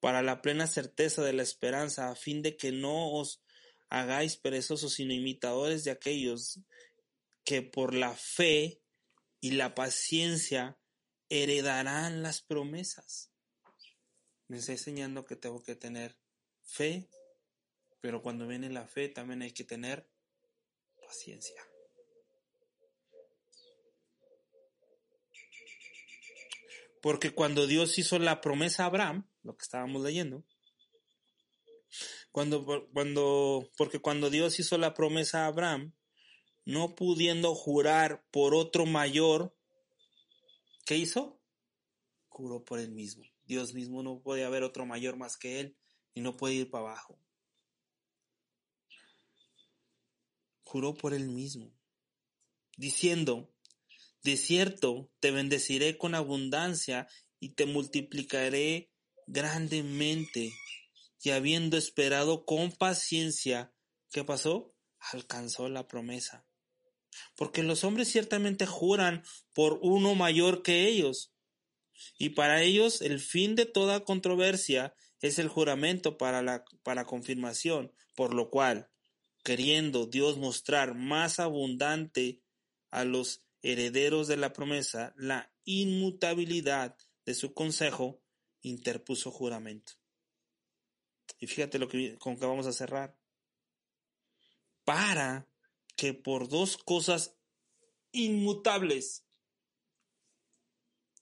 para 0.00 0.22
la 0.22 0.42
plena 0.42 0.66
certeza 0.66 1.22
de 1.22 1.32
la 1.32 1.42
esperanza, 1.42 2.10
a 2.10 2.14
fin 2.14 2.42
de 2.42 2.56
que 2.56 2.72
no 2.72 3.12
os 3.12 3.42
hagáis 3.88 4.36
perezosos, 4.36 4.94
sino 4.94 5.14
imitadores 5.14 5.84
de 5.84 5.90
aquellos 5.90 6.60
que 7.44 7.62
por 7.62 7.94
la 7.94 8.14
fe 8.14 8.80
y 9.40 9.52
la 9.52 9.74
paciencia 9.74 10.78
heredarán 11.28 12.22
las 12.22 12.42
promesas. 12.42 13.30
Me 14.48 14.58
está 14.58 14.72
enseñando 14.72 15.24
que 15.24 15.36
tengo 15.36 15.62
que 15.62 15.74
tener 15.74 16.16
fe, 16.62 17.08
pero 18.00 18.22
cuando 18.22 18.46
viene 18.46 18.70
la 18.70 18.86
fe 18.86 19.08
también 19.08 19.42
hay 19.42 19.52
que 19.52 19.64
tener 19.64 20.08
paciencia. 21.00 21.60
Porque 27.02 27.30
cuando 27.30 27.66
Dios 27.66 27.98
hizo 27.98 28.18
la 28.18 28.40
promesa 28.40 28.84
a 28.84 28.86
Abraham, 28.86 29.28
lo 29.42 29.56
que 29.56 29.62
estábamos 29.62 30.02
leyendo, 30.02 30.44
cuando, 32.32 32.88
cuando, 32.92 33.70
porque 33.76 34.00
cuando 34.00 34.28
Dios 34.28 34.58
hizo 34.58 34.76
la 34.76 34.92
promesa 34.92 35.44
a 35.44 35.46
Abraham, 35.46 35.94
no 36.64 36.94
pudiendo 36.94 37.54
jurar 37.54 38.26
por 38.30 38.54
otro 38.54 38.86
mayor, 38.86 39.56
¿qué 40.84 40.96
hizo? 40.96 41.40
Juró 42.28 42.64
por 42.64 42.80
él 42.80 42.90
mismo. 42.90 43.24
Dios 43.46 43.74
mismo 43.74 44.02
no 44.02 44.20
puede 44.20 44.44
haber 44.44 44.62
otro 44.62 44.86
mayor 44.86 45.16
más 45.16 45.36
que 45.36 45.60
él 45.60 45.76
y 46.14 46.20
no 46.20 46.36
puede 46.36 46.54
ir 46.54 46.70
para 46.70 46.84
abajo. 46.84 47.18
Juró 50.64 50.94
por 50.94 51.14
él 51.14 51.28
mismo, 51.28 51.72
diciendo, 52.76 53.54
de 54.22 54.36
cierto, 54.36 55.12
te 55.20 55.30
bendeciré 55.30 55.96
con 55.96 56.16
abundancia 56.16 57.06
y 57.38 57.50
te 57.50 57.66
multiplicaré 57.66 58.90
grandemente. 59.28 60.52
Y 61.22 61.30
habiendo 61.30 61.76
esperado 61.76 62.44
con 62.44 62.72
paciencia, 62.72 63.72
¿qué 64.10 64.24
pasó? 64.24 64.74
Alcanzó 65.12 65.68
la 65.68 65.86
promesa. 65.86 66.46
Porque 67.36 67.62
los 67.62 67.84
hombres 67.84 68.08
ciertamente 68.08 68.66
juran 68.66 69.24
por 69.54 69.78
uno 69.82 70.14
mayor 70.14 70.62
que 70.62 70.88
ellos. 70.88 71.32
Y 72.18 72.30
para 72.30 72.62
ellos 72.62 73.00
el 73.02 73.20
fin 73.20 73.54
de 73.54 73.66
toda 73.66 74.04
controversia 74.04 74.94
es 75.20 75.38
el 75.38 75.48
juramento 75.48 76.18
para 76.18 76.42
la 76.42 76.64
para 76.82 77.06
confirmación, 77.06 77.92
por 78.14 78.34
lo 78.34 78.50
cual, 78.50 78.90
queriendo 79.44 80.06
Dios 80.06 80.38
mostrar 80.38 80.94
más 80.94 81.40
abundante 81.40 82.42
a 82.90 83.04
los 83.04 83.44
herederos 83.62 84.28
de 84.28 84.36
la 84.36 84.52
promesa, 84.52 85.12
la 85.16 85.52
inmutabilidad 85.64 86.96
de 87.24 87.34
su 87.34 87.52
consejo, 87.52 88.22
interpuso 88.62 89.30
juramento. 89.30 89.92
Y 91.38 91.46
fíjate 91.46 91.78
lo 91.78 91.88
que, 91.88 92.16
con 92.18 92.36
que 92.38 92.46
vamos 92.46 92.66
a 92.66 92.72
cerrar. 92.72 93.18
Para 94.84 95.48
que 95.96 96.14
por 96.14 96.48
dos 96.48 96.76
cosas 96.76 97.36
inmutables, 98.12 99.26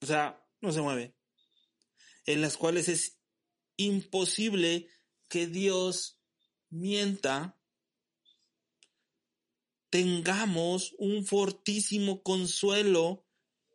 o 0.03 0.07
sea, 0.07 0.44
no 0.65 0.73
se 0.73 0.83
mueve, 0.83 1.15
en 2.27 2.41
las 2.41 2.57
cuales 2.57 2.89
es 2.89 3.19
imposible 3.77 4.89
que 5.29 5.47
Dios 5.47 6.21
mienta, 6.71 7.59
tengamos 9.91 10.95
un 10.99 11.25
fortísimo 11.25 12.23
consuelo 12.23 13.25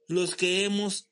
los 0.07 0.35
que 0.35 0.65
hemos 0.65 1.09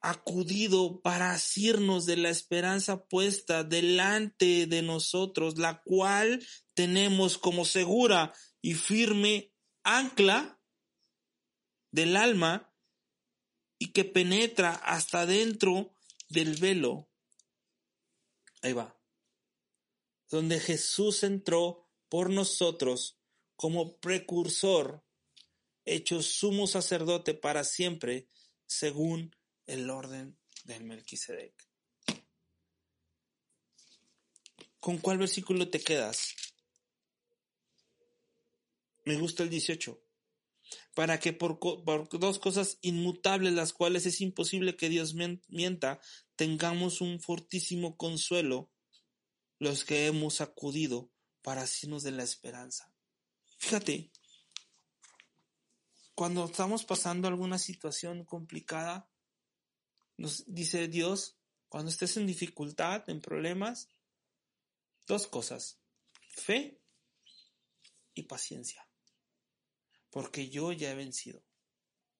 acudido 0.00 1.00
para 1.00 1.32
asirnos 1.32 2.06
de 2.06 2.16
la 2.16 2.30
esperanza 2.30 3.06
puesta 3.06 3.64
delante 3.64 4.66
de 4.66 4.82
nosotros, 4.82 5.58
la 5.58 5.82
cual 5.82 6.44
tenemos 6.74 7.38
como 7.38 7.64
segura 7.64 8.32
y 8.62 8.74
firme 8.74 9.52
ancla 9.84 10.60
del 11.90 12.16
alma 12.16 12.65
y 13.78 13.92
que 13.92 14.04
penetra 14.04 14.72
hasta 14.74 15.26
dentro 15.26 15.92
del 16.28 16.56
velo. 16.56 17.08
Ahí 18.62 18.72
va. 18.72 18.98
Donde 20.30 20.58
Jesús 20.60 21.22
entró 21.22 21.88
por 22.08 22.30
nosotros 22.30 23.18
como 23.54 23.98
precursor, 23.98 25.04
hecho 25.84 26.22
sumo 26.22 26.66
sacerdote 26.66 27.34
para 27.34 27.64
siempre, 27.64 28.28
según 28.66 29.34
el 29.66 29.88
orden 29.90 30.38
del 30.64 30.84
Melquisedec. 30.84 31.54
¿Con 34.80 34.98
cuál 34.98 35.18
versículo 35.18 35.68
te 35.68 35.80
quedas? 35.80 36.34
Me 39.04 39.16
gusta 39.16 39.42
el 39.42 39.50
18. 39.50 40.05
Para 40.96 41.20
que 41.20 41.34
por, 41.34 41.58
dos 42.18 42.38
cosas 42.38 42.78
inmutables, 42.80 43.52
las 43.52 43.74
cuales 43.74 44.06
es 44.06 44.22
imposible 44.22 44.78
que 44.78 44.88
Dios 44.88 45.12
mienta, 45.12 46.00
tengamos 46.36 47.02
un 47.02 47.20
fortísimo 47.20 47.98
consuelo 47.98 48.70
los 49.58 49.84
que 49.84 50.06
hemos 50.06 50.40
acudido 50.40 51.10
para 51.42 51.66
signos 51.66 52.02
de 52.02 52.12
la 52.12 52.22
esperanza. 52.22 52.90
Fíjate, 53.58 54.10
cuando 56.14 56.46
estamos 56.46 56.86
pasando 56.86 57.28
alguna 57.28 57.58
situación 57.58 58.24
complicada, 58.24 59.06
nos 60.16 60.44
dice 60.46 60.88
Dios, 60.88 61.36
cuando 61.68 61.90
estés 61.90 62.16
en 62.16 62.26
dificultad, 62.26 63.04
en 63.10 63.20
problemas, 63.20 63.90
dos 65.06 65.26
cosas, 65.26 65.78
fe 66.30 66.80
y 68.14 68.22
paciencia. 68.22 68.85
Porque 70.10 70.48
yo 70.48 70.72
ya 70.72 70.90
he 70.90 70.94
vencido. 70.94 71.42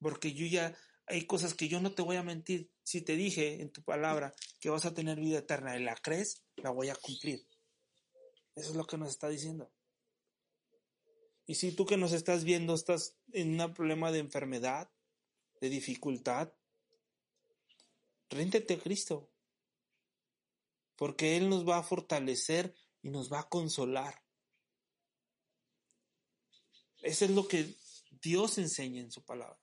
Porque 0.00 0.32
yo 0.32 0.46
ya, 0.46 0.76
hay 1.06 1.26
cosas 1.26 1.54
que 1.54 1.68
yo 1.68 1.80
no 1.80 1.92
te 1.92 2.02
voy 2.02 2.16
a 2.16 2.22
mentir. 2.22 2.70
Si 2.82 3.02
te 3.02 3.16
dije 3.16 3.62
en 3.62 3.70
tu 3.70 3.82
palabra 3.82 4.34
que 4.60 4.70
vas 4.70 4.84
a 4.84 4.94
tener 4.94 5.18
vida 5.18 5.38
eterna 5.38 5.76
y 5.76 5.82
la 5.82 5.96
crees, 5.96 6.44
la 6.56 6.70
voy 6.70 6.88
a 6.88 6.96
cumplir. 6.96 7.46
Eso 8.54 8.70
es 8.70 8.76
lo 8.76 8.86
que 8.86 8.98
nos 8.98 9.10
está 9.10 9.28
diciendo. 9.28 9.70
Y 11.46 11.54
si 11.54 11.72
tú 11.72 11.86
que 11.86 11.96
nos 11.96 12.12
estás 12.12 12.42
viendo 12.42 12.74
estás 12.74 13.16
en 13.32 13.60
un 13.60 13.72
problema 13.72 14.10
de 14.10 14.18
enfermedad, 14.18 14.90
de 15.60 15.68
dificultad, 15.68 16.52
réntete 18.30 18.74
a 18.74 18.78
Cristo. 18.78 19.30
Porque 20.96 21.36
Él 21.36 21.48
nos 21.48 21.68
va 21.68 21.78
a 21.78 21.82
fortalecer 21.82 22.74
y 23.02 23.10
nos 23.10 23.32
va 23.32 23.40
a 23.40 23.48
consolar. 23.48 24.25
Eso 27.06 27.24
es 27.24 27.30
lo 27.30 27.46
que 27.46 27.72
Dios 28.20 28.58
enseña 28.58 29.00
en 29.00 29.12
su 29.12 29.24
palabra. 29.24 29.60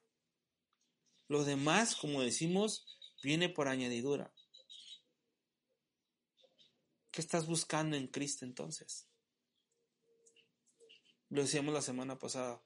Lo 1.28 1.44
demás, 1.44 1.94
como 1.94 2.22
decimos, 2.22 2.86
viene 3.22 3.50
por 3.50 3.68
añadidura. 3.68 4.34
¿Qué 7.12 7.20
estás 7.20 7.46
buscando 7.46 7.98
en 7.98 8.08
Cristo 8.08 8.46
entonces? 8.46 9.10
Lo 11.28 11.42
decíamos 11.42 11.74
la 11.74 11.82
semana 11.82 12.18
pasada. 12.18 12.64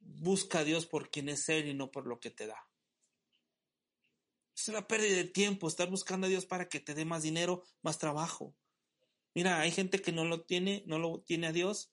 Busca 0.00 0.58
a 0.58 0.64
Dios 0.64 0.86
por 0.86 1.08
quien 1.08 1.28
es 1.28 1.48
Él 1.48 1.68
y 1.68 1.74
no 1.74 1.92
por 1.92 2.08
lo 2.08 2.18
que 2.18 2.32
te 2.32 2.48
da. 2.48 2.68
Es 4.56 4.68
una 4.68 4.88
pérdida 4.88 5.14
de 5.18 5.24
tiempo 5.24 5.68
estar 5.68 5.88
buscando 5.88 6.26
a 6.26 6.30
Dios 6.30 6.46
para 6.46 6.68
que 6.68 6.80
te 6.80 6.94
dé 6.94 7.04
más 7.04 7.22
dinero, 7.22 7.62
más 7.80 7.98
trabajo. 7.98 8.56
Mira, 9.34 9.60
hay 9.60 9.70
gente 9.70 10.02
que 10.02 10.10
no 10.10 10.24
lo 10.24 10.44
tiene, 10.44 10.82
no 10.86 10.98
lo 10.98 11.20
tiene 11.20 11.46
a 11.46 11.52
Dios 11.52 11.92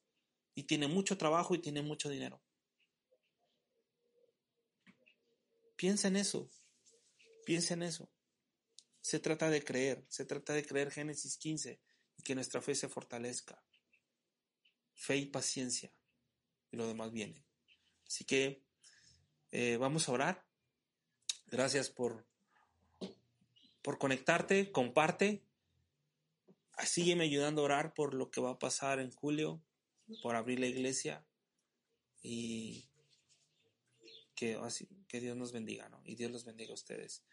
y 0.55 0.63
tiene 0.63 0.87
mucho 0.87 1.17
trabajo 1.17 1.55
y 1.55 1.59
tiene 1.59 1.81
mucho 1.81 2.09
dinero. 2.09 2.41
Piensa 5.75 6.07
en 6.07 6.15
eso. 6.15 6.49
Piensa 7.45 7.73
en 7.73 7.83
eso. 7.83 8.09
Se 9.01 9.19
trata 9.19 9.49
de 9.49 9.63
creer, 9.63 10.05
se 10.07 10.25
trata 10.25 10.53
de 10.53 10.65
creer 10.65 10.91
Génesis 10.91 11.37
15 11.37 11.81
y 12.17 12.23
que 12.23 12.35
nuestra 12.35 12.61
fe 12.61 12.73
se 12.73 12.87
fortalezca. 12.87 13.61
Fe 14.93 15.17
y 15.17 15.25
paciencia 15.25 15.91
y 16.71 16.77
lo 16.77 16.87
demás 16.87 17.11
viene. 17.11 17.45
Así 18.07 18.25
que 18.25 18.63
eh, 19.51 19.77
vamos 19.77 20.07
a 20.07 20.13
orar. 20.13 20.45
Gracias 21.47 21.89
por, 21.89 22.25
por 23.81 23.97
conectarte, 23.97 24.71
comparte. 24.71 25.43
Sígueme 26.83 27.25
ayudando 27.25 27.61
a 27.61 27.65
orar 27.65 27.93
por 27.93 28.13
lo 28.13 28.31
que 28.31 28.41
va 28.41 28.51
a 28.51 28.59
pasar 28.59 28.99
en 28.99 29.11
julio, 29.11 29.61
por 30.21 30.35
abrir 30.35 30.59
la 30.59 30.67
iglesia 30.67 31.25
y 32.21 32.89
que, 34.35 34.55
así, 34.55 34.87
que 35.07 35.19
Dios 35.19 35.37
nos 35.37 35.51
bendiga, 35.51 35.89
¿no? 35.89 36.01
Y 36.05 36.15
Dios 36.15 36.31
los 36.31 36.45
bendiga 36.45 36.71
a 36.71 36.75
ustedes. 36.75 37.23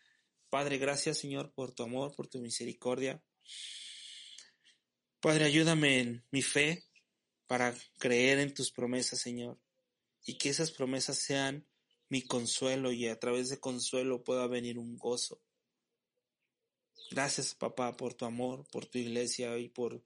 Padre, 0.48 0.78
gracias 0.78 1.18
Señor 1.18 1.52
por 1.52 1.72
tu 1.72 1.82
amor, 1.82 2.14
por 2.14 2.26
tu 2.28 2.40
misericordia. 2.40 3.22
Padre, 5.20 5.44
ayúdame 5.44 6.00
en 6.00 6.24
mi 6.30 6.42
fe, 6.42 6.90
para 7.50 7.74
creer 7.98 8.38
en 8.38 8.54
tus 8.54 8.70
promesas, 8.70 9.20
Señor, 9.20 9.58
y 10.24 10.38
que 10.38 10.50
esas 10.50 10.70
promesas 10.70 11.18
sean 11.18 11.66
mi 12.08 12.22
consuelo 12.22 12.92
y 12.92 13.08
a 13.08 13.18
través 13.18 13.48
de 13.48 13.58
consuelo 13.58 14.22
pueda 14.22 14.46
venir 14.46 14.78
un 14.78 14.96
gozo. 14.96 15.42
Gracias, 17.10 17.56
papá, 17.56 17.96
por 17.96 18.14
tu 18.14 18.24
amor, 18.24 18.64
por 18.70 18.86
tu 18.86 18.98
iglesia 18.98 19.58
y 19.58 19.68
por 19.68 20.00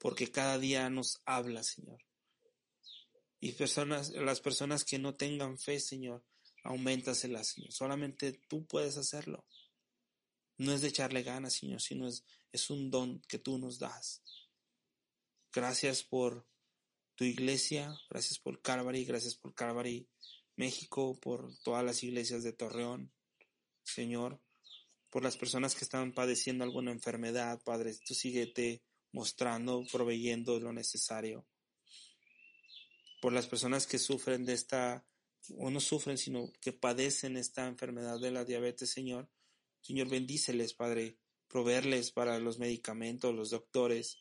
porque 0.00 0.32
cada 0.32 0.58
día 0.58 0.88
nos 0.88 1.20
habla, 1.26 1.62
Señor. 1.62 2.02
Y 3.38 3.52
personas, 3.52 4.10
las 4.10 4.40
personas 4.40 4.84
que 4.84 4.98
no 4.98 5.14
tengan 5.14 5.58
fe, 5.58 5.78
Señor, 5.78 6.24
aumentasela, 6.64 7.44
Señor. 7.44 7.70
Solamente 7.72 8.32
tú 8.48 8.66
puedes 8.66 8.96
hacerlo. 8.96 9.44
No 10.56 10.72
es 10.72 10.80
de 10.80 10.88
echarle 10.88 11.22
ganas, 11.22 11.54
Señor, 11.54 11.80
sino 11.80 12.08
es, 12.08 12.24
es 12.50 12.70
un 12.70 12.90
don 12.90 13.20
que 13.28 13.38
tú 13.38 13.58
nos 13.58 13.78
das. 13.78 14.22
Gracias 15.52 16.02
por 16.02 16.46
tu 17.14 17.24
iglesia, 17.24 17.94
gracias 18.08 18.38
por 18.38 18.62
Calvary, 18.62 19.04
gracias 19.04 19.36
por 19.36 19.54
Calvary 19.54 20.08
México, 20.56 21.18
por 21.20 21.54
todas 21.58 21.84
las 21.84 22.02
iglesias 22.02 22.42
de 22.42 22.54
Torreón, 22.54 23.12
Señor, 23.82 24.40
por 25.10 25.22
las 25.22 25.36
personas 25.36 25.74
que 25.74 25.84
están 25.84 26.14
padeciendo 26.14 26.64
alguna 26.64 26.92
enfermedad, 26.92 27.60
Padre, 27.62 27.94
tú 28.06 28.14
síguete 28.14 28.82
mostrando, 29.12 29.84
proveyendo 29.90 30.58
lo 30.60 30.72
necesario. 30.72 31.46
Por 33.20 33.32
las 33.32 33.46
personas 33.46 33.86
que 33.86 33.98
sufren 33.98 34.44
de 34.44 34.54
esta, 34.54 35.06
o 35.58 35.70
no 35.70 35.80
sufren, 35.80 36.18
sino 36.18 36.52
que 36.60 36.72
padecen 36.72 37.36
esta 37.36 37.66
enfermedad 37.66 38.18
de 38.20 38.30
la 38.30 38.44
diabetes, 38.44 38.90
Señor. 38.90 39.28
Señor, 39.82 40.08
bendíceles, 40.08 40.74
Padre, 40.74 41.18
proveerles 41.48 42.12
para 42.12 42.38
los 42.38 42.58
medicamentos, 42.58 43.34
los 43.34 43.50
doctores. 43.50 44.18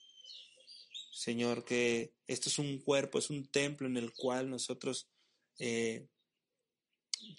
Señor, 1.11 1.65
que 1.65 2.13
esto 2.27 2.49
es 2.49 2.59
un 2.59 2.79
cuerpo, 2.79 3.19
es 3.19 3.29
un 3.29 3.45
templo 3.47 3.87
en 3.87 3.97
el 3.97 4.13
cual 4.13 4.49
nosotros 4.49 5.09
eh, 5.59 6.07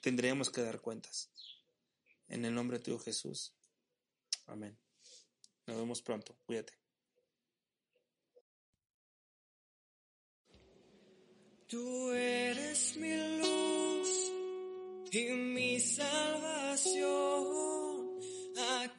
tendríamos 0.02 0.50
que 0.50 0.62
dar 0.62 0.80
cuentas. 0.80 1.30
En 2.28 2.44
el 2.44 2.54
nombre 2.54 2.78
de 2.78 2.84
tu 2.84 2.98
Jesús. 2.98 3.54
Amén. 4.46 4.78
Nos 5.66 5.76
vemos 5.76 6.02
pronto. 6.02 6.36
Cuídate. 6.44 6.79
Tú 11.70 12.10
eres 12.10 12.96
mi 12.96 13.14
luz 13.38 14.32
y 15.12 15.30
mi 15.30 15.78
salvación. 15.78 17.06
¿A 18.58 18.98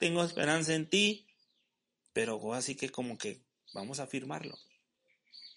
Tengo 0.00 0.24
esperanza 0.24 0.74
en 0.74 0.88
ti, 0.88 1.26
pero 2.14 2.54
así 2.54 2.74
que 2.74 2.88
como 2.88 3.18
que 3.18 3.44
vamos 3.74 4.00
a 4.00 4.04
afirmarlo. 4.04 4.58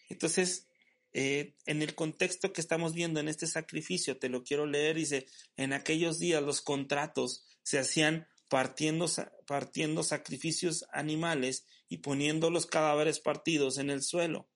Entonces, 0.10 0.68
eh, 1.14 1.56
en 1.66 1.82
el 1.82 1.96
contexto 1.96 2.52
que 2.52 2.60
estamos 2.60 2.94
viendo 2.94 3.22
en 3.22 3.30
este 3.30 3.48
sacrificio, 3.48 4.20
te 4.20 4.28
lo 4.28 4.44
quiero 4.44 4.66
leer, 4.66 4.98
dice, 4.98 5.28
en 5.56 5.72
aquellos 5.72 6.20
días 6.20 6.44
los 6.44 6.60
contratos 6.60 7.46
se 7.64 7.80
hacían 7.80 8.28
partiendo, 8.50 9.08
partiendo 9.48 10.04
sacrificios 10.04 10.86
animales 10.92 11.66
y 11.88 12.00
poniendo 12.00 12.50
los 12.50 12.66
cadáveres 12.66 13.22
partidos 13.22 13.78
en 13.78 13.90
el 13.90 14.04
suelo. 14.04 14.50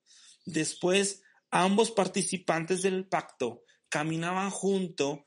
Después, 0.44 1.22
ambos 1.50 1.92
participantes 1.92 2.82
del 2.82 3.08
pacto 3.08 3.62
caminaban 3.88 4.50
junto, 4.50 5.24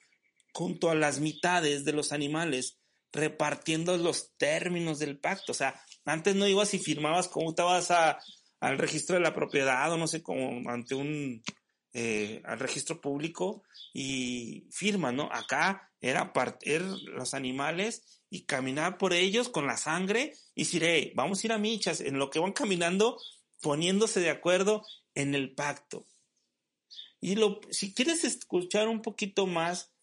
junto 0.53 0.91
a 0.91 0.95
las 0.95 1.19
mitades 1.19 1.83
de 1.83 1.93
los 1.93 2.11
animales, 2.11 2.77
repartiendo 3.11 3.97
los 3.97 4.35
términos 4.37 4.99
del 4.99 5.19
pacto. 5.19 5.51
O 5.51 5.55
sea, 5.55 5.81
antes 6.05 6.35
no 6.35 6.47
ibas 6.47 6.73
y 6.73 6.79
firmabas 6.79 7.27
como 7.27 7.49
estabas 7.49 7.91
al 7.91 8.77
registro 8.77 9.15
de 9.15 9.21
la 9.21 9.33
propiedad 9.33 9.91
o 9.91 9.97
no 9.97 10.07
sé, 10.07 10.21
como 10.21 10.69
ante 10.69 10.95
un, 10.95 11.43
eh, 11.93 12.41
al 12.45 12.59
registro 12.59 13.01
público 13.01 13.63
y 13.93 14.67
firma, 14.71 15.11
¿no? 15.11 15.29
Acá 15.31 15.91
era 15.99 16.33
partir 16.33 16.81
los 16.81 17.33
animales 17.33 18.21
y 18.29 18.45
caminar 18.45 18.97
por 18.97 19.13
ellos 19.13 19.49
con 19.49 19.67
la 19.67 19.77
sangre 19.77 20.33
y 20.55 20.63
decir, 20.63 20.83
"Hey, 20.83 21.11
vamos 21.15 21.43
a 21.43 21.47
ir 21.47 21.53
a 21.53 21.57
michas, 21.57 21.99
en 21.99 22.17
lo 22.17 22.29
que 22.29 22.39
van 22.39 22.53
caminando, 22.53 23.17
poniéndose 23.61 24.19
de 24.19 24.29
acuerdo 24.29 24.83
en 25.15 25.35
el 25.35 25.53
pacto. 25.53 26.07
Y 27.19 27.35
lo, 27.35 27.61
si 27.69 27.93
quieres 27.93 28.23
escuchar 28.23 28.87
un 28.87 29.01
poquito 29.01 29.45
más, 29.45 29.93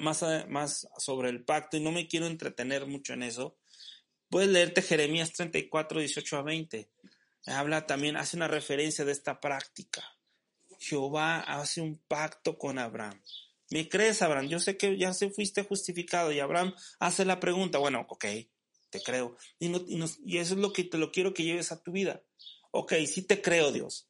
más, 0.00 0.24
más 0.48 0.88
sobre 0.98 1.30
el 1.30 1.44
pacto, 1.44 1.76
y 1.76 1.80
no 1.80 1.92
me 1.92 2.08
quiero 2.08 2.26
entretener 2.26 2.86
mucho 2.86 3.12
en 3.12 3.22
eso, 3.22 3.56
puedes 4.28 4.50
leerte 4.50 4.82
Jeremías 4.82 5.32
34, 5.32 6.00
18 6.00 6.36
a 6.36 6.42
20. 6.42 6.90
Habla 7.46 7.86
también, 7.86 8.16
hace 8.16 8.36
una 8.36 8.48
referencia 8.48 9.04
de 9.04 9.12
esta 9.12 9.40
práctica. 9.40 10.02
Jehová 10.78 11.40
hace 11.40 11.80
un 11.80 11.98
pacto 12.08 12.58
con 12.58 12.78
Abraham. 12.78 13.20
¿Me 13.70 13.88
crees, 13.88 14.22
Abraham? 14.22 14.48
Yo 14.48 14.60
sé 14.60 14.76
que 14.76 14.96
ya 14.96 15.12
se 15.12 15.30
fuiste 15.30 15.64
justificado 15.64 16.32
y 16.32 16.40
Abraham 16.40 16.74
hace 17.00 17.24
la 17.24 17.40
pregunta, 17.40 17.78
bueno, 17.78 18.06
ok, 18.08 18.24
te 18.90 19.00
creo. 19.02 19.36
Y, 19.58 19.70
y 20.24 20.38
eso 20.38 20.54
es 20.54 20.60
lo 20.60 20.72
que 20.72 20.84
te 20.84 20.98
lo 20.98 21.10
quiero 21.10 21.34
que 21.34 21.44
lleves 21.44 21.72
a 21.72 21.82
tu 21.82 21.92
vida. 21.92 22.22
Ok, 22.70 22.94
sí 23.06 23.22
te 23.22 23.42
creo, 23.42 23.72
Dios. 23.72 24.08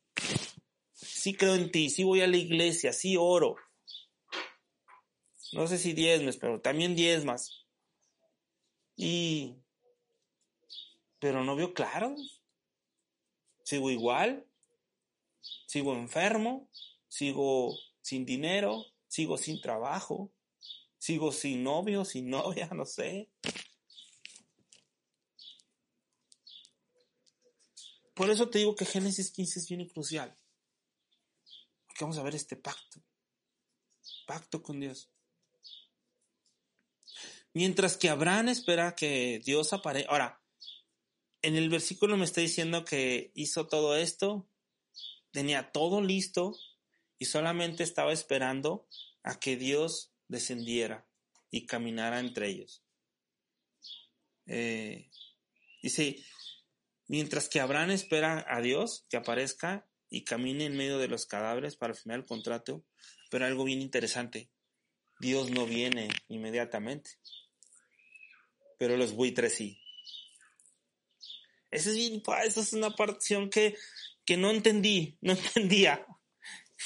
Sí 0.92 1.34
creo 1.34 1.55
en 1.55 1.70
ti, 1.70 1.88
sí 1.90 2.05
voy 2.05 2.20
a 2.20 2.26
la 2.26 2.36
iglesia, 2.36 2.92
sí 2.92 3.16
oro. 3.18 3.57
No 5.53 5.66
sé 5.66 5.78
si 5.78 5.92
diezmes, 5.92 6.36
pero 6.36 6.61
también 6.61 6.94
diezmas. 6.94 7.66
Y... 8.97 9.57
Pero 11.18 11.44
no 11.44 11.57
veo 11.57 11.72
claro. 11.74 12.14
Sigo 13.64 13.90
igual. 13.90 14.47
Sigo 15.66 15.94
enfermo. 15.94 16.68
Sigo 17.09 17.74
sin 18.03 18.24
dinero. 18.24 18.84
Sigo 19.09 19.38
sin 19.38 19.61
trabajo. 19.61 20.32
Sigo 20.99 21.32
sin 21.32 21.62
novio, 21.62 22.05
sin 22.05 22.30
novia, 22.30 22.68
no 22.74 22.84
sé. 22.84 23.30
Por 28.14 28.30
eso 28.30 28.49
te 28.49 28.59
digo 28.59 28.74
que 28.74 28.86
Génesis 28.86 29.30
15 29.30 29.59
es 29.61 29.68
bien 29.68 29.86
crucial. 29.88 30.34
Porque 31.86 32.05
vamos 32.05 32.18
a 32.18 32.22
ver 32.22 32.34
este 32.34 32.57
pacto. 32.57 33.03
Pacto 34.26 34.62
con 34.62 34.80
Dios. 34.80 35.11
Mientras 37.57 37.97
que 37.97 38.11
Abraham 38.11 38.51
espera 38.51 38.95
que 38.95 39.41
Dios 39.43 39.73
aparezca. 39.73 40.11
Ahora, 40.11 40.43
en 41.41 41.57
el 41.57 41.71
versículo 41.71 42.19
me 42.19 42.27
está 42.27 42.43
diciendo 42.43 42.85
que 42.85 43.33
hizo 43.35 43.67
todo 43.67 43.97
esto, 43.97 44.47
tenía 45.31 45.73
todo 45.73 46.03
listo 46.03 46.55
y 47.19 47.25
solamente 47.25 47.83
estaba 47.83 48.13
esperando 48.13 48.87
a 49.23 49.41
que 49.41 49.57
Dios 49.57 50.13
descendiera 50.29 51.09
y 51.51 51.65
caminara 51.65 52.21
entre 52.21 52.49
ellos. 52.49 52.83
Eh, 54.45 55.09
dice, 55.83 56.23
mientras 57.07 57.49
que 57.49 57.61
Abraham 57.61 57.93
espera 57.93 58.45
a 58.51 58.61
Dios 58.61 59.07
que 59.09 59.17
aparezca 59.17 59.89
y 60.11 60.25
camine 60.25 60.67
en 60.67 60.77
medio 60.77 60.99
de 60.99 61.09
los 61.09 61.25
cadáveres 61.25 61.75
para 61.75 61.95
firmar 61.95 62.19
el 62.19 62.27
contrato, 62.27 62.85
pero 63.31 63.47
algo 63.47 63.65
bien 63.65 63.81
interesante, 63.81 64.51
Dios 65.21 65.51
no 65.51 65.65
viene 65.65 66.11
inmediatamente, 66.29 67.13
pero 68.79 68.97
los 68.97 69.12
buitres 69.12 69.55
sí. 69.55 69.81
Eso 71.70 71.91
es 71.91 71.97
esa 72.45 72.61
es 72.61 72.72
una 72.72 72.91
porción 72.91 73.51
que, 73.51 73.77
que 74.24 74.37
no 74.37 74.51
entendí, 74.51 75.18
no 75.20 75.33
entendía. 75.55 76.07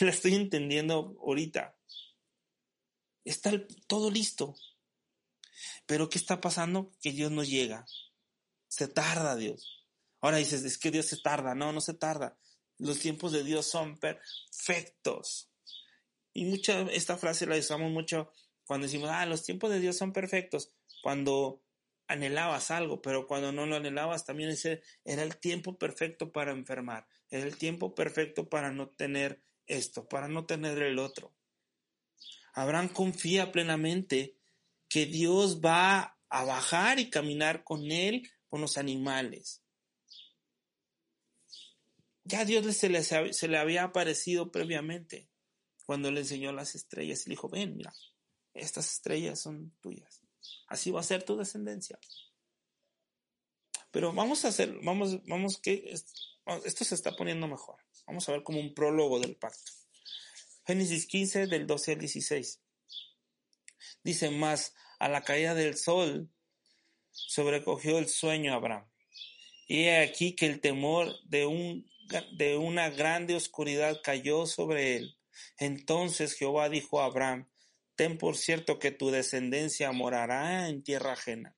La 0.00 0.10
estoy 0.10 0.34
entendiendo 0.34 1.16
ahorita. 1.20 1.76
Está 3.24 3.52
todo 3.86 4.10
listo. 4.10 4.54
Pero 5.86 6.08
¿qué 6.08 6.18
está 6.18 6.40
pasando? 6.40 6.90
Que 7.02 7.12
Dios 7.12 7.30
no 7.30 7.44
llega. 7.44 7.84
Se 8.68 8.88
tarda 8.88 9.36
Dios. 9.36 9.86
Ahora 10.20 10.38
dices, 10.38 10.64
es 10.64 10.78
que 10.78 10.90
Dios 10.90 11.06
se 11.06 11.18
tarda. 11.18 11.54
No, 11.54 11.72
no 11.72 11.80
se 11.80 11.94
tarda. 11.94 12.38
Los 12.78 12.98
tiempos 12.98 13.32
de 13.32 13.44
Dios 13.44 13.66
son 13.66 13.98
perfectos. 13.98 15.50
Y 16.32 16.46
mucha, 16.46 16.82
esta 16.92 17.18
frase 17.18 17.46
la 17.46 17.56
usamos 17.56 17.90
mucho 17.90 18.32
cuando 18.64 18.86
decimos, 18.86 19.10
ah, 19.10 19.26
los 19.26 19.42
tiempos 19.42 19.70
de 19.70 19.80
Dios 19.80 19.96
son 19.96 20.12
perfectos. 20.12 20.72
Cuando 21.02 21.62
anhelabas 22.10 22.72
algo, 22.72 23.00
pero 23.00 23.26
cuando 23.26 23.52
no 23.52 23.66
lo 23.66 23.76
anhelabas 23.76 24.24
también 24.24 24.50
ese 24.50 24.82
era 25.04 25.22
el 25.22 25.36
tiempo 25.36 25.78
perfecto 25.78 26.32
para 26.32 26.50
enfermar, 26.50 27.06
era 27.30 27.46
el 27.46 27.56
tiempo 27.56 27.94
perfecto 27.94 28.48
para 28.48 28.72
no 28.72 28.88
tener 28.88 29.40
esto, 29.66 30.08
para 30.08 30.26
no 30.26 30.44
tener 30.44 30.82
el 30.82 30.98
otro. 30.98 31.32
Abraham 32.52 32.88
confía 32.88 33.52
plenamente 33.52 34.36
que 34.88 35.06
Dios 35.06 35.60
va 35.60 36.18
a 36.28 36.44
bajar 36.44 36.98
y 36.98 37.10
caminar 37.10 37.62
con 37.62 37.92
él, 37.92 38.28
con 38.48 38.60
los 38.60 38.76
animales. 38.76 39.62
Ya 42.24 42.44
Dios 42.44 42.76
se 42.76 42.88
le, 42.88 43.02
se 43.04 43.48
le 43.48 43.58
había 43.58 43.84
aparecido 43.84 44.50
previamente 44.50 45.28
cuando 45.86 46.10
le 46.10 46.20
enseñó 46.20 46.50
las 46.52 46.74
estrellas 46.74 47.24
y 47.24 47.30
le 47.30 47.32
dijo, 47.34 47.48
ven, 47.48 47.76
mira, 47.76 47.94
estas 48.52 48.92
estrellas 48.92 49.40
son 49.40 49.72
tuyas. 49.80 50.19
Así 50.66 50.90
va 50.90 51.00
a 51.00 51.04
ser 51.04 51.22
tu 51.22 51.36
descendencia. 51.36 51.98
Pero 53.90 54.12
vamos 54.12 54.44
a 54.44 54.48
hacer, 54.48 54.78
vamos, 54.82 55.24
vamos 55.26 55.58
que 55.60 55.92
esto 56.64 56.84
se 56.84 56.94
está 56.94 57.12
poniendo 57.16 57.48
mejor. 57.48 57.76
Vamos 58.06 58.28
a 58.28 58.32
ver 58.32 58.42
como 58.42 58.60
un 58.60 58.74
prólogo 58.74 59.18
del 59.20 59.36
pacto. 59.36 59.72
Génesis 60.66 61.06
15 61.06 61.46
del 61.46 61.66
12 61.66 61.92
al 61.92 61.98
16. 61.98 62.60
Dice 64.04 64.30
más, 64.30 64.74
a 64.98 65.08
la 65.08 65.22
caída 65.22 65.54
del 65.54 65.76
sol 65.76 66.30
sobrecogió 67.10 67.98
el 67.98 68.08
sueño 68.08 68.54
Abraham. 68.54 68.88
Y 69.66 69.84
he 69.84 69.98
aquí 69.98 70.34
que 70.34 70.46
el 70.46 70.60
temor 70.60 71.14
de, 71.24 71.46
un, 71.46 71.88
de 72.32 72.56
una 72.56 72.90
grande 72.90 73.34
oscuridad 73.34 74.00
cayó 74.02 74.46
sobre 74.46 74.96
él. 74.96 75.16
Entonces 75.58 76.34
Jehová 76.34 76.68
dijo 76.68 77.00
a 77.00 77.06
Abraham, 77.06 77.48
ten 78.00 78.16
por 78.16 78.38
cierto 78.38 78.78
que 78.78 78.92
tu 78.92 79.10
descendencia 79.10 79.92
morará 79.92 80.70
en 80.70 80.82
tierra 80.82 81.12
ajena 81.12 81.54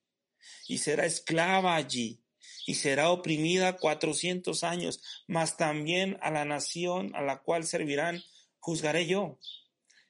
y 0.67 0.79
será 0.79 1.05
esclava 1.05 1.77
allí 1.77 2.21
y 2.67 2.73
será 2.73 3.11
oprimida 3.11 3.77
cuatrocientos 3.77 4.65
años, 4.65 5.01
mas 5.25 5.55
también 5.55 6.17
a 6.21 6.31
la 6.31 6.43
nación 6.43 7.15
a 7.15 7.21
la 7.21 7.41
cual 7.43 7.65
servirán 7.65 8.21
juzgaré 8.59 9.05
yo. 9.05 9.39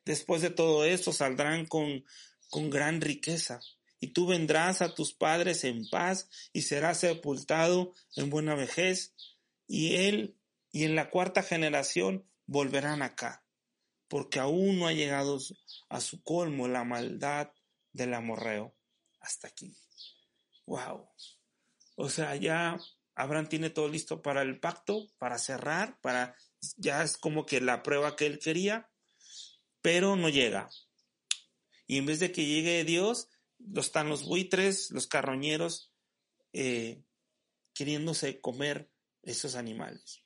Después 0.05 0.41
de 0.41 0.49
todo 0.49 0.85
esto 0.85 1.13
saldrán 1.13 1.67
con, 1.67 2.03
con 2.49 2.71
gran 2.71 2.99
riqueza 2.99 3.59
y 3.99 4.07
tú 4.07 4.25
vendrás 4.25 4.81
a 4.81 4.95
tus 4.95 5.13
padres 5.13 5.63
en 5.63 5.87
paz 5.87 6.31
y 6.51 6.63
serás 6.63 7.01
sepultado 7.01 7.93
en 8.15 8.31
buena 8.31 8.55
vejez 8.55 9.13
y 9.67 9.97
él 9.97 10.35
y 10.71 10.85
en 10.85 10.95
la 10.95 11.11
cuarta 11.11 11.43
generación 11.43 12.27
volverán 12.47 13.03
acá, 13.03 13.42
porque 14.07 14.39
aún 14.39 14.79
no 14.79 14.87
ha 14.87 14.93
llegado 14.93 15.39
a 15.89 16.01
su 16.01 16.21
colmo 16.23 16.67
la 16.67 16.83
maldad 16.83 17.51
del 17.91 18.13
amorreo. 18.13 18.75
Hasta 19.19 19.47
aquí. 19.47 19.75
Wow. 20.65 21.09
O 21.95 22.09
sea, 22.09 22.35
ya 22.35 22.77
Abraham 23.15 23.47
tiene 23.47 23.69
todo 23.69 23.87
listo 23.87 24.21
para 24.21 24.41
el 24.41 24.59
pacto, 24.59 25.07
para 25.17 25.37
cerrar, 25.37 25.99
para 26.01 26.35
ya 26.77 27.03
es 27.03 27.17
como 27.17 27.45
que 27.45 27.61
la 27.61 27.83
prueba 27.83 28.15
que 28.15 28.25
él 28.25 28.39
quería, 28.39 28.89
pero 29.81 30.15
no 30.15 30.29
llega. 30.29 30.69
Y 31.87 31.97
en 31.97 32.05
vez 32.05 32.19
de 32.19 32.31
que 32.31 32.45
llegue 32.45 32.83
Dios, 32.83 33.29
están 33.75 34.09
los 34.09 34.23
buitres, 34.23 34.91
los 34.91 35.07
carroñeros, 35.07 35.91
eh, 36.53 37.03
queriéndose 37.73 38.39
comer 38.39 38.91
esos 39.21 39.55
animales. 39.55 40.23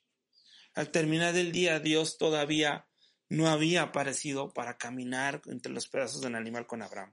Al 0.74 0.90
terminar 0.90 1.36
el 1.36 1.52
día, 1.52 1.80
Dios 1.80 2.18
todavía 2.18 2.87
no 3.28 3.48
había 3.48 3.82
aparecido 3.82 4.52
para 4.52 4.78
caminar 4.78 5.42
entre 5.46 5.72
los 5.72 5.88
pedazos 5.88 6.22
del 6.22 6.34
animal 6.34 6.66
con 6.66 6.82
Abraham. 6.82 7.12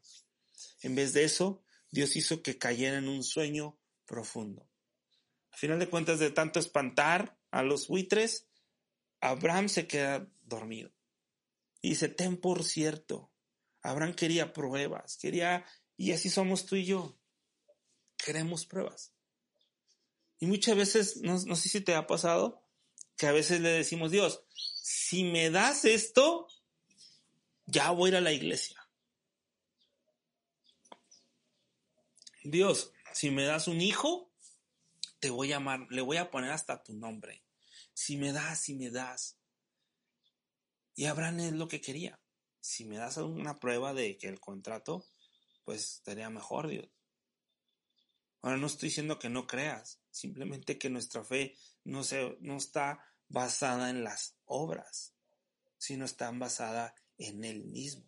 En 0.82 0.96
vez 0.96 1.14
de 1.14 1.24
eso, 1.24 1.62
Dios 1.92 2.16
hizo 2.16 2.42
que 2.42 2.58
cayera 2.58 2.98
en 2.98 3.08
un 3.08 3.24
sueño 3.24 3.78
profundo. 4.06 4.70
Al 5.52 5.60
final 5.60 5.80
de 5.80 5.90
cuentas, 5.90 6.20
de 6.20 6.32
tanto 6.32 6.60
espantar 6.60 7.38
a 7.52 7.64
los 7.64 7.88
buitres, 7.88 8.48
Abraham 9.22 9.70
se 9.70 9.88
queda 9.88 10.30
dormido. 10.44 10.92
Y 11.82 11.90
dice, 11.90 12.10
ten 12.10 12.38
por 12.38 12.64
cierto, 12.64 13.32
Abraham 13.82 14.16
quería 14.16 14.54
pruebas, 14.54 15.18
quería, 15.18 15.66
y 15.98 16.12
así 16.12 16.30
somos 16.30 16.66
tú 16.66 16.76
y 16.76 16.86
yo, 16.86 17.18
queremos 18.18 18.66
pruebas. 18.66 19.14
Y 20.40 20.48
muchas 20.48 20.76
veces, 20.76 21.18
no, 21.22 21.40
no 21.46 21.56
sé 21.56 21.70
si 21.70 21.82
te 21.82 21.96
ha 21.96 22.08
pasado, 22.08 22.65
que 23.18 23.28
a 23.28 23.32
veces 23.32 23.62
le 23.62 23.70
decimos, 23.70 24.12
Dios, 24.12 24.44
si 24.82 25.24
me 25.24 25.50
das 25.50 25.86
esto, 25.86 26.48
ya 27.66 27.92
voy 27.92 28.10
a 28.10 28.12
ir 28.12 28.16
a 28.18 28.22
la 28.22 28.32
iglesia. 28.32 28.86
Dios, 32.44 32.92
si 33.14 33.32
me 33.32 33.44
das 33.44 33.68
un 33.68 33.82
hijo, 33.82 34.32
te 35.20 35.30
voy 35.30 35.52
a 35.52 35.56
llamar, 35.56 35.88
le 35.90 36.02
voy 36.02 36.18
a 36.18 36.30
poner 36.30 36.52
hasta 36.52 36.84
tu 36.84 36.94
nombre. 36.94 37.44
Si 37.94 38.18
me 38.18 38.32
das, 38.32 38.60
si 38.62 38.76
me 38.76 38.92
das. 38.92 39.38
Y 40.96 41.06
Abraham 41.06 41.40
es 41.40 41.54
lo 41.54 41.68
que 41.68 41.82
quería. 41.82 42.20
Si 42.60 42.86
me 42.86 42.98
das 42.98 43.18
una 43.18 43.60
prueba 43.60 43.94
de 43.94 44.18
que 44.18 44.28
el 44.28 44.40
contrato, 44.40 45.06
pues 45.64 45.96
estaría 45.96 46.30
mejor, 46.30 46.68
Dios. 46.68 46.88
Ahora 48.42 48.58
no 48.58 48.68
estoy 48.68 48.90
diciendo 48.90 49.18
que 49.18 49.30
no 49.30 49.48
creas, 49.48 50.00
simplemente 50.12 50.78
que 50.78 50.90
nuestra 50.90 51.24
fe 51.24 51.58
no, 51.86 52.04
se, 52.04 52.38
no 52.42 52.58
está 52.58 53.00
basada 53.30 53.90
en 53.90 54.04
las 54.04 54.36
obras, 54.46 55.14
sino 55.78 56.06
está 56.06 56.30
basada 56.32 56.94
en 57.18 57.44
Él 57.46 57.64
mismo. 57.64 58.04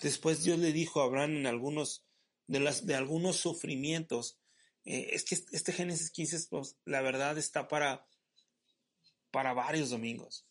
Después 0.00 0.42
Dios 0.42 0.58
le 0.58 0.72
dijo 0.72 1.00
a 1.00 1.04
Abraham 1.04 1.36
en 1.36 1.46
algunos 1.46 2.04
de, 2.46 2.60
las, 2.60 2.86
de 2.86 2.94
algunos 2.94 3.36
sufrimientos. 3.36 4.38
Eh, 4.84 5.10
es 5.12 5.24
que 5.24 5.36
este 5.52 5.72
Génesis 5.72 6.10
15, 6.10 6.46
pues, 6.50 6.76
la 6.84 7.02
verdad, 7.02 7.38
está 7.38 7.68
para, 7.68 8.06
para 9.30 9.52
varios 9.52 9.90
domingos. 9.90 10.44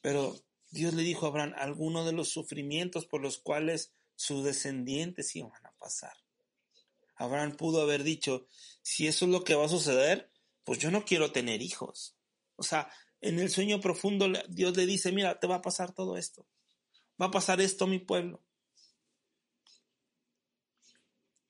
Pero 0.00 0.36
Dios 0.70 0.94
le 0.94 1.02
dijo 1.02 1.26
a 1.26 1.28
Abraham 1.28 1.54
algunos 1.56 2.06
de 2.06 2.12
los 2.12 2.28
sufrimientos 2.28 3.06
por 3.06 3.20
los 3.20 3.38
cuales 3.38 3.92
sus 4.16 4.44
descendientes 4.44 5.34
iban 5.36 5.64
a 5.64 5.72
pasar. 5.76 6.16
Abraham 7.16 7.56
pudo 7.56 7.80
haber 7.80 8.02
dicho, 8.02 8.46
si 8.82 9.06
eso 9.06 9.24
es 9.24 9.30
lo 9.30 9.42
que 9.42 9.54
va 9.54 9.64
a 9.64 9.70
suceder, 9.70 10.30
pues 10.66 10.80
yo 10.80 10.90
no 10.90 11.04
quiero 11.04 11.30
tener 11.30 11.62
hijos. 11.62 12.18
O 12.56 12.64
sea, 12.64 12.90
en 13.20 13.38
el 13.38 13.50
sueño 13.50 13.80
profundo 13.80 14.26
Dios 14.48 14.76
le 14.76 14.84
dice, 14.84 15.12
mira, 15.12 15.38
te 15.38 15.46
va 15.46 15.56
a 15.56 15.62
pasar 15.62 15.94
todo 15.94 16.16
esto. 16.16 16.46
Va 17.22 17.26
a 17.26 17.30
pasar 17.30 17.60
esto 17.60 17.84
a 17.84 17.88
mi 17.88 18.00
pueblo. 18.00 18.44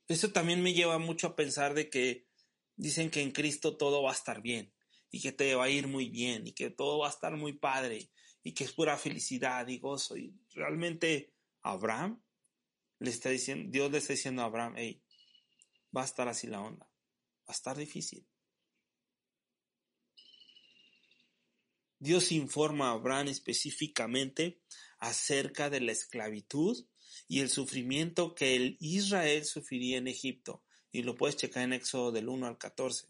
Eso 0.06 0.30
también 0.32 0.62
me 0.62 0.74
lleva 0.74 0.98
mucho 0.98 1.28
a 1.28 1.34
pensar 1.34 1.72
de 1.72 1.88
que 1.88 2.28
dicen 2.76 3.10
que 3.10 3.22
en 3.22 3.32
Cristo 3.32 3.78
todo 3.78 4.02
va 4.02 4.10
a 4.10 4.14
estar 4.14 4.42
bien 4.42 4.72
y 5.10 5.22
que 5.22 5.32
te 5.32 5.54
va 5.54 5.64
a 5.64 5.70
ir 5.70 5.88
muy 5.88 6.10
bien 6.10 6.46
y 6.46 6.52
que 6.52 6.68
todo 6.68 6.98
va 6.98 7.06
a 7.06 7.10
estar 7.10 7.34
muy 7.36 7.54
padre 7.54 8.10
y 8.42 8.52
que 8.52 8.64
es 8.64 8.72
pura 8.72 8.98
felicidad 8.98 9.66
y 9.66 9.78
gozo. 9.78 10.18
Y 10.18 10.38
realmente 10.52 11.32
Abraham 11.62 12.22
le 12.98 13.10
está 13.10 13.30
diciendo, 13.30 13.70
Dios 13.72 13.90
le 13.90 13.98
está 13.98 14.12
diciendo 14.12 14.42
a 14.42 14.44
Abraham, 14.44 14.74
hey, 14.76 15.02
va 15.96 16.02
a 16.02 16.04
estar 16.04 16.28
así 16.28 16.48
la 16.48 16.60
onda, 16.60 16.84
va 16.84 17.48
a 17.48 17.52
estar 17.52 17.78
difícil. 17.78 18.28
Dios 21.98 22.30
informa 22.32 22.88
a 22.88 22.92
Abraham 22.92 23.28
específicamente 23.28 24.60
acerca 24.98 25.70
de 25.70 25.80
la 25.80 25.92
esclavitud 25.92 26.86
y 27.28 27.40
el 27.40 27.50
sufrimiento 27.50 28.34
que 28.34 28.54
el 28.54 28.76
Israel 28.80 29.44
sufriría 29.44 29.98
en 29.98 30.08
Egipto. 30.08 30.62
Y 30.92 31.02
lo 31.02 31.14
puedes 31.14 31.36
checar 31.36 31.64
en 31.64 31.72
Éxodo 31.72 32.12
del 32.12 32.28
1 32.28 32.46
al 32.46 32.58
14. 32.58 33.08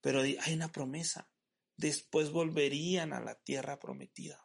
Pero 0.00 0.20
hay 0.20 0.54
una 0.54 0.70
promesa. 0.70 1.30
Después 1.76 2.30
volverían 2.30 3.12
a 3.12 3.20
la 3.20 3.34
tierra 3.34 3.78
prometida. 3.78 4.42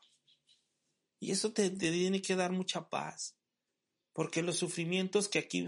Y 1.20 1.32
eso 1.32 1.52
te, 1.52 1.70
te 1.70 1.92
tiene 1.92 2.22
que 2.22 2.36
dar 2.36 2.52
mucha 2.52 2.90
paz. 2.90 3.38
Porque 4.14 4.42
los 4.42 4.58
sufrimientos 4.58 5.28
que 5.28 5.40
aquí 5.40 5.66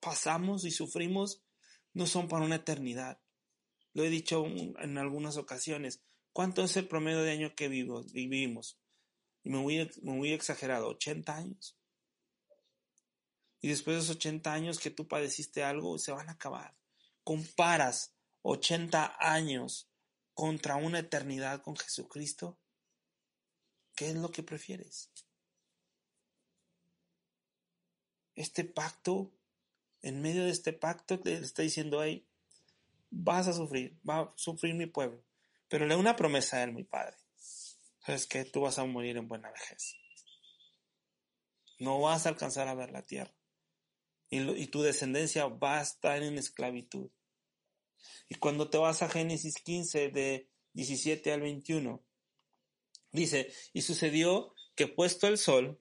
pasamos 0.00 0.64
y 0.64 0.70
sufrimos 0.70 1.42
no 1.92 2.06
son 2.06 2.28
para 2.28 2.44
una 2.44 2.56
eternidad. 2.56 3.20
Lo 3.92 4.04
he 4.04 4.10
dicho 4.10 4.46
en 4.46 4.98
algunas 4.98 5.36
ocasiones. 5.36 6.02
¿Cuánto 6.36 6.62
es 6.62 6.76
el 6.76 6.86
promedio 6.86 7.22
de 7.22 7.30
año 7.30 7.54
que 7.54 7.66
vivimos? 7.66 8.78
Y 9.42 9.48
me 9.48 9.56
voy, 9.56 9.90
me 10.02 10.18
voy 10.18 10.32
exagerado, 10.34 10.88
80 10.88 11.34
años. 11.34 11.78
Y 13.62 13.68
después 13.68 13.96
de 13.96 14.02
esos 14.02 14.16
80 14.16 14.52
años 14.52 14.78
que 14.78 14.90
tú 14.90 15.08
padeciste 15.08 15.64
algo, 15.64 15.96
se 15.96 16.12
van 16.12 16.28
a 16.28 16.32
acabar. 16.32 16.76
Comparas 17.24 18.14
80 18.42 19.16
años 19.18 19.88
contra 20.34 20.76
una 20.76 20.98
eternidad 20.98 21.62
con 21.62 21.74
Jesucristo. 21.74 22.58
¿Qué 23.94 24.10
es 24.10 24.16
lo 24.16 24.30
que 24.30 24.42
prefieres? 24.42 25.10
Este 28.34 28.64
pacto, 28.64 29.32
en 30.02 30.20
medio 30.20 30.44
de 30.44 30.50
este 30.50 30.74
pacto, 30.74 31.18
le 31.24 31.38
está 31.38 31.62
diciendo 31.62 31.98
ahí, 31.98 32.28
vas 33.08 33.48
a 33.48 33.54
sufrir, 33.54 33.98
va 34.06 34.18
a 34.20 34.32
sufrir 34.36 34.74
mi 34.74 34.84
pueblo. 34.84 35.25
Pero 35.68 35.86
le 35.86 35.94
da 35.94 36.00
una 36.00 36.16
promesa 36.16 36.58
a 36.58 36.62
él, 36.64 36.72
mi 36.72 36.84
padre. 36.84 37.16
Sabes 38.04 38.26
que 38.26 38.44
tú 38.44 38.60
vas 38.62 38.78
a 38.78 38.84
morir 38.84 39.16
en 39.16 39.28
buena 39.28 39.50
vejez. 39.50 39.96
No 41.78 42.00
vas 42.00 42.26
a 42.26 42.30
alcanzar 42.30 42.68
a 42.68 42.74
ver 42.74 42.90
la 42.90 43.02
tierra 43.02 43.36
y, 44.30 44.66
tu 44.66 44.82
descendencia 44.82 45.46
va 45.46 45.78
a 45.78 45.82
estar 45.82 46.22
en 46.22 46.38
esclavitud. 46.38 47.10
Y 48.28 48.36
cuando 48.36 48.70
te 48.70 48.78
vas 48.78 49.02
a 49.02 49.08
Génesis 49.08 49.54
15 49.62 50.10
de 50.10 50.50
17 50.72 51.32
al 51.32 51.40
21, 51.40 52.04
dice, 53.12 53.52
y 53.72 53.82
sucedió 53.82 54.54
que 54.74 54.88
puesto 54.88 55.26
el 55.26 55.38
sol, 55.38 55.80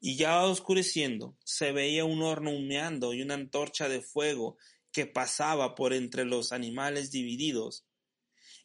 y 0.00 0.16
ya 0.16 0.44
oscureciendo, 0.44 1.36
se 1.44 1.72
veía 1.72 2.04
un 2.04 2.22
horno 2.22 2.50
humeando 2.50 3.14
y 3.14 3.22
una 3.22 3.34
antorcha 3.34 3.88
de 3.88 4.02
fuego 4.02 4.58
que 4.92 5.06
pasaba 5.06 5.74
por 5.74 5.92
entre 5.92 6.24
los 6.24 6.52
animales 6.52 7.10
divididos. 7.10 7.86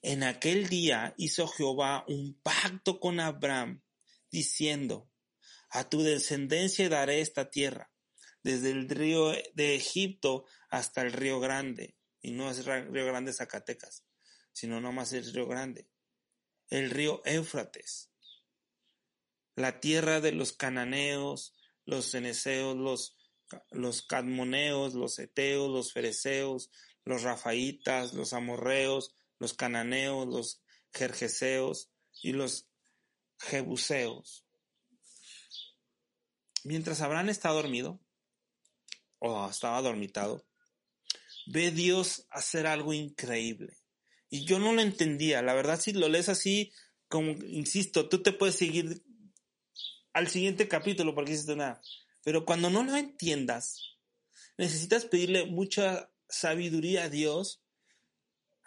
En 0.01 0.23
aquel 0.23 0.69
día 0.69 1.13
hizo 1.17 1.47
Jehová 1.47 2.05
un 2.07 2.39
pacto 2.41 2.99
con 2.99 3.19
Abraham, 3.19 3.81
diciendo, 4.31 5.11
A 5.69 5.89
tu 5.89 6.01
descendencia 6.01 6.87
daré 6.87 7.21
esta 7.21 7.49
tierra, 7.49 7.91
desde 8.41 8.71
el 8.71 8.87
río 8.87 9.33
de 9.53 9.75
Egipto 9.75 10.45
hasta 10.69 11.01
el 11.01 11.11
río 11.11 11.39
Grande, 11.39 11.97
y 12.21 12.31
no 12.31 12.49
es 12.49 12.65
río 12.65 13.05
Grande 13.05 13.33
Zacatecas, 13.33 14.05
sino 14.53 14.79
nomás 14.79 15.11
el 15.11 15.33
río 15.33 15.47
Grande, 15.47 15.89
el 16.69 16.91
río 16.91 17.21
Éufrates, 17.25 18.11
la 19.55 19.81
tierra 19.81 20.21
de 20.21 20.31
los 20.31 20.53
cananeos, 20.53 21.55
los 21.85 22.11
ceneseos, 22.11 22.77
los, 22.77 23.17
los 23.71 24.03
cadmoneos, 24.03 24.93
los 24.93 25.19
eteos, 25.19 25.69
los 25.69 25.91
fereceos, 25.91 26.71
los 27.03 27.23
rafaitas, 27.23 28.13
los 28.13 28.31
amorreos, 28.31 29.15
los 29.39 29.53
cananeos, 29.53 30.27
los 30.27 30.61
jerjeseos 30.93 31.89
y 32.21 32.33
los 32.33 32.67
jebuseos. 33.39 34.45
Mientras 36.63 37.01
Abraham 37.01 37.29
está 37.29 37.49
dormido, 37.49 37.99
o 39.19 39.49
estaba 39.49 39.81
dormitado, 39.81 40.45
ve 41.47 41.71
Dios 41.71 42.25
hacer 42.29 42.67
algo 42.67 42.93
increíble. 42.93 43.77
Y 44.29 44.45
yo 44.45 44.59
no 44.59 44.73
lo 44.73 44.81
entendía. 44.81 45.41
La 45.41 45.53
verdad, 45.53 45.79
si 45.79 45.93
lo 45.93 46.07
lees 46.07 46.29
así, 46.29 46.71
como, 47.07 47.31
insisto, 47.31 48.07
tú 48.07 48.21
te 48.21 48.31
puedes 48.31 48.55
seguir 48.55 49.03
al 50.13 50.27
siguiente 50.27 50.67
capítulo 50.67 51.15
porque 51.15 51.33
hiciste 51.33 51.55
nada. 51.55 51.81
Pero 52.23 52.45
cuando 52.45 52.69
no 52.69 52.83
lo 52.83 52.95
entiendas, 52.95 53.97
necesitas 54.57 55.05
pedirle 55.05 55.45
mucha 55.45 56.11
sabiduría 56.27 57.05
a 57.05 57.09
Dios, 57.09 57.63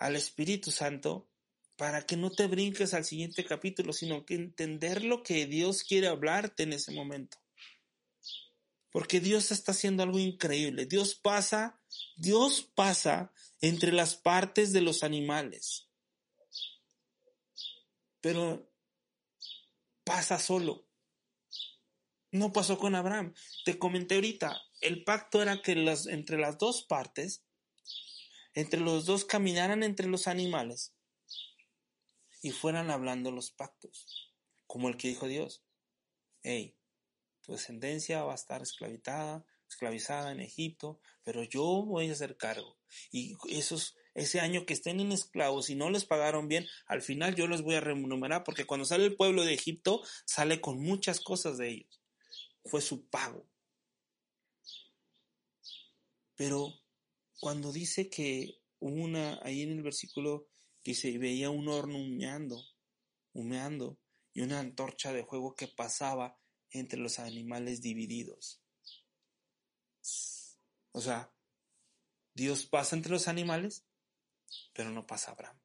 al 0.03 0.16
Espíritu 0.16 0.72
Santo, 0.72 1.28
para 1.76 2.05
que 2.05 2.16
no 2.16 2.30
te 2.30 2.48
brinques 2.48 2.92
al 2.92 3.05
siguiente 3.05 3.44
capítulo, 3.44 3.92
sino 3.92 4.26
que 4.26 4.34
entender 4.34 5.05
lo 5.05 5.22
que 5.22 5.46
Dios 5.46 5.84
quiere 5.84 6.09
hablarte 6.09 6.64
en 6.64 6.72
ese 6.72 6.92
momento. 6.92 7.38
Porque 8.90 9.20
Dios 9.20 9.53
está 9.53 9.70
haciendo 9.70 10.03
algo 10.03 10.18
increíble. 10.18 10.86
Dios 10.86 11.14
pasa, 11.14 11.80
Dios 12.16 12.68
pasa 12.74 13.32
entre 13.61 13.92
las 13.92 14.16
partes 14.16 14.72
de 14.72 14.82
los 14.82 15.05
animales. 15.05 15.88
Pero 18.20 18.70
pasa 20.05 20.38
solo. 20.38 20.84
No 22.32 22.53
pasó 22.53 22.76
con 22.76 22.96
Abraham. 22.96 23.34
Te 23.64 23.78
comenté 23.78 24.16
ahorita, 24.16 24.61
el 24.80 25.05
pacto 25.05 25.40
era 25.40 25.62
que 25.62 25.72
entre 25.72 26.38
las 26.38 26.59
dos 26.59 26.82
partes, 26.82 27.44
entre 28.55 28.80
los 28.80 29.07
dos 29.07 29.24
caminaran 29.24 29.82
entre 29.82 30.07
los 30.07 30.26
animales 30.26 30.94
y 32.42 32.50
fueran 32.50 32.90
hablando 32.90 33.30
los 33.30 33.50
pactos, 33.50 34.32
como 34.66 34.88
el 34.88 34.96
que 34.96 35.09
dijo 35.09 35.26
Dios. 35.26 35.64
Hey, 36.42 36.76
tu 37.40 37.53
descendencia 37.53 38.24
va 38.24 38.32
a 38.32 38.36
estar 38.36 38.62
esclavitada, 38.62 39.44
esclavizada 39.68 40.32
en 40.32 40.40
Egipto, 40.40 41.00
pero 41.22 41.44
yo 41.44 41.62
voy 41.84 42.09
a 42.09 42.12
hacer 42.12 42.36
cargo. 42.36 42.78
Y 43.11 43.36
esos, 43.48 43.96
ese 44.14 44.40
año 44.40 44.66
que 44.66 44.74
estén 44.74 45.00
en 45.00 45.12
esclavos 45.12 45.70
y 45.70 45.76
no 45.76 45.88
les 45.90 46.05
pagaron 46.05 46.48
bien, 46.48 46.66
al 46.86 47.03
final 47.03 47.34
yo 47.34 47.46
les 47.46 47.62
voy 47.62 47.76
a 47.76 47.80
remunerar 47.80 48.44
porque 48.44 48.66
cuando 48.66 48.84
sale 48.84 49.05
el 49.05 49.16
pueblo 49.16 49.44
de 49.44 49.55
Egipto, 49.55 50.03
sale 50.26 50.61
con 50.61 50.80
muchas 50.80 51.20
cosas 51.20 51.59
de 51.59 51.68
ellos 51.68 52.03
fue 52.64 52.80
su 52.80 53.09
pago. 53.09 53.46
Pero 56.36 56.82
cuando 57.43 57.72
dice 57.72 58.09
que 58.09 58.62
una, 58.78 59.40
ahí 59.43 59.62
en 59.62 59.72
el 59.72 59.82
versículo 59.82 60.47
dice, 60.84 61.18
veía 61.18 61.51
un 61.51 61.66
horno 61.66 61.99
humeando, 61.99 62.62
humeando, 63.32 63.99
y 64.32 64.43
una 64.43 64.61
antorcha 64.61 65.12
de 65.12 65.26
fuego 65.26 65.57
que 65.57 65.66
pasaba 65.66 66.38
entre 66.70 67.01
los 67.01 67.18
animales 67.18 67.82
divididos. 67.82 68.62
O 70.93 71.01
sea, 71.01 71.34
Dios 72.32 72.66
pasa 72.66 72.95
entre 72.95 73.11
los 73.11 73.26
animales, 73.26 73.84
pero 74.72 74.90
no 74.90 75.05
pasa 75.05 75.32
Abraham. 75.32 75.61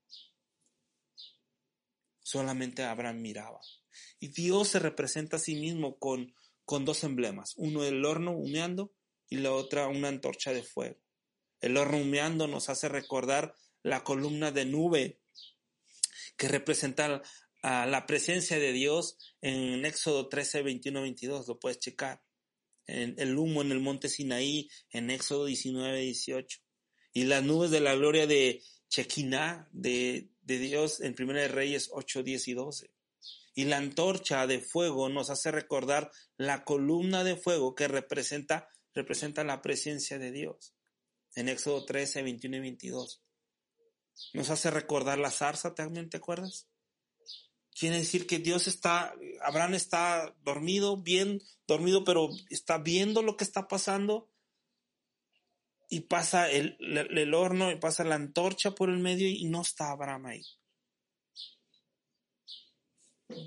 Solamente 2.24 2.86
Abraham 2.86 3.22
miraba. 3.22 3.62
Y 4.20 4.30
Dios 4.30 4.70
se 4.70 4.80
representa 4.80 5.36
a 5.36 5.40
sí 5.40 5.56
mismo 5.56 6.00
con 6.00 6.34
con 6.66 6.84
dos 6.84 7.06
emblemas, 7.06 7.54
uno 7.56 7.86
el 7.86 8.04
horno 8.04 8.32
humeando 8.32 8.92
y 9.30 9.38
la 9.38 9.54
otra 9.54 9.88
una 9.88 10.10
antorcha 10.10 10.52
de 10.52 10.64
fuego. 10.64 11.07
El 11.62 11.78
horno 11.78 11.98
humeando 11.98 12.48
nos 12.48 12.70
hace 12.70 12.90
recordar 12.90 13.56
la 13.84 14.04
columna 14.04 14.52
de 14.52 14.66
nube 14.66 15.20
que 16.38 16.48
representa 16.48 17.22
la 17.64 18.06
presencia 18.06 18.60
de 18.60 18.72
Dios 18.72 19.18
en 19.42 19.86
Éxodo 19.86 20.30
13, 20.30 20.62
21, 20.62 21.02
22, 21.02 21.48
lo 21.48 21.60
puedes 21.60 21.80
checar. 21.80 22.24
En 22.86 23.16
el 23.18 23.38
humo 23.38 23.62
en 23.62 23.72
el 23.72 23.80
monte 23.80 24.08
Sinaí 24.08 24.70
en 24.92 25.10
Éxodo 25.10 25.46
19, 25.46 26.00
18. 26.00 26.60
Y 27.14 27.24
las 27.24 27.44
nubes 27.44 27.72
de 27.72 27.82
la 27.82 27.96
gloria 27.96 28.28
de 28.28 28.64
Chequiná, 28.88 29.68
de, 29.72 30.30
de 30.42 30.60
Dios 30.60 31.02
en 31.02 31.16
Primera 31.16 31.42
de 31.42 31.48
Reyes 31.50 31.90
8, 31.92 32.24
10 32.24 32.48
y 32.48 32.54
12 32.54 32.92
y 33.58 33.66
la 33.66 33.78
antorcha 33.78 34.46
de 34.46 34.60
fuego 34.60 35.10
nos 35.10 35.32
hace 35.32 35.50
recordar 35.50 36.12
la 36.38 36.64
columna 36.64 37.24
de 37.24 37.36
fuego 37.36 37.74
que 37.74 37.88
representa, 37.88 38.70
representa 38.94 39.44
la 39.44 39.64
presencia 39.64 40.20
de 40.20 40.32
Dios. 40.32 40.76
En 41.38 41.50
Éxodo 41.50 41.86
13, 41.86 42.24
21 42.24 42.58
y 42.58 42.60
22. 42.62 43.22
Nos 44.34 44.50
hace 44.50 44.72
recordar 44.72 45.20
la 45.20 45.30
zarza, 45.30 45.76
¿también 45.76 46.10
te 46.10 46.18
acuerdas? 46.18 46.68
Quiere 47.80 48.00
decir 48.00 48.26
que 48.26 48.40
Dios 48.40 48.66
está, 48.66 49.14
Abraham 49.44 49.76
está 49.76 50.36
dormido, 50.42 50.98
bien 50.98 51.44
dormido, 51.68 52.04
pero 52.04 52.30
está 52.50 52.80
viendo 52.80 53.22
lo 53.22 53.38
que 53.38 53.44
está 53.44 53.68
pasando 53.68 54.32
y 55.90 56.00
pasa 56.02 56.50
el, 56.50 56.76
el, 56.80 57.34
horno 57.36 57.72
y 57.72 57.76
pasa 57.76 58.04
la 58.04 58.16
antorcha 58.16 58.72
por 58.72 58.90
el 58.90 58.98
medio 58.98 59.30
y 59.30 59.46
no 59.46 59.62
está 59.62 59.92
Abraham 59.92 60.26
ahí. 60.26 60.46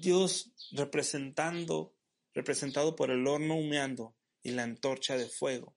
Dios 0.00 0.52
representando, 0.70 1.96
representado 2.34 2.94
por 2.94 3.10
el 3.10 3.26
horno 3.26 3.56
humeando 3.56 4.14
y 4.44 4.52
la 4.52 4.62
antorcha 4.62 5.16
de 5.16 5.28
fuego, 5.28 5.74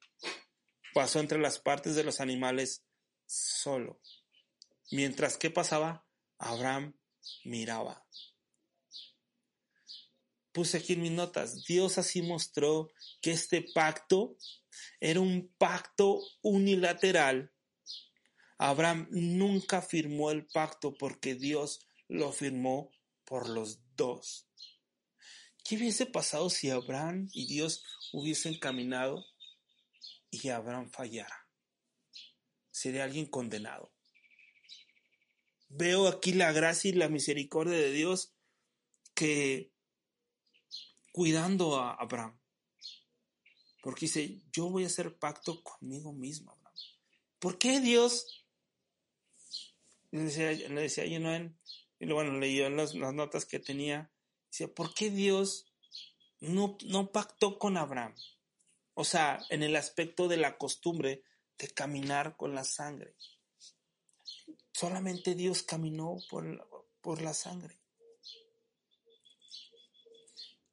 pasó 0.94 1.20
entre 1.20 1.40
las 1.40 1.60
partes 1.60 1.96
de 1.96 2.04
los 2.04 2.20
animales 2.20 2.84
solo. 3.26 4.00
Mientras 4.92 5.38
que 5.38 5.50
pasaba, 5.50 6.06
Abraham 6.38 6.96
miraba. 7.44 8.06
Puse 10.52 10.78
aquí 10.78 10.94
en 10.94 11.02
mis 11.02 11.12
notas, 11.12 11.64
Dios 11.64 11.98
así 11.98 12.22
mostró 12.22 12.92
que 13.22 13.32
este 13.32 13.66
pacto 13.74 14.38
era 15.00 15.20
un 15.20 15.52
pacto 15.58 16.22
unilateral. 16.42 17.52
Abraham 18.60 19.08
nunca 19.10 19.82
firmó 19.82 20.30
el 20.30 20.46
pacto 20.46 20.94
porque 20.94 21.34
Dios 21.34 21.80
lo 22.08 22.32
firmó 22.32 22.92
por 23.26 23.50
los 23.50 23.80
dos. 23.96 24.48
¿Qué 25.64 25.78
hubiese 25.78 26.06
pasado 26.06 26.50
si 26.50 26.70
Abraham 26.70 27.30
y 27.32 27.48
Dios 27.48 27.84
hubiesen 28.12 28.60
caminado 28.60 29.26
y 30.42 30.50
Abraham 30.50 30.90
fallara? 30.90 31.48
Sería 32.72 33.04
alguien 33.04 33.28
condenado. 33.28 33.94
Veo 35.70 36.08
aquí 36.08 36.34
la 36.34 36.52
gracia 36.52 36.90
y 36.90 36.94
la 36.94 37.08
misericordia 37.08 37.78
de 37.78 37.92
Dios 37.92 38.34
que 39.14 39.72
cuidando 41.12 41.78
a 41.78 41.94
Abraham. 41.94 42.40
Porque 43.82 44.06
dice, 44.08 44.42
yo 44.52 44.70
voy 44.70 44.84
a 44.84 44.88
hacer 44.88 45.18
pacto 45.18 45.62
conmigo 45.62 46.14
mismo, 46.14 46.52
Abraham. 46.52 46.76
¿Por 47.40 47.60
qué 47.60 47.80
Dios? 47.80 48.46
Le 50.12 50.24
decía, 50.24 50.52
le 50.52 50.82
decía 50.82 51.06
y 51.06 51.20
bueno, 52.12 52.38
leyó 52.40 52.70
las, 52.70 52.96
las 52.96 53.14
notas 53.14 53.46
que 53.46 53.60
tenía, 53.60 54.12
decía, 54.50 54.68
¿por 54.74 54.94
qué 54.94 55.10
Dios 55.10 55.74
no, 56.40 56.78
no 56.86 57.12
pactó 57.12 57.60
con 57.60 57.78
Abraham? 57.78 58.14
O 58.94 59.04
sea, 59.04 59.44
en 59.50 59.64
el 59.64 59.76
aspecto 59.76 60.28
de 60.28 60.38
la 60.38 60.58
costumbre 60.58 61.24
de 61.58 61.68
caminar 61.70 62.36
con 62.38 62.54
la 62.54 62.64
sangre. 62.64 63.16
Solamente 64.72 65.36
Dios 65.36 65.64
caminó 65.64 66.18
por, 66.30 66.90
por 67.02 67.22
la 67.22 67.34
sangre. 67.34 67.80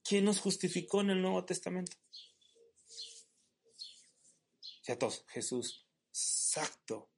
¿Quién 0.03 0.25
nos 0.25 0.41
justificó 0.41 1.03
en 1.03 1.11
el 1.11 1.23
Nuevo 1.23 1.45
Testamento? 1.45 1.97
Ya 4.83 4.99
todos, 4.99 5.25
Jesús. 5.29 5.87
Exacto. 6.09 7.11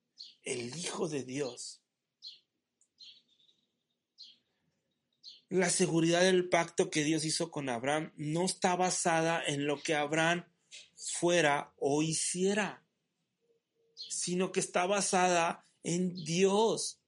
El 0.43 0.77
Hijo 0.77 1.09
de 1.09 1.23
Dios 1.25 1.83
la 5.53 5.69
seguridad 5.69 6.23
del 6.23 6.49
pacto 6.49 6.89
que 6.89 7.05
Dios 7.05 7.27
hizo 7.27 7.51
con 7.51 7.69
Abraham 7.69 8.11
no 8.17 8.47
está 8.47 8.75
basada 8.75 9.43
en 9.45 9.67
lo 9.67 9.83
que 9.83 9.95
Abraham 9.95 10.47
fuera 11.11 11.75
o 11.79 12.03
hiciera, 12.03 12.87
sino 13.95 14.53
que 14.53 14.61
está 14.61 14.87
basada 14.87 15.67
en 15.83 16.15
Dios. 16.25 17.01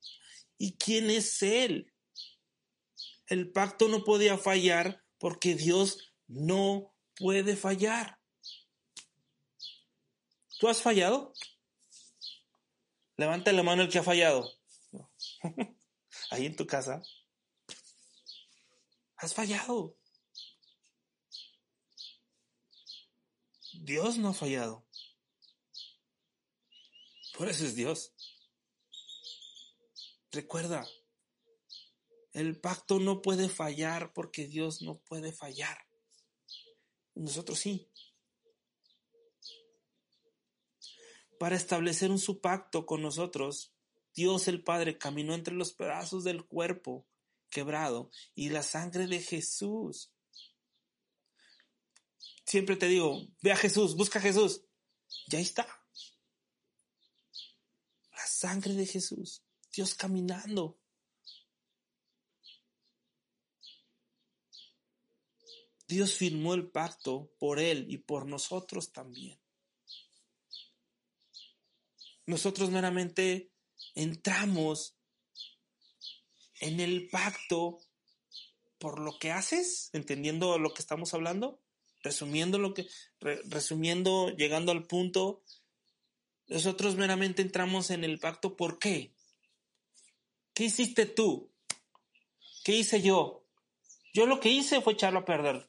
¿Y 0.59 0.77
quién 0.77 1.11
es 1.11 1.43
Él? 1.43 1.93
El 3.27 3.51
pacto 3.53 3.89
no 3.89 4.05
podía 4.05 4.37
fallar 4.37 5.05
porque 5.19 5.55
Dios 5.55 6.13
no 6.27 6.95
puede 7.17 7.57
fallar. 7.57 8.19
¿Tú 10.59 10.69
has 10.69 10.83
fallado? 10.83 11.33
Levanta 13.17 13.53
la 13.53 13.63
mano 13.63 13.83
el 13.83 13.89
que 13.89 13.99
ha 13.99 14.03
fallado. 14.03 14.51
Ahí 16.31 16.47
en 16.47 16.57
tu 16.57 16.67
casa. 16.67 17.03
Has 19.17 19.35
fallado. 19.35 19.97
Dios 23.85 24.17
no 24.17 24.31
ha 24.31 24.33
fallado. 24.33 24.83
Por 27.37 27.51
eso 27.51 27.67
es 27.67 27.75
Dios. 27.75 28.15
Recuerda, 30.33 30.89
el 32.33 32.59
pacto 32.59 32.99
no 32.99 33.21
puede 33.21 33.51
fallar 33.51 34.15
porque 34.15 34.47
Dios 34.47 34.81
no 34.81 35.01
puede 35.01 35.35
fallar. 35.35 35.77
Nosotros 37.15 37.59
sí. 37.59 37.91
Para 41.39 41.55
establecer 41.55 42.11
un 42.11 42.19
su 42.19 42.41
pacto 42.41 42.87
con 42.87 43.03
nosotros, 43.03 43.75
Dios 44.15 44.49
el 44.49 44.65
Padre 44.65 44.97
caminó 44.97 45.35
entre 45.35 45.53
los 45.53 45.75
pedazos 45.75 46.25
del 46.25 46.47
cuerpo 46.47 47.07
quebrado 47.51 48.11
y 48.35 48.49
la 48.49 48.63
sangre 48.63 49.07
de 49.07 49.21
Jesús. 49.21 50.14
Siempre 52.45 52.77
te 52.77 52.87
digo, 52.87 53.27
ve 53.43 53.53
a 53.53 53.57
Jesús, 53.57 53.97
busca 53.97 54.19
a 54.19 54.23
Jesús. 54.23 54.63
Ya 55.29 55.41
está. 55.41 55.67
La 58.13 58.27
sangre 58.27 58.75
de 58.75 58.87
Jesús. 58.87 59.43
Dios 59.73 59.95
caminando. 59.95 60.79
Dios 65.87 66.15
firmó 66.15 66.55
el 66.55 66.71
pacto 66.71 67.33
por 67.39 67.59
Él 67.59 67.87
y 67.89 67.99
por 67.99 68.27
nosotros 68.27 68.93
también. 68.93 69.41
Nosotros 72.27 72.71
meramente 72.71 73.53
entramos 73.95 74.97
en 76.61 76.81
el 76.81 77.09
pacto 77.09 77.79
por 78.79 78.99
lo 78.99 79.19
que 79.19 79.31
haces, 79.31 79.91
entendiendo 79.93 80.59
lo 80.59 80.73
que 80.73 80.81
estamos 80.81 81.13
hablando, 81.13 81.64
resumiendo 82.05 82.59
lo 82.59 82.75
que, 82.75 82.87
resumiendo, 83.47 84.29
llegando 84.29 84.71
al 84.71 84.87
punto, 84.87 85.43
nosotros 86.47 86.95
meramente 86.97 87.43
entramos 87.43 87.91
en 87.91 88.05
el 88.05 88.21
pacto 88.21 88.57
¿por 88.57 88.79
qué? 88.79 89.15
¿Qué 90.53 90.65
hiciste 90.65 91.07
tú? 91.07 91.51
¿Qué 92.63 92.73
hice 92.77 93.03
yo? 93.03 93.45
Yo 94.13 94.27
lo 94.27 94.39
que 94.39 94.51
hice 94.51 94.81
fue 94.81 94.93
echarlo 94.93 95.21
a 95.21 95.25
perder. 95.25 95.69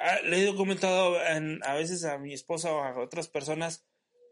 Ah, 0.00 0.20
le 0.22 0.48
he 0.48 0.54
comentado 0.54 1.16
a 1.18 1.74
veces 1.74 2.04
a 2.04 2.18
mi 2.18 2.32
esposa 2.32 2.72
o 2.72 2.84
a 2.84 3.02
otras 3.02 3.26
personas 3.26 3.84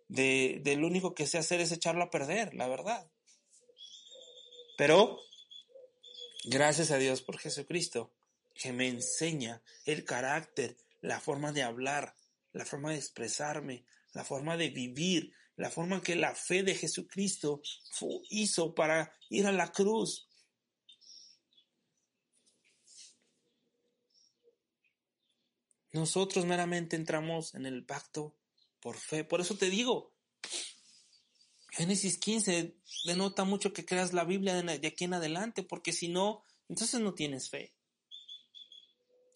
de, 0.06 0.60
de 0.62 0.76
lo 0.76 0.86
único 0.86 1.14
que 1.14 1.26
sé 1.26 1.38
hacer 1.38 1.60
es 1.60 1.72
echarlo 1.72 2.04
a 2.04 2.10
perder, 2.10 2.54
la 2.54 2.68
verdad. 2.68 3.10
Pero, 4.76 5.18
gracias 6.46 6.90
a 6.90 6.98
Dios 6.98 7.22
por 7.22 7.38
Jesucristo, 7.38 8.12
que 8.54 8.72
me 8.72 8.88
enseña 8.88 9.62
el 9.84 10.04
carácter, 10.04 10.76
la 11.02 11.20
forma 11.20 11.52
de 11.52 11.62
hablar, 11.62 12.16
la 12.52 12.64
forma 12.64 12.92
de 12.92 12.98
expresarme, 12.98 13.84
la 14.12 14.24
forma 14.24 14.56
de 14.56 14.70
vivir, 14.70 15.32
la 15.56 15.70
forma 15.70 16.02
que 16.02 16.16
la 16.16 16.34
fe 16.34 16.62
de 16.62 16.74
Jesucristo 16.74 17.60
hizo 18.30 18.74
para 18.74 19.12
ir 19.28 19.46
a 19.46 19.52
la 19.52 19.72
cruz. 19.72 20.28
Nosotros 25.92 26.44
meramente 26.44 26.94
entramos 26.94 27.54
en 27.54 27.66
el 27.66 27.84
pacto 27.84 28.36
por 28.80 28.96
fe. 28.96 29.24
Por 29.24 29.40
eso 29.40 29.56
te 29.56 29.70
digo, 29.70 30.15
Génesis 31.76 32.16
15 32.16 32.74
denota 33.04 33.44
mucho 33.44 33.74
que 33.74 33.84
creas 33.84 34.14
la 34.14 34.24
Biblia 34.24 34.54
de 34.54 34.88
aquí 34.88 35.04
en 35.04 35.12
adelante, 35.12 35.62
porque 35.62 35.92
si 35.92 36.08
no, 36.08 36.42
entonces 36.70 37.00
no 37.02 37.12
tienes 37.12 37.50
fe. 37.50 37.74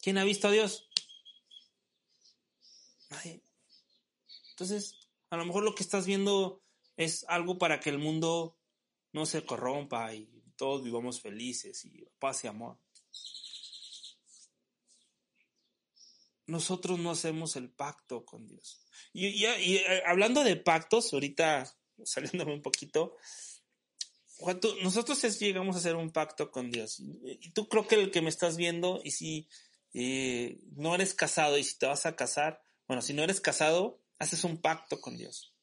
¿Quién 0.00 0.16
ha 0.16 0.24
visto 0.24 0.48
a 0.48 0.50
Dios? 0.50 0.88
Nadie. 3.10 3.42
Entonces, 4.52 4.94
a 5.28 5.36
lo 5.36 5.44
mejor 5.44 5.64
lo 5.64 5.74
que 5.74 5.82
estás 5.82 6.06
viendo 6.06 6.62
es 6.96 7.26
algo 7.28 7.58
para 7.58 7.78
que 7.78 7.90
el 7.90 7.98
mundo 7.98 8.56
no 9.12 9.26
se 9.26 9.44
corrompa 9.44 10.14
y 10.14 10.42
todos 10.56 10.82
vivamos 10.82 11.20
felices 11.20 11.84
y 11.84 12.06
paz 12.18 12.44
y 12.44 12.46
amor. 12.46 12.78
Nosotros 16.46 16.98
no 16.98 17.10
hacemos 17.10 17.56
el 17.56 17.70
pacto 17.70 18.24
con 18.24 18.46
Dios. 18.46 18.80
Y, 19.12 19.26
y, 19.26 19.44
eh, 19.44 20.02
hablando 20.06 20.42
de 20.42 20.56
pactos, 20.56 21.12
ahorita 21.12 21.70
saliéndome 22.04 22.54
un 22.54 22.62
poquito, 22.62 23.16
nosotros 24.82 25.22
llegamos 25.38 25.76
a 25.76 25.78
hacer 25.78 25.96
un 25.96 26.10
pacto 26.10 26.50
con 26.50 26.70
Dios. 26.70 27.00
Y 27.00 27.50
tú 27.50 27.68
creo 27.68 27.86
que 27.86 27.96
el 27.96 28.10
que 28.10 28.22
me 28.22 28.30
estás 28.30 28.56
viendo, 28.56 29.00
y 29.04 29.10
si 29.10 29.48
eh, 29.92 30.60
no 30.76 30.94
eres 30.94 31.14
casado 31.14 31.58
y 31.58 31.64
si 31.64 31.78
te 31.78 31.86
vas 31.86 32.06
a 32.06 32.16
casar, 32.16 32.62
bueno, 32.86 33.02
si 33.02 33.12
no 33.12 33.22
eres 33.22 33.40
casado, 33.40 34.00
haces 34.18 34.44
un 34.44 34.60
pacto 34.60 35.00
con 35.00 35.16
Dios. 35.16 35.54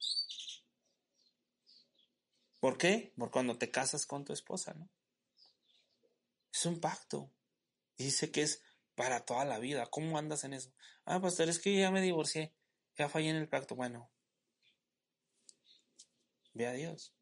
¿Por 2.60 2.78
qué? 2.78 3.14
Por 3.18 3.32
cuando 3.32 3.58
te 3.58 3.72
casas 3.72 4.06
con 4.06 4.26
tu 4.26 4.34
esposa, 4.34 4.74
¿no? 4.74 4.90
Es 6.54 6.66
un 6.66 6.80
pacto. 6.80 7.32
Y 7.98 8.06
dice 8.06 8.32
que 8.32 8.42
es 8.42 8.62
para 8.96 9.26
toda 9.26 9.46
la 9.46 9.60
vida. 9.60 9.86
¿Cómo 9.88 10.18
andas 10.18 10.44
en 10.44 10.54
eso? 10.54 10.72
Ah, 11.06 11.22
pastor, 11.22 11.50
es 11.50 11.60
que 11.60 11.76
ya 11.76 11.92
me 11.92 12.02
divorcié. 12.02 12.54
Ya 12.98 13.10
fallé 13.10 13.30
en 13.30 13.36
el 13.36 13.48
pacto. 13.48 13.76
Bueno, 13.76 14.10
ve 16.58 16.68
a 16.68 16.74
Dios. 16.74 17.14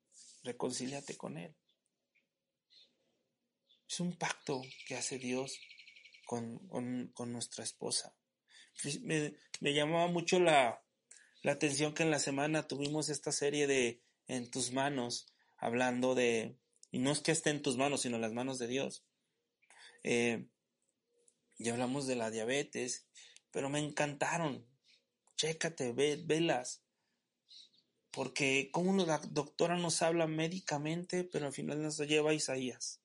Reconcíliate 0.44 1.16
con 1.18 1.38
Él. 1.38 1.56
Es 3.88 4.00
un 4.00 4.18
pacto 4.18 4.62
que 4.88 4.96
hace 4.96 5.20
Dios 5.20 5.60
con, 6.26 6.68
con, 7.14 7.32
nuestra 7.32 7.64
esposa. 7.64 8.16
Me, 9.04 9.34
llamaba 9.74 10.08
mucho 10.08 10.40
la, 10.40 10.84
la 11.44 11.52
atención 11.52 11.94
que 11.94 12.04
en 12.04 12.12
la 12.12 12.20
semana 12.20 12.68
tuvimos 12.68 13.10
esta 13.10 13.32
serie 13.32 13.68
de 13.68 14.02
En 14.28 14.50
tus 14.50 14.72
manos, 14.72 15.28
hablando 15.58 16.16
de, 16.16 16.58
y 16.92 16.98
no 16.98 17.12
es 17.12 17.20
que 17.20 17.32
esté 17.32 17.52
en 17.52 17.62
tus 17.62 17.78
manos, 17.78 18.02
sino 18.02 18.16
en 18.16 18.22
las 18.22 18.34
manos 18.34 18.58
de 18.58 18.68
Dios. 18.68 19.06
Eh, 20.04 20.48
y 21.58 21.70
hablamos 21.70 22.08
de 22.08 22.16
la 22.16 22.32
diabetes, 22.32 23.08
pero 23.52 23.70
me 23.70 23.80
encantaron. 23.80 24.66
Chécate, 25.36 25.94
ve, 25.94 26.22
velas. 26.26 26.85
Porque 28.16 28.70
como 28.72 29.06
la 29.06 29.18
doctora 29.18 29.78
nos 29.78 30.02
habla 30.02 30.26
médicamente, 30.26 31.26
pero 31.26 31.48
al 31.48 31.54
final 31.54 31.84
nos 31.84 31.98
lleva 31.98 32.32
a 32.32 32.34
Isaías. 32.34 33.02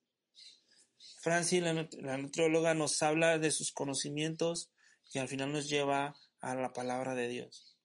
Franci, 1.19 1.59
la, 1.59 1.87
la 1.99 2.17
nutrióloga, 2.17 2.73
nos 2.73 3.01
habla 3.03 3.37
de 3.37 3.51
sus 3.51 3.73
conocimientos 3.73 4.71
y 5.13 5.19
al 5.19 5.27
final 5.27 5.51
nos 5.51 5.69
lleva 5.69 6.15
a 6.39 6.55
la 6.55 6.71
palabra 6.71 7.13
de 7.13 7.27
Dios. 7.27 7.77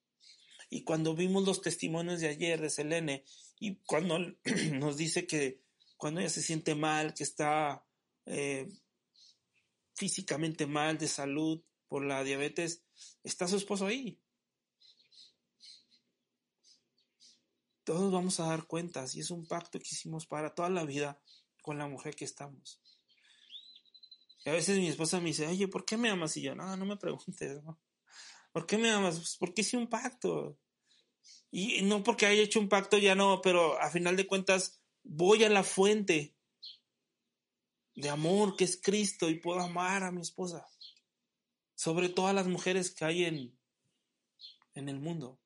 Y 0.71 0.85
cuando 0.85 1.15
vimos 1.15 1.45
los 1.45 1.63
testimonios 1.63 2.21
de 2.21 2.29
ayer 2.29 2.61
de 2.61 2.71
Selene, 2.71 3.25
y 3.59 3.77
cuando 3.87 4.19
nos 4.75 4.97
dice 4.97 5.27
que 5.27 5.63
cuando 5.97 6.21
ella 6.21 6.31
se 6.31 6.43
siente 6.43 6.75
mal, 6.75 7.15
que 7.15 7.25
está 7.25 7.85
eh, 8.27 8.69
físicamente 9.95 10.67
mal 10.67 10.99
de 10.99 11.09
salud 11.09 11.63
por 11.89 12.05
la 12.05 12.23
diabetes, 12.23 12.85
está 13.25 13.49
su 13.49 13.57
esposo 13.57 13.87
ahí. 13.87 14.21
Todos 17.87 18.13
vamos 18.13 18.41
a 18.41 18.47
dar 18.47 18.67
cuentas 18.67 19.15
y 19.15 19.21
es 19.21 19.31
un 19.31 19.47
pacto 19.47 19.79
que 19.79 19.87
hicimos 19.89 20.27
para 20.27 20.57
toda 20.57 20.69
la 20.69 20.85
vida 20.85 21.23
con 21.63 21.79
la 21.79 21.87
mujer 21.87 22.17
que 22.17 22.25
estamos. 22.25 22.81
Y 24.45 24.49
a 24.49 24.53
veces 24.53 24.77
mi 24.79 24.89
esposa 24.89 25.21
me 25.21 25.27
dice, 25.29 25.47
oye, 25.47 25.69
¿por 25.69 25.85
qué 25.85 25.97
me 25.97 26.11
amas? 26.11 26.37
Y 26.37 26.43
yo, 26.43 26.57
no, 26.57 26.77
no 26.77 26.85
me 26.85 26.97
preguntes, 26.97 27.63
¿no? 27.63 27.79
¿Por 28.51 28.67
qué 28.67 28.77
me 28.77 28.91
amas? 28.91 29.19
Pues 29.19 29.37
porque 29.39 29.61
hice 29.61 29.77
un 29.77 29.87
pacto. 29.87 30.59
Y 31.53 31.83
no 31.83 32.03
porque 32.03 32.27
haya 32.27 32.43
hecho 32.43 32.59
un 32.59 32.69
pacto, 32.69 32.99
ya 32.99 33.15
no, 33.15 33.41
pero 33.41 33.81
a 33.81 33.89
final 33.89 34.17
de 34.17 34.27
cuentas 34.27 34.81
voy 35.05 35.45
a 35.45 35.49
la 35.49 35.63
fuente 35.63 36.35
de 37.95 38.11
amor 38.11 38.57
que 38.57 38.65
es 38.65 38.81
Cristo 38.83 39.31
y 39.31 39.39
puedo 39.39 39.61
amar 39.61 40.03
a 40.03 40.11
mi 40.11 40.23
esposa. 40.23 40.67
Sobre 41.77 42.09
todas 42.09 42.35
las 42.35 42.49
mujeres 42.49 42.91
que 42.91 43.05
hay 43.05 43.27
en, 43.27 43.57
en 44.75 44.89
el 44.89 44.99
mundo. 44.99 45.39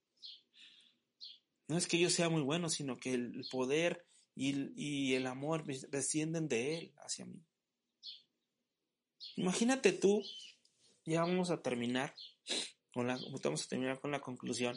No 1.71 1.79
es 1.79 1.87
que 1.87 2.01
yo 2.01 2.11
sea 2.11 2.29
muy 2.29 2.43
bueno, 2.43 2.69
sino 2.69 2.99
que 2.99 3.15
el 3.15 3.47
poder 3.49 4.05
y, 4.35 5.15
el 5.15 5.25
amor 5.29 5.65
descienden 5.65 6.49
de 6.49 6.77
Él 6.77 6.95
hacia 6.99 7.27
mí. 7.27 7.41
Imagínate 9.37 9.93
tú, 9.93 10.21
ya 11.05 11.21
vamos 11.21 11.51
a 11.51 11.63
terminar, 11.63 12.13
con 12.93 13.07
la, 13.07 13.21
vamos 13.45 13.65
a 13.65 13.69
terminar 13.69 14.01
con 14.01 14.11
la 14.11 14.21
conclusión. 14.21 14.77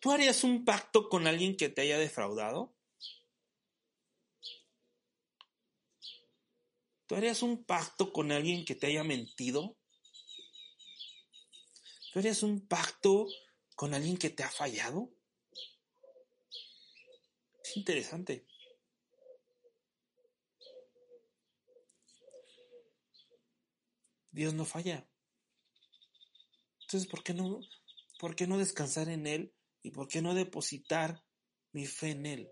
¿Tú 0.00 0.10
harías 0.10 0.42
un 0.42 0.64
pacto 0.64 1.10
con 1.10 1.26
alguien 1.26 1.54
que 1.54 1.68
te 1.68 1.82
haya 1.82 1.98
defraudado? 1.98 2.74
¿Tú 7.06 7.14
harías 7.14 7.42
un 7.42 7.62
pacto 7.62 8.10
con 8.10 8.32
alguien 8.32 8.64
que 8.64 8.74
te 8.74 8.86
haya 8.86 9.04
mentido? 9.04 9.76
¿Tú 12.10 12.20
harías 12.20 12.42
un 12.42 12.66
pacto 12.66 13.26
con 13.74 13.92
alguien 13.92 14.16
que 14.16 14.30
te 14.30 14.42
ha 14.42 14.50
fallado? 14.50 15.10
Es 17.66 17.76
interesante. 17.76 18.46
Dios 24.30 24.54
no 24.54 24.64
falla. 24.64 25.08
Entonces, 26.82 27.10
¿por 27.10 27.24
qué 27.24 27.34
no, 27.34 27.60
por 28.20 28.36
qué 28.36 28.46
no 28.46 28.56
descansar 28.56 29.08
en 29.08 29.26
Él 29.26 29.52
y 29.82 29.90
por 29.90 30.06
qué 30.06 30.22
no 30.22 30.34
depositar 30.34 31.24
mi 31.72 31.86
fe 31.86 32.10
en 32.10 32.26
Él? 32.26 32.50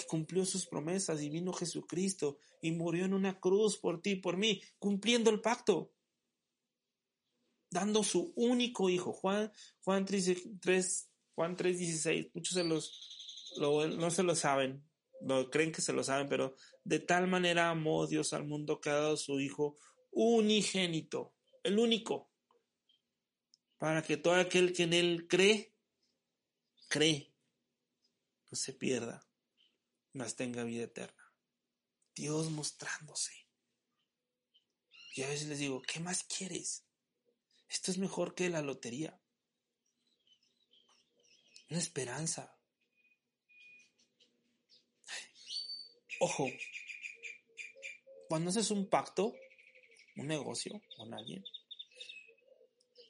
Y 0.00 0.02
cumplió 0.08 0.44
sus 0.44 0.66
promesas 0.66 1.22
y 1.22 1.28
vino 1.28 1.52
Jesucristo 1.52 2.38
y 2.60 2.72
murió 2.72 3.04
en 3.04 3.14
una 3.14 3.38
cruz 3.38 3.78
por 3.78 4.02
ti 4.02 4.12
y 4.12 4.16
por 4.16 4.36
mí, 4.36 4.60
cumpliendo 4.80 5.30
el 5.30 5.40
pacto 5.40 5.92
dando 7.70 8.02
su 8.02 8.32
único 8.36 8.88
hijo. 8.88 9.12
Juan, 9.12 9.52
Juan 9.82 10.04
3, 10.04 11.08
Juan 11.34 11.56
3, 11.56 12.30
muchos 12.34 12.54
se 12.54 12.64
los, 12.64 13.23
no 13.58 14.10
se 14.10 14.22
lo 14.22 14.34
saben, 14.34 14.88
no 15.20 15.50
creen 15.50 15.72
que 15.72 15.82
se 15.82 15.92
lo 15.92 16.04
saben, 16.04 16.28
pero 16.28 16.54
de 16.84 16.98
tal 16.98 17.26
manera 17.26 17.70
amó 17.70 18.06
Dios 18.06 18.32
al 18.32 18.44
mundo 18.44 18.80
que 18.80 18.90
ha 18.90 18.94
dado 18.94 19.16
su 19.16 19.40
hijo 19.40 19.78
unigénito, 20.10 21.34
el 21.62 21.78
único, 21.78 22.30
para 23.78 24.02
que 24.02 24.16
todo 24.16 24.34
aquel 24.34 24.72
que 24.72 24.84
en 24.84 24.92
él 24.92 25.26
cree, 25.28 25.74
cree, 26.88 27.34
no 28.50 28.56
se 28.56 28.72
pierda, 28.72 29.26
mas 30.12 30.36
tenga 30.36 30.64
vida 30.64 30.84
eterna. 30.84 31.32
Dios 32.14 32.50
mostrándose. 32.50 33.32
Y 35.16 35.22
a 35.22 35.28
veces 35.28 35.48
les 35.48 35.58
digo, 35.58 35.82
¿qué 35.82 36.00
más 36.00 36.24
quieres? 36.24 36.86
Esto 37.68 37.90
es 37.90 37.98
mejor 37.98 38.34
que 38.34 38.48
la 38.48 38.62
lotería. 38.62 39.20
Una 41.70 41.78
esperanza. 41.78 42.53
Ojo, 46.20 46.48
cuando 48.28 48.50
haces 48.50 48.70
un 48.70 48.88
pacto, 48.88 49.34
un 50.16 50.26
negocio 50.26 50.80
con 50.96 51.12
alguien, 51.12 51.44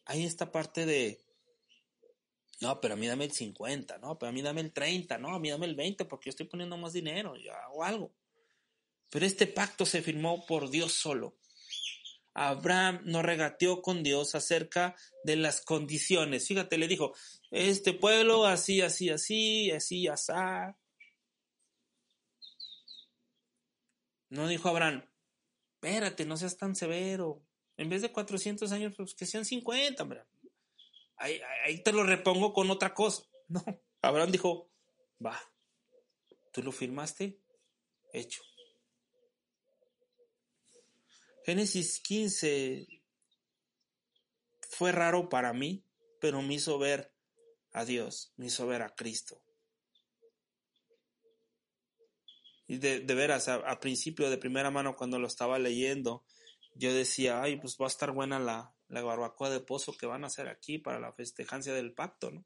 hay 0.06 0.24
esta 0.24 0.50
parte 0.52 0.86
de, 0.86 1.20
no, 2.60 2.80
pero 2.80 2.94
a 2.94 2.96
mí 2.96 3.06
dame 3.06 3.24
el 3.24 3.32
50, 3.32 3.98
no, 3.98 4.18
pero 4.18 4.30
a 4.30 4.32
mí 4.32 4.42
dame 4.42 4.60
el 4.60 4.72
30, 4.72 5.18
no, 5.18 5.34
a 5.34 5.38
mí 5.38 5.50
dame 5.50 5.66
el 5.66 5.74
20 5.74 6.04
porque 6.04 6.26
yo 6.26 6.30
estoy 6.30 6.46
poniendo 6.46 6.76
más 6.76 6.92
dinero, 6.92 7.34
hago 7.66 7.84
algo. 7.84 8.12
Pero 9.10 9.26
este 9.26 9.46
pacto 9.46 9.86
se 9.86 10.02
firmó 10.02 10.44
por 10.46 10.70
Dios 10.70 10.92
solo. 10.92 11.36
Abraham 12.34 13.00
no 13.04 13.22
regateó 13.22 13.80
con 13.80 14.02
Dios 14.02 14.34
acerca 14.34 14.96
de 15.22 15.36
las 15.36 15.60
condiciones. 15.60 16.48
Fíjate, 16.48 16.78
le 16.78 16.88
dijo, 16.88 17.14
este 17.50 17.92
pueblo 17.92 18.44
así, 18.44 18.80
así, 18.80 19.08
así, 19.10 19.70
así, 19.70 20.08
así. 20.08 20.32
No 24.34 24.48
dijo 24.48 24.68
Abraham, 24.68 25.08
espérate, 25.74 26.24
no 26.24 26.36
seas 26.36 26.56
tan 26.56 26.74
severo. 26.74 27.40
En 27.76 27.88
vez 27.88 28.02
de 28.02 28.10
400 28.10 28.72
años, 28.72 28.94
pues 28.96 29.14
que 29.14 29.26
sean 29.26 29.44
50, 29.44 30.02
hombre. 30.02 30.24
Ahí, 31.16 31.40
ahí 31.64 31.80
te 31.84 31.92
lo 31.92 32.02
repongo 32.02 32.52
con 32.52 32.70
otra 32.70 32.94
cosa. 32.94 33.22
No, 33.46 33.62
Abraham 34.00 34.32
dijo, 34.32 34.70
va, 35.24 35.38
tú 36.50 36.62
lo 36.62 36.72
firmaste, 36.72 37.38
hecho. 38.10 38.42
Génesis 41.44 42.00
15 42.00 42.88
fue 44.70 44.92
raro 44.92 45.28
para 45.28 45.52
mí, 45.52 45.84
pero 46.20 46.40
me 46.40 46.54
hizo 46.54 46.78
ver 46.78 47.12
a 47.72 47.84
Dios, 47.84 48.32
me 48.36 48.46
hizo 48.46 48.66
ver 48.66 48.80
a 48.80 48.94
Cristo. 48.94 49.43
Y 52.74 52.78
de, 52.78 53.14
veras, 53.14 53.48
a, 53.48 53.78
principio 53.78 54.28
de 54.28 54.36
primera 54.36 54.72
mano 54.72 54.96
cuando 54.96 55.20
lo 55.20 55.28
estaba 55.28 55.60
leyendo, 55.60 56.24
yo 56.74 56.92
decía, 56.92 57.40
ay, 57.40 57.56
pues 57.56 57.76
va 57.80 57.84
a 57.84 57.88
estar 57.88 58.10
buena 58.10 58.40
la, 58.40 58.74
la 58.88 59.02
barbacoa 59.02 59.48
de 59.48 59.60
pozo 59.60 59.96
que 59.96 60.06
van 60.06 60.24
a 60.24 60.26
hacer 60.26 60.48
aquí 60.48 60.78
para 60.78 60.98
la 60.98 61.12
festejancia 61.12 61.72
del 61.72 61.94
pacto, 61.94 62.32
¿no? 62.32 62.44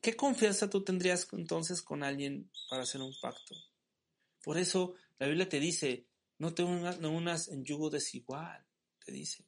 ¿Qué 0.00 0.16
confianza 0.16 0.68
tú 0.68 0.82
tendrías 0.82 1.28
entonces 1.32 1.80
con 1.80 2.02
alguien 2.02 2.50
para 2.68 2.82
hacer 2.82 3.00
un 3.00 3.14
pacto? 3.20 3.54
Por 4.42 4.58
eso 4.58 4.94
la 5.18 5.28
Biblia 5.28 5.48
te 5.48 5.60
dice, 5.60 6.08
no 6.38 6.54
te 6.54 6.64
unas, 6.64 7.48
en 7.48 7.64
yugo 7.64 7.88
desigual, 7.88 8.66
te 9.04 9.12
dice. 9.12 9.46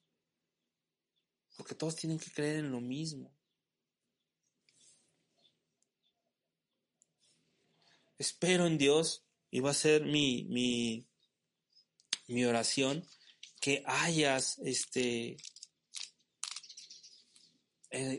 Porque 1.57 1.75
todos 1.75 1.97
tienen 1.97 2.21
que 2.21 2.31
creer 2.31 2.59
en 2.59 2.71
lo 2.71 2.81
mismo. 2.81 3.35
Espero 8.21 8.67
en 8.67 8.77
Dios 8.77 9.25
y 9.51 9.61
va 9.61 9.71
a 9.71 9.75
ser 9.75 10.05
mi, 10.05 10.45
mi, 10.51 11.07
mi 12.29 12.45
oración 12.45 13.03
que 13.63 13.83
hayas 13.87 14.59
este, 14.59 15.39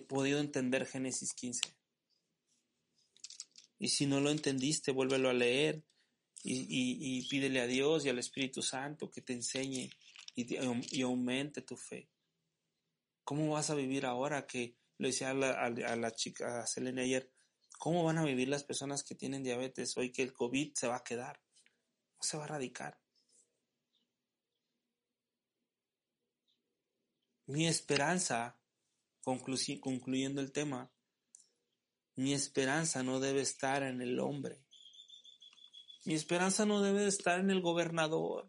podido 0.08 0.40
entender 0.40 0.88
Génesis 0.88 1.34
15. 1.34 1.62
Y 3.78 3.90
si 3.90 4.08
no 4.08 4.20
lo 4.20 4.32
entendiste, 4.32 4.92
vuélvelo 4.92 5.30
a 5.30 5.34
leer 5.34 5.84
y, 6.42 7.28
pídele 7.30 7.62
a 7.62 7.68
Dios 7.68 8.04
y 8.04 8.10
al 8.10 8.18
Espíritu 8.18 8.64
Santo 8.64 9.12
que 9.12 9.22
te 9.22 9.34
enseñe 9.34 9.92
y, 10.34 11.04
aumente 11.04 11.62
tu 11.62 11.78
fe. 11.78 12.10
¿Cómo 13.24 13.52
vas 13.54 13.70
a 13.70 13.76
vivir 13.76 14.08
ahora 14.08 14.48
que, 14.48 14.74
lo 14.98 15.06
decía 15.06 15.30
a 15.30 15.36
la, 15.36 15.52
a 15.52 15.96
la 15.96 16.12
chica, 16.12 16.64
a 16.64 16.66
Selena 16.66 17.04
ayer, 17.04 17.32
cómo 17.82 18.04
van 18.04 18.20
a 18.20 18.24
vivir 18.24 18.48
las 18.48 18.64
personas 18.64 19.04
que 19.04 19.16
tienen 19.16 19.42
diabetes 19.42 19.98
hoy 19.98 20.12
que 20.12 20.22
el 20.22 20.34
COVID 20.34 20.74
se 20.76 20.88
va 20.88 20.98
a 20.98 21.04
quedar? 21.04 21.42
No 22.16 22.22
se 22.22 22.38
va 22.38 22.44
a 22.44 22.46
erradicar. 22.46 23.02
Mi 27.48 27.68
esperanza, 27.68 28.60
concluyendo 29.24 30.42
el 30.42 30.52
tema, 30.52 30.92
mi 32.16 32.36
esperanza 32.36 33.02
no 33.02 33.20
debe 33.20 33.42
estar 33.42 33.82
en 33.82 34.00
el 34.00 34.20
hombre, 34.20 34.64
mi 36.06 36.14
esperanza 36.14 36.68
no 36.68 36.84
debe 36.84 37.08
estar 37.08 37.40
en 37.40 37.50
el 37.50 37.62
gobernador. 37.62 38.48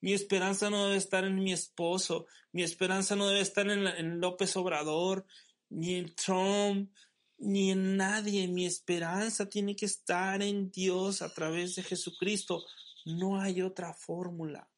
Mi 0.00 0.14
esperanza 0.14 0.68
no 0.68 0.86
debe 0.86 0.96
estar 0.96 1.24
en 1.24 1.36
mi 1.36 1.52
esposo. 1.52 2.26
Mi 2.50 2.64
esperanza 2.64 3.14
no 3.14 3.28
debe 3.28 3.40
estar 3.40 3.70
en, 3.70 4.20
López 4.20 4.56
Obrador, 4.56 5.26
ni 5.70 5.94
en 5.94 6.12
Trump, 6.16 6.92
ni 7.38 7.70
en 7.70 7.96
nadie. 7.96 8.48
Mi 8.48 8.66
esperanza 8.66 9.48
tiene 9.48 9.76
que 9.76 9.86
estar 9.86 10.42
en 10.42 10.70
Dios 10.70 11.22
a 11.22 11.32
través 11.32 11.76
de 11.76 11.82
Jesucristo. 11.82 12.64
No 13.04 13.40
hay 13.40 13.62
otra 13.62 13.92
fórmula. 13.92 14.70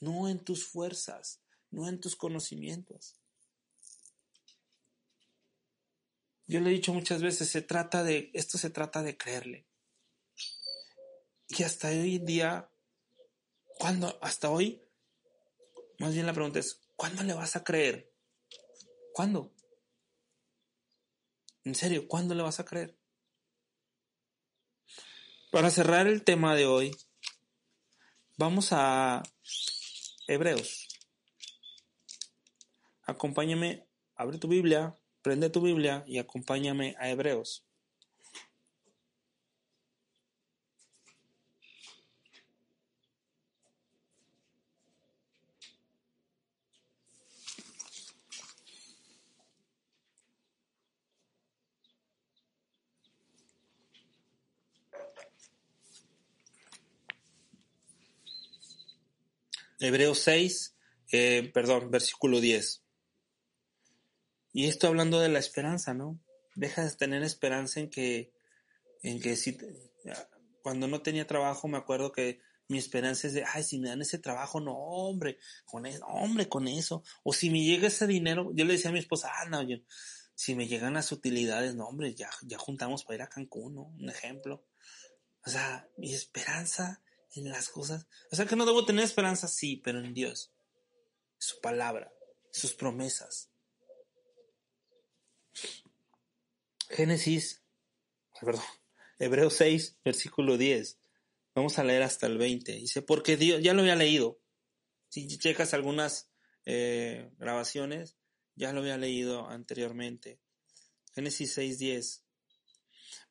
No 0.00 0.28
en 0.28 0.44
tus 0.44 0.66
fuerzas, 0.66 1.40
no 1.70 1.88
en 1.88 2.00
tus 2.00 2.16
conocimientos. 2.16 3.16
Yo 6.46 6.60
le 6.60 6.70
he 6.70 6.74
dicho 6.74 6.92
muchas 6.92 7.22
veces, 7.22 7.48
se 7.48 7.62
trata 7.62 8.04
de, 8.04 8.30
esto 8.32 8.56
se 8.56 8.70
trata 8.70 9.02
de 9.02 9.16
creerle. 9.16 9.66
Y 11.48 11.62
hasta 11.64 11.88
hoy 11.88 12.16
en 12.16 12.26
día, 12.26 12.70
¿cuándo? 13.78 14.16
Hasta 14.22 14.50
hoy, 14.50 14.82
más 15.98 16.14
bien 16.14 16.26
la 16.26 16.32
pregunta 16.32 16.60
es, 16.60 16.80
¿cuándo 16.94 17.24
le 17.24 17.34
vas 17.34 17.56
a 17.56 17.64
creer? 17.64 18.12
¿Cuándo? 19.12 19.55
En 21.66 21.74
serio, 21.74 22.06
¿cuándo 22.06 22.32
le 22.36 22.44
vas 22.44 22.60
a 22.60 22.64
creer? 22.64 22.96
Para 25.50 25.68
cerrar 25.68 26.06
el 26.06 26.22
tema 26.22 26.54
de 26.54 26.64
hoy, 26.64 26.96
vamos 28.36 28.68
a 28.70 29.24
Hebreos. 30.28 30.86
Acompáñame, 33.02 33.84
abre 34.14 34.38
tu 34.38 34.46
Biblia, 34.46 34.94
prende 35.22 35.50
tu 35.50 35.60
Biblia 35.60 36.04
y 36.06 36.18
acompáñame 36.18 36.94
a 37.00 37.10
Hebreos. 37.10 37.65
Hebreos 59.86 60.18
6, 60.20 60.76
eh, 61.12 61.50
perdón, 61.54 61.90
versículo 61.90 62.40
10. 62.40 62.82
Y 64.52 64.66
esto 64.66 64.86
hablando 64.86 65.20
de 65.20 65.28
la 65.28 65.38
esperanza, 65.38 65.94
¿no? 65.94 66.18
Deja 66.54 66.84
de 66.84 66.90
tener 66.92 67.22
esperanza 67.22 67.80
en 67.80 67.90
que, 67.90 68.32
en 69.02 69.20
que 69.20 69.36
si, 69.36 69.56
cuando 70.62 70.88
no 70.88 71.02
tenía 71.02 71.26
trabajo 71.26 71.68
me 71.68 71.78
acuerdo 71.78 72.12
que 72.12 72.40
mi 72.68 72.78
esperanza 72.78 73.28
es 73.28 73.34
de, 73.34 73.44
ay, 73.44 73.62
si 73.62 73.78
me 73.78 73.88
dan 73.88 74.02
ese 74.02 74.18
trabajo, 74.18 74.60
no, 74.60 74.72
hombre, 74.74 75.38
con 75.64 75.86
eso, 75.86 76.04
hombre, 76.06 76.48
con 76.48 76.66
eso. 76.66 77.04
O 77.22 77.32
si 77.32 77.50
me 77.50 77.62
llega 77.62 77.86
ese 77.86 78.06
dinero, 78.06 78.50
yo 78.54 78.64
le 78.64 78.72
decía 78.72 78.90
a 78.90 78.92
mi 78.92 78.98
esposa, 78.98 79.30
ah, 79.32 79.44
no, 79.48 79.62
yo, 79.62 79.76
si 80.34 80.54
me 80.54 80.66
llegan 80.66 80.94
las 80.94 81.12
utilidades, 81.12 81.74
no, 81.74 81.86
hombre, 81.86 82.14
ya, 82.14 82.28
ya 82.42 82.58
juntamos 82.58 83.04
para 83.04 83.16
ir 83.16 83.22
a 83.22 83.28
Cancún, 83.28 83.74
¿no? 83.74 83.82
Un 83.82 84.10
ejemplo. 84.10 84.66
O 85.44 85.50
sea, 85.50 85.88
mi 85.96 86.12
esperanza 86.12 87.02
en 87.34 87.48
las 87.48 87.68
cosas. 87.68 88.06
O 88.30 88.36
sea 88.36 88.46
que 88.46 88.56
no 88.56 88.66
debo 88.66 88.84
tener 88.84 89.04
esperanza, 89.04 89.48
sí, 89.48 89.76
pero 89.76 90.00
en 90.00 90.14
Dios. 90.14 90.52
Su 91.38 91.60
palabra, 91.60 92.12
sus 92.50 92.74
promesas. 92.74 93.50
Génesis, 96.88 97.62
perdón, 98.40 98.64
Hebreos 99.18 99.54
6, 99.54 99.98
versículo 100.04 100.56
10. 100.56 100.98
Vamos 101.54 101.78
a 101.78 101.84
leer 101.84 102.02
hasta 102.02 102.26
el 102.26 102.38
20. 102.38 102.72
Dice, 102.72 103.02
porque 103.02 103.36
Dios, 103.36 103.62
ya 103.62 103.74
lo 103.74 103.80
había 103.80 103.96
leído. 103.96 104.40
Si 105.08 105.26
checas 105.38 105.72
algunas 105.72 106.30
eh, 106.66 107.30
grabaciones, 107.38 108.16
ya 108.54 108.72
lo 108.72 108.80
había 108.80 108.98
leído 108.98 109.48
anteriormente. 109.48 110.40
Génesis 111.14 111.54
6, 111.54 111.78
10. 111.78 112.24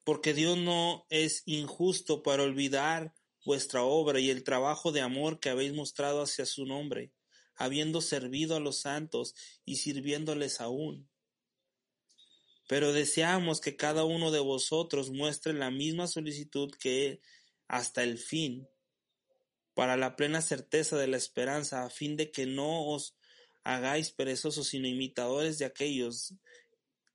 Porque 0.04 0.34
Dios 0.34 0.58
no 0.58 1.06
es 1.10 1.44
injusto 1.46 2.24
para 2.24 2.44
olvidar 2.44 3.14
vuestra 3.46 3.84
obra 3.84 4.20
y 4.20 4.30
el 4.30 4.44
trabajo 4.44 4.92
de 4.92 5.02
amor 5.02 5.40
que 5.40 5.50
habéis 5.50 5.74
mostrado 5.74 6.22
hacia 6.24 6.46
su 6.46 6.66
nombre, 6.66 7.12
habiendo 7.56 8.02
servido 8.02 8.56
a 8.56 8.60
los 8.60 8.82
santos 8.82 9.36
y 9.64 9.78
sirviéndoles 9.78 10.60
aún. 10.60 11.08
Pero 12.68 12.92
deseamos 12.92 13.62
que 13.62 13.76
cada 13.76 14.04
uno 14.04 14.32
de 14.32 14.40
vosotros 14.40 15.12
muestre 15.12 15.54
la 15.54 15.70
misma 15.70 16.08
solicitud 16.08 16.72
que 16.80 17.22
hasta 17.68 18.04
el 18.04 18.18
fin, 18.18 18.68
para 19.76 19.98
la 19.98 20.16
plena 20.16 20.42
certeza 20.42 20.98
de 20.98 21.08
la 21.08 21.18
esperanza, 21.18 21.86
a 21.86 21.90
fin 21.90 22.18
de 22.18 22.32
que 22.32 22.46
no 22.46 22.88
os 22.88 23.16
hagáis 23.64 24.12
perezosos, 24.12 24.68
sino 24.68 24.88
imitadores 24.88 25.60
de 25.60 25.66
aquellos 25.66 26.34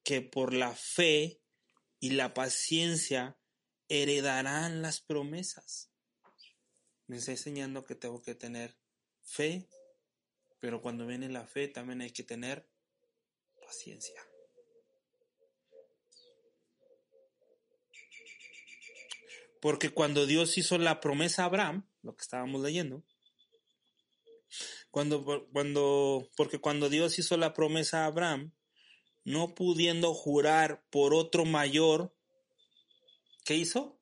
que 0.05 0.21
por 0.21 0.55
la 0.55 0.75
fe 0.75 1.41
y 1.99 2.11
la 2.11 2.33
paciencia 2.35 3.37
heredarán 3.89 4.83
las 4.83 5.01
promesas. 5.01 5.90
Me 7.11 7.17
está 7.17 7.33
enseñando 7.33 7.85
que 7.85 7.97
tengo 7.97 8.23
que 8.23 8.37
tener 8.37 8.77
fe, 9.21 9.69
pero 10.61 10.81
cuando 10.81 11.09
viene 11.09 11.29
la 11.29 11.45
fe 11.45 11.67
también 11.67 12.03
hay 12.03 12.13
que 12.13 12.23
tener 12.23 12.69
paciencia. 13.61 14.23
Porque 19.61 19.91
cuando 19.91 20.25
Dios 20.25 20.57
hizo 20.57 20.79
la 20.79 21.01
promesa 21.01 21.43
a 21.43 21.47
Abraham, 21.47 21.85
lo 22.03 22.15
que 22.15 22.23
estábamos 22.23 22.63
leyendo, 22.63 23.03
cuando, 24.93 25.49
cuando, 25.53 26.31
porque 26.37 26.61
cuando 26.61 26.89
Dios 26.89 27.19
hizo 27.19 27.37
la 27.37 27.55
promesa 27.55 28.05
a 28.05 28.07
Abraham, 28.07 28.53
no 29.25 29.57
pudiendo 29.57 30.15
jurar 30.15 30.87
por 30.91 31.13
otro 31.15 31.45
mayor, 31.45 32.15
¿qué 33.45 33.57
hizo? 33.57 34.01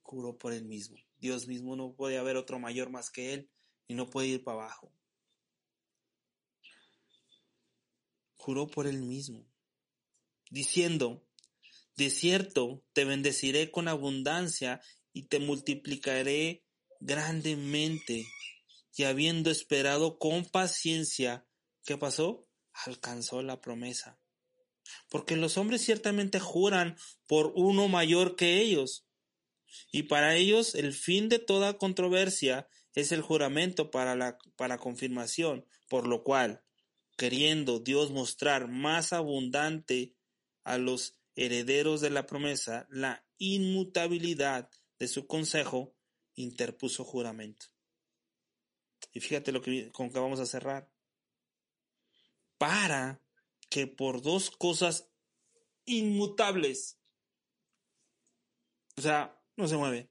Juró 0.00 0.38
por 0.38 0.54
él 0.54 0.64
mismo. 0.64 1.03
Dios 1.24 1.46
mismo 1.46 1.74
no 1.74 1.94
puede 1.94 2.18
haber 2.18 2.36
otro 2.36 2.58
mayor 2.58 2.90
más 2.90 3.10
que 3.10 3.32
él 3.32 3.50
y 3.88 3.94
no 3.94 4.10
puede 4.10 4.28
ir 4.28 4.44
para 4.44 4.58
abajo. 4.58 4.92
Juró 8.36 8.66
por 8.66 8.86
él 8.86 9.00
mismo, 9.00 9.46
diciendo, 10.50 11.26
de 11.96 12.10
cierto 12.10 12.84
te 12.92 13.06
bendeciré 13.06 13.70
con 13.70 13.88
abundancia 13.88 14.82
y 15.14 15.28
te 15.28 15.38
multiplicaré 15.38 16.62
grandemente 17.00 18.26
y 18.94 19.04
habiendo 19.04 19.50
esperado 19.50 20.18
con 20.18 20.44
paciencia, 20.44 21.46
¿qué 21.86 21.96
pasó? 21.96 22.46
Alcanzó 22.84 23.42
la 23.42 23.62
promesa. 23.62 24.20
Porque 25.08 25.36
los 25.36 25.56
hombres 25.56 25.82
ciertamente 25.82 26.38
juran 26.38 26.98
por 27.26 27.54
uno 27.56 27.88
mayor 27.88 28.36
que 28.36 28.60
ellos. 28.60 29.06
Y 29.92 30.04
para 30.04 30.34
ellos 30.36 30.74
el 30.74 30.92
fin 30.92 31.28
de 31.28 31.38
toda 31.38 31.78
controversia 31.78 32.68
es 32.94 33.12
el 33.12 33.22
juramento 33.22 33.90
para 33.90 34.14
la 34.14 34.38
para 34.56 34.78
confirmación, 34.78 35.66
por 35.88 36.06
lo 36.06 36.22
cual, 36.22 36.62
queriendo 37.16 37.80
Dios 37.80 38.10
mostrar 38.10 38.68
más 38.68 39.12
abundante 39.12 40.14
a 40.62 40.78
los 40.78 41.18
herederos 41.36 42.00
de 42.00 42.10
la 42.10 42.26
promesa 42.26 42.86
la 42.90 43.26
inmutabilidad 43.38 44.70
de 44.98 45.08
su 45.08 45.26
consejo, 45.26 45.94
interpuso 46.34 47.04
juramento. 47.04 47.66
Y 49.12 49.20
fíjate 49.20 49.52
lo 49.52 49.60
que, 49.60 49.92
con 49.92 50.10
que 50.10 50.18
vamos 50.18 50.40
a 50.40 50.46
cerrar. 50.46 50.90
Para 52.58 53.22
que 53.68 53.86
por 53.86 54.22
dos 54.22 54.50
cosas 54.50 55.10
inmutables, 55.84 56.98
o 58.96 59.02
sea, 59.02 59.40
no 59.56 59.68
se 59.68 59.76
mueve, 59.76 60.10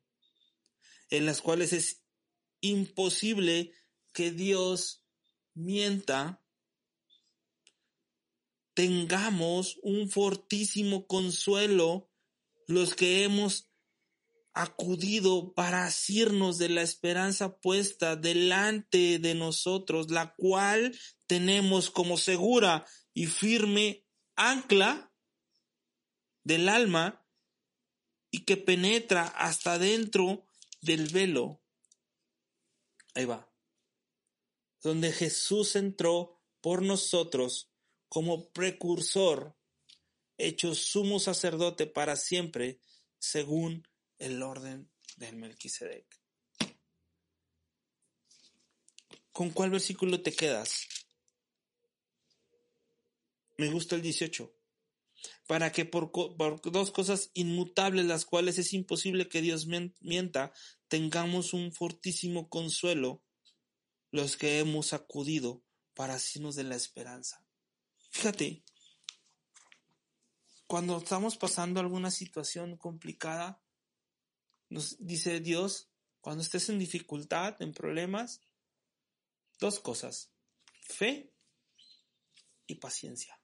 en 1.10 1.26
las 1.26 1.42
cuales 1.42 1.74
es 1.74 2.04
imposible 2.62 3.74
que 4.14 4.32
Dios 4.32 5.06
mienta, 5.54 6.42
tengamos 8.74 9.80
un 9.84 10.10
fortísimo 10.10 11.06
consuelo 11.08 12.10
los 12.68 12.96
que 12.96 13.24
hemos 13.24 13.70
acudido 14.54 15.54
para 15.54 15.86
asirnos 15.86 16.58
de 16.58 16.70
la 16.70 16.84
esperanza 16.84 17.58
puesta 17.60 18.16
delante 18.16 19.20
de 19.20 19.36
nosotros, 19.36 20.12
la 20.12 20.36
cual 20.36 20.98
tenemos 21.28 21.90
como 21.90 22.18
segura 22.18 22.86
y 23.14 23.26
firme 23.26 24.06
ancla 24.36 25.12
del 26.44 26.70
alma 26.70 27.23
y 28.34 28.46
que 28.46 28.58
penetra 28.58 29.28
hasta 29.28 29.78
dentro 29.78 30.44
del 30.82 31.08
velo. 31.10 31.62
Ahí 33.14 33.26
va. 33.26 33.48
Donde 34.82 35.12
Jesús 35.12 35.76
entró 35.76 36.42
por 36.60 36.82
nosotros 36.82 37.70
como 38.10 38.50
precursor, 38.50 39.56
hecho 40.40 40.74
sumo 40.74 41.20
sacerdote 41.20 41.86
para 41.86 42.16
siempre, 42.16 42.80
según 43.20 43.88
el 44.18 44.42
orden 44.42 44.92
del 45.18 45.36
Melquisedec. 45.36 46.20
¿Con 49.32 49.52
cuál 49.52 49.70
versículo 49.70 50.24
te 50.24 50.34
quedas? 50.34 50.88
Me 53.58 53.70
gusta 53.70 53.96
el 53.96 54.02
18. 54.02 54.52
Para 55.48 55.72
que 55.72 55.86
por, 55.86 56.12
dos 56.64 56.92
cosas 56.92 57.32
inmutables, 57.34 58.06
las 58.06 58.26
cuales 58.26 58.58
es 58.58 58.74
imposible 58.74 59.28
que 59.28 59.42
Dios 59.42 59.68
mienta, 59.68 60.54
tengamos 60.88 61.54
un 61.54 61.74
fortísimo 61.74 62.50
consuelo 62.50 63.24
los 64.12 64.38
que 64.38 64.60
hemos 64.60 64.94
acudido 64.94 65.64
para 65.96 66.20
signos 66.20 66.56
de 66.56 66.64
la 66.64 66.76
esperanza. 66.76 67.44
Fíjate, 68.12 68.64
cuando 70.68 70.98
estamos 70.98 71.36
pasando 71.36 71.80
alguna 71.80 72.12
situación 72.12 72.78
complicada, 72.78 73.62
nos 74.70 74.98
dice 75.00 75.40
Dios, 75.40 75.90
cuando 76.22 76.42
estés 76.42 76.70
en 76.70 76.80
dificultad, 76.80 77.62
en 77.62 77.74
problemas, 77.74 78.42
dos 79.60 79.80
cosas, 79.80 80.32
fe 80.82 81.32
y 82.66 82.76
paciencia. 82.76 83.43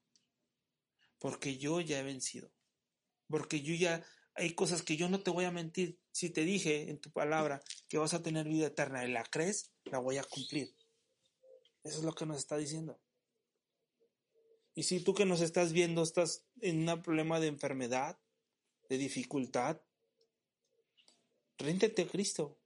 Porque 1.20 1.58
yo 1.58 1.82
ya 1.82 2.00
he 2.00 2.04
vencido. 2.04 2.52
Porque 3.28 3.62
yo 3.62 3.76
ya, 3.76 4.04
hay 4.34 4.56
cosas 4.56 4.82
que 4.82 4.98
yo 4.98 5.10
no 5.10 5.22
te 5.22 5.32
voy 5.32 5.46
a 5.46 5.52
mentir. 5.52 6.00
Si 6.12 6.30
te 6.30 6.42
dije 6.42 6.90
en 6.90 7.00
tu 7.00 7.12
palabra 7.12 7.62
que 7.88 7.98
vas 7.98 8.14
a 8.14 8.24
tener 8.24 8.48
vida 8.48 8.68
eterna 8.68 9.06
y 9.06 9.12
la 9.12 9.24
crees, 9.24 9.72
la 9.84 10.00
voy 10.00 10.18
a 10.18 10.24
cumplir. 10.24 10.76
Eso 11.84 12.00
es 12.00 12.04
lo 12.04 12.14
que 12.14 12.26
nos 12.26 12.38
está 12.38 12.58
diciendo. 12.58 13.00
Y 14.74 14.84
si 14.84 15.02
tú 15.04 15.14
que 15.14 15.26
nos 15.26 15.42
estás 15.42 15.74
viendo 15.74 16.04
estás 16.04 16.46
en 16.62 16.88
un 16.88 17.02
problema 17.02 17.40
de 17.40 17.48
enfermedad, 17.48 18.18
de 18.88 18.98
dificultad, 18.98 19.82
Réntete 21.60 22.04
a 22.04 22.08
Cristo, 22.08 22.58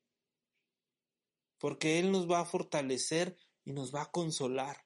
porque 1.57 1.97
Él 1.97 2.11
nos 2.11 2.30
va 2.30 2.41
a 2.41 2.45
fortalecer 2.45 3.39
y 3.65 3.73
nos 3.73 3.93
va 3.93 4.03
a 4.03 4.11
consolar. 4.11 4.85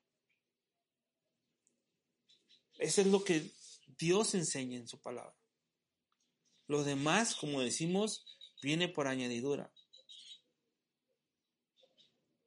Eso 2.77 3.01
es 3.01 3.07
lo 3.07 3.25
que 3.25 3.51
Dios 3.97 4.35
enseña 4.35 4.77
en 4.77 4.87
su 4.87 5.01
palabra. 5.01 5.35
Lo 6.67 6.83
demás, 6.83 7.35
como 7.35 7.61
decimos, 7.61 8.25
viene 8.61 8.87
por 8.87 9.07
añadidura. 9.07 9.71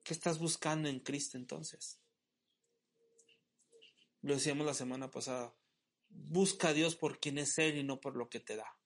¿Qué 0.02 0.14
estás 0.14 0.38
buscando 0.38 0.88
en 0.88 1.00
Cristo 1.00 1.36
entonces? 1.36 2.00
Lo 4.22 4.34
decíamos 4.34 4.66
la 4.66 4.74
semana 4.74 5.10
pasada. 5.10 5.54
Busca 6.08 6.68
a 6.68 6.72
Dios 6.72 6.96
por 6.96 7.20
quien 7.20 7.38
es 7.38 7.58
Él 7.58 7.78
y 7.78 7.82
no 7.82 8.00
por 8.00 8.16
lo 8.16 8.28
que 8.28 8.40
te 8.40 8.56
da. 8.56 8.76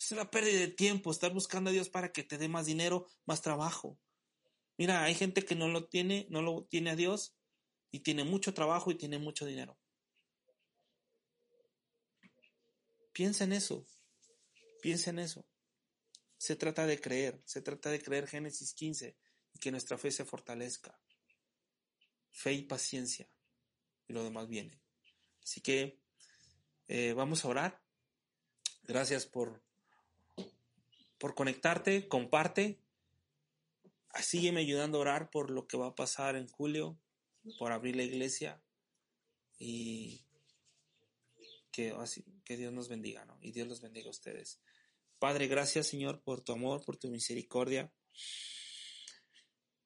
Es 0.00 0.12
una 0.12 0.30
pérdida 0.30 0.58
de 0.58 0.68
tiempo 0.68 1.10
estar 1.10 1.32
buscando 1.32 1.70
a 1.70 1.72
Dios 1.72 1.88
para 1.88 2.12
que 2.12 2.24
te 2.24 2.36
dé 2.36 2.48
más 2.48 2.66
dinero, 2.66 3.06
más 3.24 3.42
trabajo. 3.42 3.98
Mira, 4.76 5.04
hay 5.04 5.14
gente 5.14 5.44
que 5.44 5.54
no 5.54 5.68
lo 5.68 5.88
tiene, 5.88 6.26
no 6.30 6.42
lo 6.42 6.64
tiene 6.64 6.90
a 6.90 6.96
Dios 6.96 7.36
y 7.90 8.00
tiene 8.00 8.24
mucho 8.24 8.52
trabajo 8.52 8.90
y 8.90 8.96
tiene 8.96 9.18
mucho 9.18 9.46
dinero. 9.46 9.78
Piensa 13.14 13.44
en 13.44 13.52
eso. 13.52 13.86
Piensa 14.82 15.10
en 15.10 15.20
eso. 15.20 15.46
Se 16.36 16.56
trata 16.56 16.84
de 16.84 17.00
creer, 17.00 17.40
se 17.46 17.62
trata 17.62 17.90
de 17.90 18.02
creer 18.02 18.26
Génesis 18.26 18.74
15 18.74 19.16
y 19.52 19.58
que 19.60 19.70
nuestra 19.70 19.96
fe 19.96 20.10
se 20.10 20.24
fortalezca. 20.24 21.00
Fe 22.32 22.52
y 22.52 22.62
paciencia. 22.62 23.30
Y 24.08 24.12
lo 24.12 24.24
demás 24.24 24.48
viene. 24.48 24.82
Así 25.42 25.60
que 25.60 26.00
eh, 26.88 27.12
vamos 27.12 27.44
a 27.44 27.48
orar. 27.48 27.82
Gracias 28.82 29.26
por, 29.26 29.62
por 31.16 31.36
conectarte, 31.36 32.08
comparte. 32.08 32.82
Sígueme 34.20 34.60
ayudando 34.60 34.98
a 34.98 35.02
orar 35.02 35.30
por 35.30 35.50
lo 35.50 35.68
que 35.68 35.76
va 35.76 35.86
a 35.86 35.94
pasar 35.94 36.34
en 36.34 36.48
julio, 36.48 36.98
por 37.58 37.70
abrir 37.70 37.94
la 37.94 38.02
iglesia 38.02 38.60
y 39.58 40.26
que, 41.70 41.92
así, 41.92 42.24
que 42.44 42.56
Dios 42.56 42.72
nos 42.72 42.88
bendiga, 42.88 43.24
¿no? 43.24 43.38
Y 43.40 43.52
Dios 43.52 43.66
los 43.66 43.80
bendiga 43.80 44.08
a 44.08 44.10
ustedes. 44.10 44.60
Padre, 45.18 45.46
gracias 45.46 45.86
Señor 45.86 46.22
por 46.22 46.42
tu 46.42 46.52
amor, 46.52 46.84
por 46.84 46.96
tu 46.96 47.08
misericordia. 47.08 47.92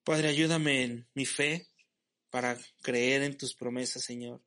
Padre, 0.05 0.29
ayúdame 0.29 0.85
en 0.85 1.09
mi 1.15 1.27
fe 1.27 1.69
para 2.31 2.59
creer 2.83 3.23
en 3.23 3.37
tus 3.37 3.55
promesas, 3.55 4.05
Señor, 4.05 4.43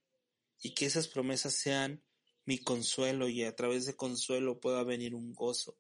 y 0.62 0.74
que 0.74 0.86
esas 0.86 1.08
promesas 1.08 1.54
sean 1.54 2.04
mi 2.46 2.58
consuelo 2.58 3.30
y 3.30 3.44
a 3.44 3.56
través 3.56 3.86
de 3.86 3.96
consuelo 3.96 4.60
pueda 4.60 4.84
venir 4.84 5.16
un 5.16 5.34
gozo. 5.34 5.78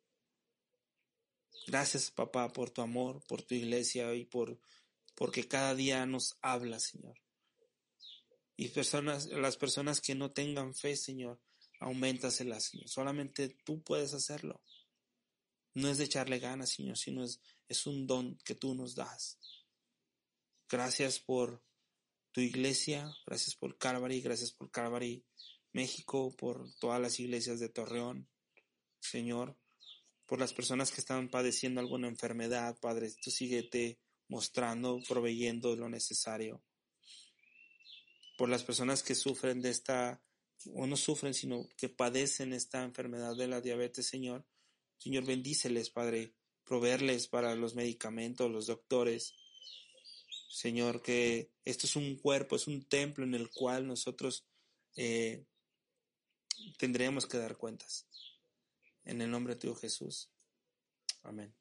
Gracias, 1.67 2.11
papá, 2.11 2.49
por 2.49 2.69
tu 2.71 2.81
amor, 2.81 3.23
por 3.27 3.41
tu 3.43 3.55
iglesia 3.55 4.13
y 4.15 4.25
por 4.25 4.59
porque 5.15 5.47
cada 5.47 5.75
día 5.75 6.05
nos 6.05 6.37
habla, 6.41 6.79
Señor. 6.79 7.19
Y 8.55 8.69
personas, 8.69 9.27
las 9.27 9.57
personas 9.57 10.01
que 10.01 10.15
no 10.15 10.31
tengan 10.31 10.73
fe, 10.73 10.95
Señor, 10.95 11.39
auméntaselas, 11.81 12.65
Señor. 12.65 12.87
Solamente 12.87 13.49
tú 13.65 13.81
puedes 13.83 14.13
hacerlo. 14.13 14.61
No 15.73 15.89
es 15.89 15.97
de 15.97 16.05
echarle 16.05 16.39
ganas, 16.39 16.69
Señor, 16.69 16.97
sino 16.97 17.23
es, 17.23 17.41
es 17.67 17.85
un 17.87 18.07
don 18.07 18.37
que 18.45 18.55
tú 18.55 18.75
nos 18.75 18.95
das. 18.95 19.39
Gracias 20.69 21.19
por 21.19 21.63
tu 22.31 22.39
iglesia, 22.39 23.13
gracias 23.25 23.55
por 23.55 23.77
Calvary, 23.77 24.21
gracias 24.21 24.51
por 24.53 24.71
Calvary 24.71 25.25
México, 25.73 26.33
por 26.37 26.71
todas 26.75 27.01
las 27.01 27.19
iglesias 27.19 27.59
de 27.59 27.69
Torreón, 27.69 28.29
Señor, 28.99 29.57
por 30.25 30.39
las 30.39 30.53
personas 30.53 30.91
que 30.91 31.01
están 31.01 31.29
padeciendo 31.29 31.81
alguna 31.81 32.07
enfermedad, 32.07 32.77
Padre, 32.79 33.11
tú 33.21 33.31
síguete 33.31 33.99
mostrando, 34.29 34.99
proveyendo 35.07 35.75
lo 35.75 35.89
necesario. 35.89 36.63
Por 38.37 38.49
las 38.49 38.63
personas 38.63 39.03
que 39.03 39.15
sufren 39.15 39.61
de 39.61 39.71
esta, 39.71 40.23
no 40.65 40.97
sufren, 40.97 41.33
sino 41.33 41.67
que 41.77 41.89
padecen 41.89 42.53
esta 42.53 42.83
enfermedad 42.83 43.35
de 43.35 43.47
la 43.47 43.61
diabetes, 43.61 44.07
Señor, 44.07 44.45
Señor, 44.97 45.25
bendíceles, 45.25 45.89
Padre, 45.89 46.35
proveerles 46.63 47.27
para 47.27 47.55
los 47.55 47.75
medicamentos, 47.75 48.51
los 48.51 48.67
doctores, 48.67 49.35
Señor, 50.49 51.01
que 51.01 51.51
esto 51.65 51.87
es 51.87 51.95
un 51.95 52.17
cuerpo, 52.17 52.55
es 52.55 52.67
un 52.67 52.83
templo 52.83 53.23
en 53.23 53.33
el 53.33 53.49
cual 53.49 53.87
nosotros 53.87 54.45
eh, 54.95 55.45
tendremos 56.77 57.25
que 57.25 57.37
dar 57.37 57.57
cuentas. 57.57 58.07
En 59.03 59.21
el 59.21 59.31
nombre 59.31 59.55
de 59.55 59.61
tu 59.61 59.73
Jesús. 59.73 60.29
Amén. 61.23 61.55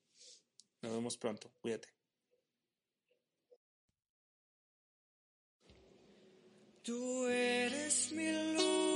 Nos 0.82 0.92
vemos 0.92 1.16
pronto. 1.16 1.52
Cuídate. 1.60 1.88
Tú 6.82 7.26
eres 7.26 8.12
mi 8.12 8.54
luz 8.54 8.89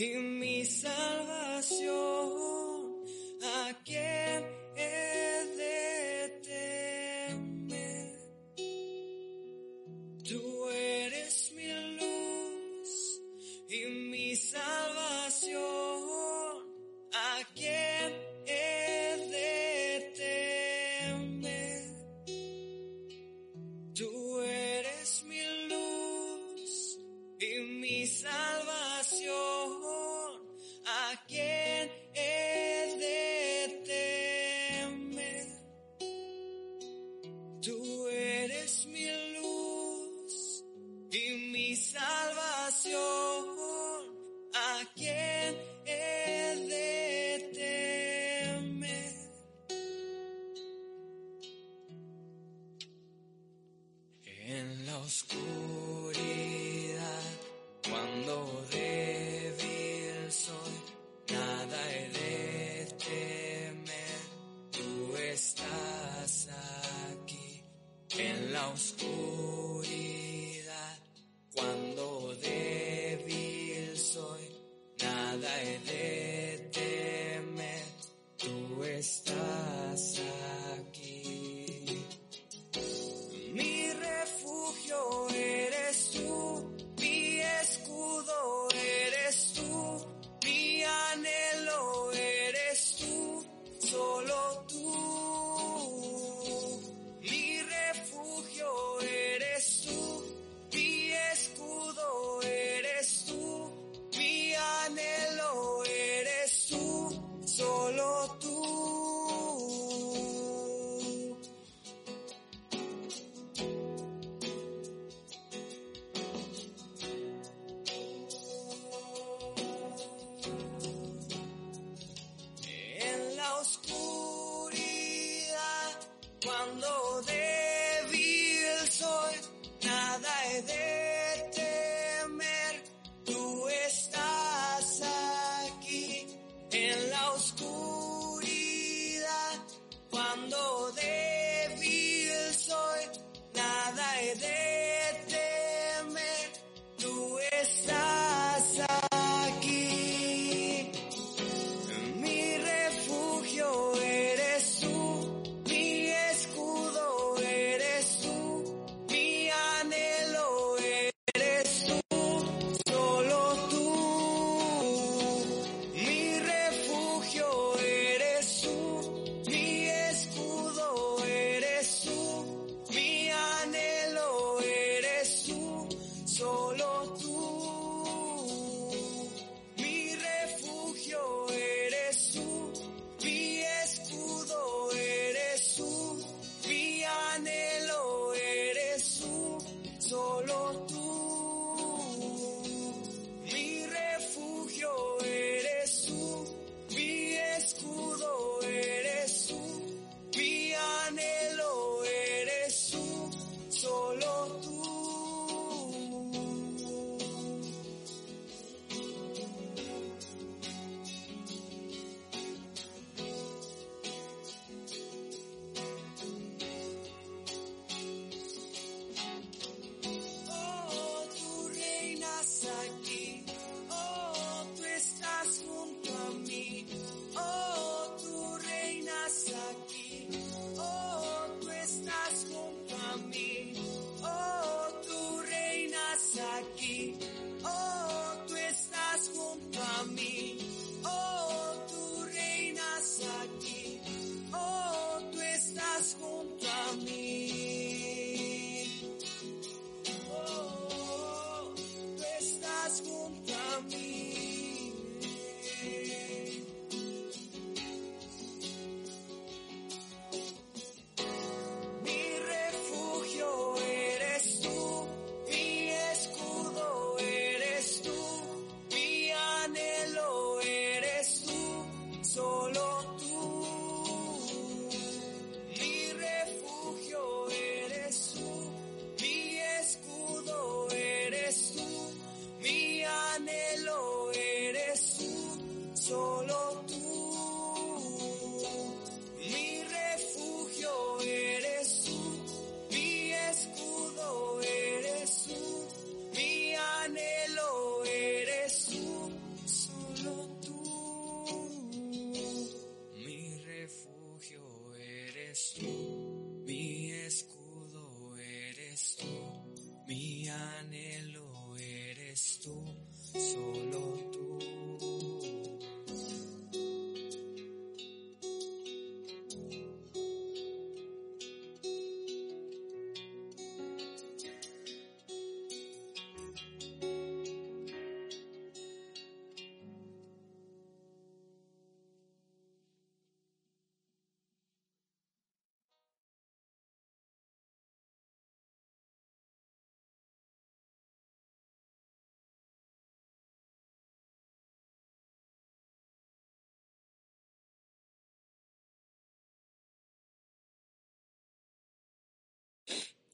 y 0.00 0.16
mi 0.16 0.64
salvación. 0.64 1.90
¿A 3.42 3.72
quién 3.84 4.59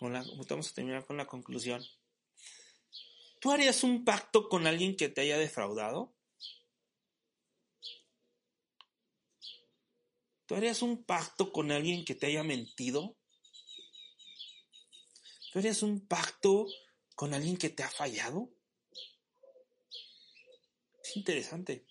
Vamos 0.01 0.71
a 0.71 0.75
terminar 0.75 1.07
con 1.07 1.17
la 1.17 1.27
conclusión. 1.27 1.83
¿Tú 3.41 3.51
harías 3.51 3.83
un 3.83 4.05
pacto 4.05 4.49
con 4.49 4.67
alguien 4.67 4.97
que 4.97 5.09
te 5.09 5.23
haya 5.23 5.39
defraudado? 5.39 6.15
¿Tú 10.47 10.55
harías 10.55 10.83
un 10.83 11.05
pacto 11.05 11.51
con 11.53 11.73
alguien 11.73 12.05
que 12.05 12.15
te 12.15 12.27
haya 12.27 12.43
mentido? 12.43 13.17
¿Tú 15.53 15.59
harías 15.59 15.83
un 15.83 16.07
pacto 16.07 16.67
con 17.15 17.35
alguien 17.35 17.57
que 17.57 17.71
te 17.71 17.83
ha 17.83 17.91
fallado? 17.91 18.51
Es 21.03 21.17
interesante. 21.17 21.87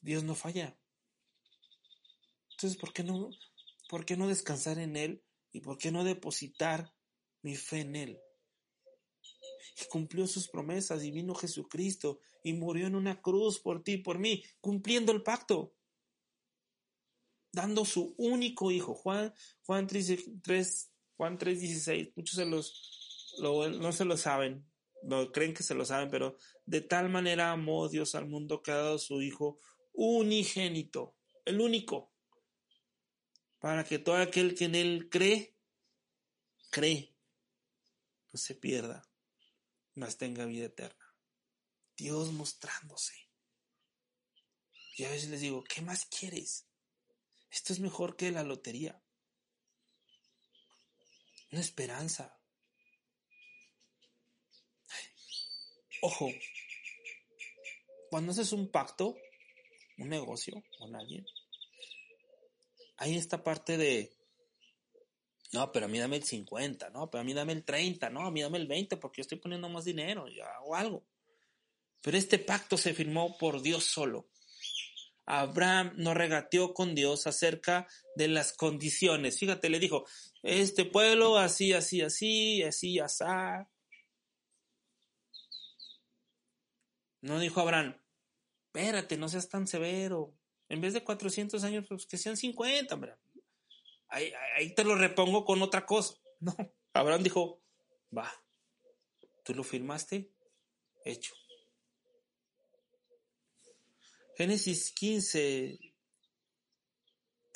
Dios 0.00 0.22
no 0.22 0.34
falla. 0.34 0.76
Entonces, 2.56 2.78
¿por 2.80 2.94
qué 2.94 3.04
no, 3.04 3.28
por 3.90 4.06
qué 4.06 4.16
no 4.16 4.28
descansar 4.28 4.78
en 4.78 4.96
Él 4.96 5.22
y 5.52 5.60
por 5.60 5.76
qué 5.76 5.92
no 5.92 6.04
depositar 6.04 6.94
mi 7.42 7.54
fe 7.54 7.80
en 7.80 7.96
Él? 7.96 8.20
Y 9.78 9.84
cumplió 9.90 10.26
sus 10.26 10.48
promesas 10.48 11.04
y 11.04 11.10
vino 11.10 11.34
Jesucristo 11.34 12.18
y 12.42 12.54
murió 12.54 12.86
en 12.86 12.94
una 12.94 13.20
cruz 13.20 13.60
por 13.60 13.82
ti 13.82 13.98
por 13.98 14.18
mí, 14.18 14.42
cumpliendo 14.62 15.12
el 15.12 15.22
pacto, 15.22 15.74
dando 17.52 17.84
su 17.84 18.14
único 18.16 18.70
hijo. 18.70 18.94
Juan, 18.94 19.34
Juan 19.66 19.86
3, 19.86 20.24
3 20.42 20.90
Juan 21.18 21.36
3:16, 21.36 22.12
muchos 22.16 22.36
se 22.36 22.46
los, 22.46 23.34
lo- 23.38 23.68
no 23.68 23.92
se 23.92 24.06
lo 24.06 24.16
saben, 24.16 24.66
no 25.02 25.30
creen 25.30 25.52
que 25.52 25.62
se 25.62 25.74
lo 25.74 25.84
saben, 25.84 26.10
pero 26.10 26.38
de 26.64 26.80
tal 26.80 27.10
manera 27.10 27.52
amó 27.52 27.88
Dios 27.90 28.14
al 28.14 28.26
mundo 28.26 28.62
que 28.62 28.70
ha 28.70 28.76
dado 28.76 28.98
su 28.98 29.20
hijo 29.20 29.58
unigénito, 29.92 31.16
el 31.44 31.60
único, 31.60 32.12
para 33.60 33.84
que 33.84 33.98
todo 33.98 34.16
aquel 34.16 34.54
que 34.54 34.64
en 34.64 34.74
él 34.74 35.08
cree, 35.10 35.56
cree, 36.70 37.14
no 38.32 38.38
se 38.38 38.54
pierda, 38.54 39.08
mas 39.94 40.18
tenga 40.18 40.44
vida 40.44 40.66
eterna. 40.66 41.14
Dios 41.96 42.32
mostrándose. 42.32 43.14
Y 44.96 45.04
a 45.04 45.10
veces 45.10 45.30
les 45.30 45.40
digo, 45.40 45.64
¿qué 45.64 45.82
más 45.82 46.06
quieres? 46.06 46.66
Esto 47.50 47.72
es 47.72 47.80
mejor 47.80 48.16
que 48.16 48.30
la 48.30 48.42
lotería. 48.42 49.02
Una 51.52 51.60
esperanza. 51.60 52.38
Ojo, 56.02 56.28
cuando 58.10 58.32
haces 58.32 58.52
un 58.52 58.70
pacto, 58.70 59.16
un 59.98 60.08
negocio 60.08 60.62
con 60.78 60.94
alguien, 60.94 61.24
hay 62.96 63.16
esta 63.16 63.42
parte 63.42 63.76
de, 63.76 64.16
no, 65.52 65.72
pero 65.72 65.86
a 65.86 65.88
mí 65.88 65.98
dame 65.98 66.16
el 66.16 66.24
50, 66.24 66.90
no, 66.90 67.10
pero 67.10 67.22
a 67.22 67.24
mí 67.24 67.32
dame 67.32 67.52
el 67.52 67.64
30, 67.64 68.10
no, 68.10 68.26
a 68.26 68.30
mí 68.30 68.42
dame 68.42 68.58
el 68.58 68.66
20 68.66 68.96
porque 68.96 69.18
yo 69.18 69.22
estoy 69.22 69.38
poniendo 69.38 69.68
más 69.68 69.84
dinero, 69.84 70.26
hago 70.56 70.74
algo. 70.74 71.06
Pero 72.02 72.18
este 72.18 72.38
pacto 72.38 72.76
se 72.76 72.94
firmó 72.94 73.36
por 73.38 73.62
Dios 73.62 73.84
solo. 73.84 74.28
Abraham 75.24 75.92
no 75.96 76.14
regateó 76.14 76.72
con 76.72 76.94
Dios 76.94 77.26
acerca 77.26 77.88
de 78.14 78.28
las 78.28 78.52
condiciones. 78.52 79.38
Fíjate, 79.38 79.68
le 79.68 79.80
dijo, 79.80 80.06
este 80.42 80.84
pueblo 80.84 81.36
así, 81.36 81.72
así, 81.72 82.00
así, 82.00 82.62
así, 82.62 83.00
así. 83.00 83.24
No 87.22 87.40
dijo 87.40 87.60
Abraham, 87.60 88.00
espérate, 88.66 89.16
no 89.16 89.28
seas 89.28 89.48
tan 89.48 89.66
severo. 89.66 90.32
En 90.68 90.80
vez 90.80 90.94
de 90.94 91.04
400 91.04 91.62
años, 91.64 91.86
pues 91.88 92.06
que 92.06 92.18
sean 92.18 92.36
50, 92.36 92.94
hombre. 92.94 93.14
Ahí, 94.08 94.32
ahí 94.56 94.74
te 94.74 94.84
lo 94.84 94.94
repongo 94.94 95.44
con 95.44 95.62
otra 95.62 95.86
cosa. 95.86 96.14
No, 96.38 96.54
Abraham 96.92 97.22
dijo, 97.22 97.62
va, 98.16 98.30
tú 99.42 99.54
lo 99.54 99.64
firmaste, 99.64 100.30
hecho. 101.02 101.34
Génesis 104.36 104.92
15 104.92 105.78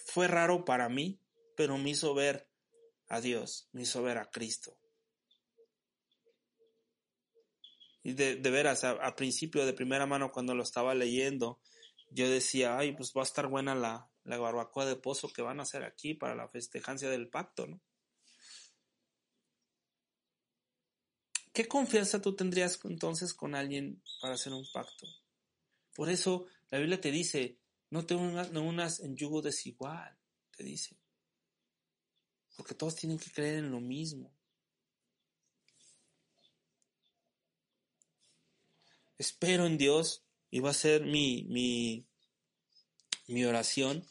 fue 0.02 0.28
raro 0.28 0.64
para 0.64 0.88
mí, 0.88 1.20
pero 1.56 1.76
me 1.76 1.90
hizo 1.90 2.14
ver 2.14 2.48
a 3.08 3.20
Dios, 3.20 3.68
me 3.72 3.82
hizo 3.82 4.02
ver 4.02 4.16
a 4.16 4.30
Cristo. 4.30 4.78
Y 8.02 8.14
de, 8.14 8.36
veras, 8.36 8.84
a, 8.84 8.92
a, 8.92 9.14
principio 9.14 9.66
de 9.66 9.74
primera 9.74 10.06
mano 10.06 10.32
cuando 10.32 10.54
lo 10.54 10.62
estaba 10.62 10.94
leyendo, 10.94 11.60
yo 12.10 12.28
decía, 12.28 12.76
ay, 12.76 12.92
pues 12.92 13.12
va 13.16 13.22
a 13.22 13.24
estar 13.24 13.46
buena 13.46 13.74
la, 13.74 14.10
la 14.24 14.38
barbacoa 14.38 14.84
de 14.86 14.96
pozo 14.96 15.32
que 15.32 15.42
van 15.42 15.60
a 15.60 15.62
hacer 15.62 15.84
aquí 15.84 16.14
para 16.14 16.34
la 16.34 16.48
festejancia 16.48 17.08
del 17.08 17.28
pacto, 17.28 17.66
¿no? 17.66 17.80
¿Qué 21.52 21.66
confianza 21.66 22.22
tú 22.22 22.36
tendrías 22.36 22.78
entonces 22.84 23.34
con 23.34 23.54
alguien 23.54 24.02
para 24.20 24.34
hacer 24.34 24.52
un 24.52 24.64
pacto? 24.72 25.06
Por 25.94 26.08
eso 26.08 26.46
la 26.70 26.78
Biblia 26.78 27.00
te 27.00 27.10
dice, 27.10 27.58
no 27.90 28.06
te 28.06 28.14
unas, 28.14 28.52
no 28.52 28.62
unas 28.62 29.00
en 29.00 29.16
yugo 29.16 29.42
desigual, 29.42 30.16
te 30.56 30.62
dice. 30.62 30.96
Porque 32.56 32.74
todos 32.74 32.94
tienen 32.94 33.18
que 33.18 33.30
creer 33.30 33.58
en 33.58 33.70
lo 33.72 33.80
mismo. 33.80 34.32
Espero 39.18 39.66
en 39.66 39.76
Dios 39.76 40.24
va 40.58 40.70
a 40.70 40.74
ser 40.74 41.04
mi, 41.04 41.44
mi, 41.44 42.04
mi 43.28 43.44
oración 43.44 44.04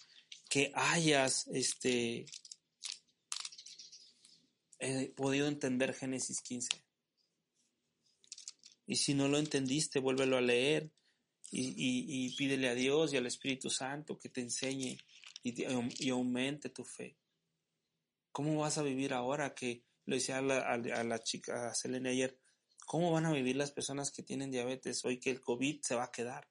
que 0.49 0.72
hayas 0.74 1.48
este, 1.48 2.26
eh, 4.80 5.14
podido 5.16 5.48
entender 5.48 5.94
Génesis 5.94 6.41
15. 6.41 6.70
Y 8.88 8.95
si 8.95 9.14
no 9.14 9.28
lo 9.28 9.38
entendiste, 9.38 9.99
vuélvelo 9.99 10.38
a 10.38 10.41
leer 10.41 10.90
y, 11.52 11.68
y, 11.68 12.26
y 12.26 12.36
pídele 12.36 12.70
a 12.70 12.76
Dios 12.76 13.11
y 13.11 13.18
al 13.18 13.26
Espíritu 13.26 13.70
Santo 13.70 14.18
que 14.18 14.30
te 14.30 14.41
enseñe 14.41 14.98
y, 15.44 15.64
y 16.06 16.10
aumente 16.10 16.70
tu 16.70 16.86
fe. 16.86 17.18
¿Cómo 18.32 18.61
vas 18.61 18.78
a 18.78 18.84
vivir 18.84 19.14
ahora 19.14 19.53
que, 19.53 19.84
lo 20.06 20.16
decía 20.16 20.40
a 20.40 20.41
la, 20.41 20.60
a 20.61 21.03
la 21.03 21.20
chica, 21.20 21.70
a 21.70 21.76
Selene 21.76 22.10
ayer, 22.10 22.40
¿cómo 22.90 23.11
van 23.11 23.28
a 23.28 23.32
vivir 23.32 23.56
las 23.56 23.72
personas 23.72 24.10
que 24.10 24.24
tienen 24.24 24.49
diabetes 24.49 25.06
hoy 25.06 25.20
que 25.20 25.30
el 25.30 25.41
COVID 25.41 25.80
se 25.84 25.94
va 25.94 26.06
a 26.06 26.11
quedar? 26.11 26.49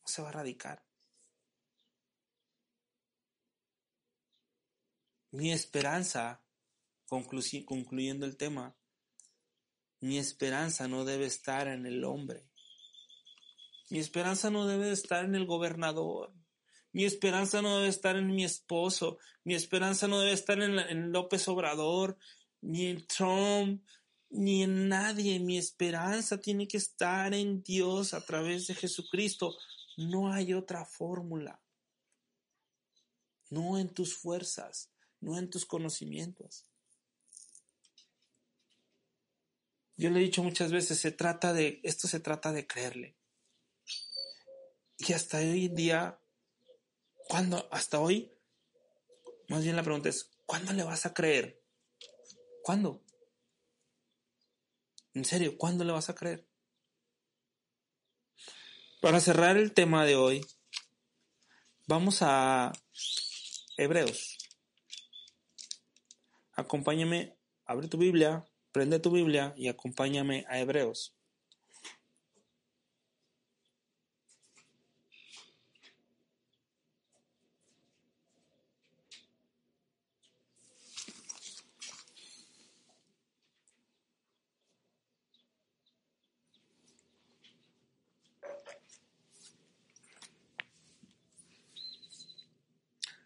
No 0.00 0.06
se 0.06 0.22
va 0.22 0.28
a 0.28 0.30
erradicar. 0.30 0.84
Mi 5.32 5.50
esperanza, 5.50 6.40
concluyendo 7.08 8.26
el 8.26 8.36
tema, 8.36 8.76
mi 9.98 10.18
esperanza 10.18 10.86
no 10.86 11.04
debe 11.04 11.26
estar 11.26 11.66
en 11.66 11.84
el 11.84 12.04
hombre. 12.04 12.48
Mi 13.90 13.98
esperanza 13.98 14.50
no 14.50 14.68
debe 14.68 14.92
estar 14.92 15.24
en 15.24 15.34
el 15.34 15.46
gobernador. 15.46 16.32
Mi 16.92 17.04
esperanza 17.04 17.60
no 17.60 17.78
debe 17.78 17.88
estar 17.88 18.14
en 18.14 18.28
mi 18.28 18.44
esposo. 18.44 19.18
Mi 19.42 19.56
esperanza 19.56 20.06
no 20.06 20.20
debe 20.20 20.32
estar 20.32 20.62
en, 20.62 20.78
en 20.78 21.10
López 21.10 21.48
Obrador, 21.48 22.16
ni 22.60 22.86
en 22.86 23.04
Trump, 23.08 23.82
ni 24.30 24.62
en 24.62 24.88
nadie. 24.88 25.38
Mi 25.40 25.58
esperanza 25.58 26.40
tiene 26.40 26.68
que 26.68 26.76
estar 26.76 27.34
en 27.34 27.62
Dios 27.62 28.14
a 28.14 28.24
través 28.24 28.66
de 28.66 28.74
Jesucristo. 28.74 29.56
No 29.96 30.32
hay 30.32 30.54
otra 30.54 30.84
fórmula. 30.84 31.62
No 33.50 33.78
en 33.78 33.88
tus 33.88 34.16
fuerzas, 34.16 34.90
no 35.20 35.38
en 35.38 35.48
tus 35.50 35.64
conocimientos. 35.64 36.66
Yo 39.96 40.10
le 40.10 40.20
he 40.20 40.24
dicho 40.24 40.42
muchas 40.42 40.72
veces, 40.72 40.98
se 40.98 41.10
trata 41.10 41.54
de, 41.54 41.80
esto 41.82 42.06
se 42.06 42.20
trata 42.20 42.52
de 42.52 42.66
creerle. 42.66 43.16
Y 44.98 45.12
hasta 45.12 45.38
hoy 45.38 45.66
en 45.66 45.74
día, 45.74 46.20
¿cuándo? 47.28 47.66
Hasta 47.70 47.98
hoy, 47.98 48.32
más 49.48 49.62
bien 49.62 49.76
la 49.76 49.82
pregunta 49.82 50.08
es, 50.08 50.30
¿cuándo 50.44 50.72
le 50.72 50.82
vas 50.82 51.06
a 51.06 51.14
creer? 51.14 51.62
¿Cuándo? 52.62 53.05
En 55.16 55.24
serio, 55.24 55.56
¿cuándo 55.56 55.82
le 55.82 55.92
vas 55.92 56.10
a 56.10 56.14
creer? 56.14 56.46
Para 59.00 59.18
cerrar 59.18 59.56
el 59.56 59.72
tema 59.72 60.04
de 60.04 60.14
hoy, 60.14 60.44
vamos 61.86 62.18
a 62.20 62.70
Hebreos. 63.78 64.36
Acompáñame, 66.52 67.34
abre 67.64 67.88
tu 67.88 67.96
Biblia, 67.96 68.44
prende 68.72 68.98
tu 68.98 69.10
Biblia 69.10 69.54
y 69.56 69.68
acompáñame 69.68 70.44
a 70.50 70.58
Hebreos. 70.58 71.15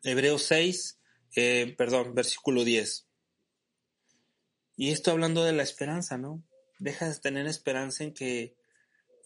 Hebreos 0.02 0.42
6, 0.44 0.98
eh, 1.36 1.74
perdón, 1.76 2.14
versículo 2.14 2.64
10. 2.64 3.06
Y 4.76 4.90
esto 4.90 5.10
hablando 5.10 5.44
de 5.44 5.52
la 5.52 5.62
esperanza, 5.62 6.16
¿no? 6.16 6.42
Dejas 6.78 7.16
de 7.16 7.20
tener 7.20 7.46
esperanza 7.46 8.04
en 8.04 8.14
que, 8.14 8.56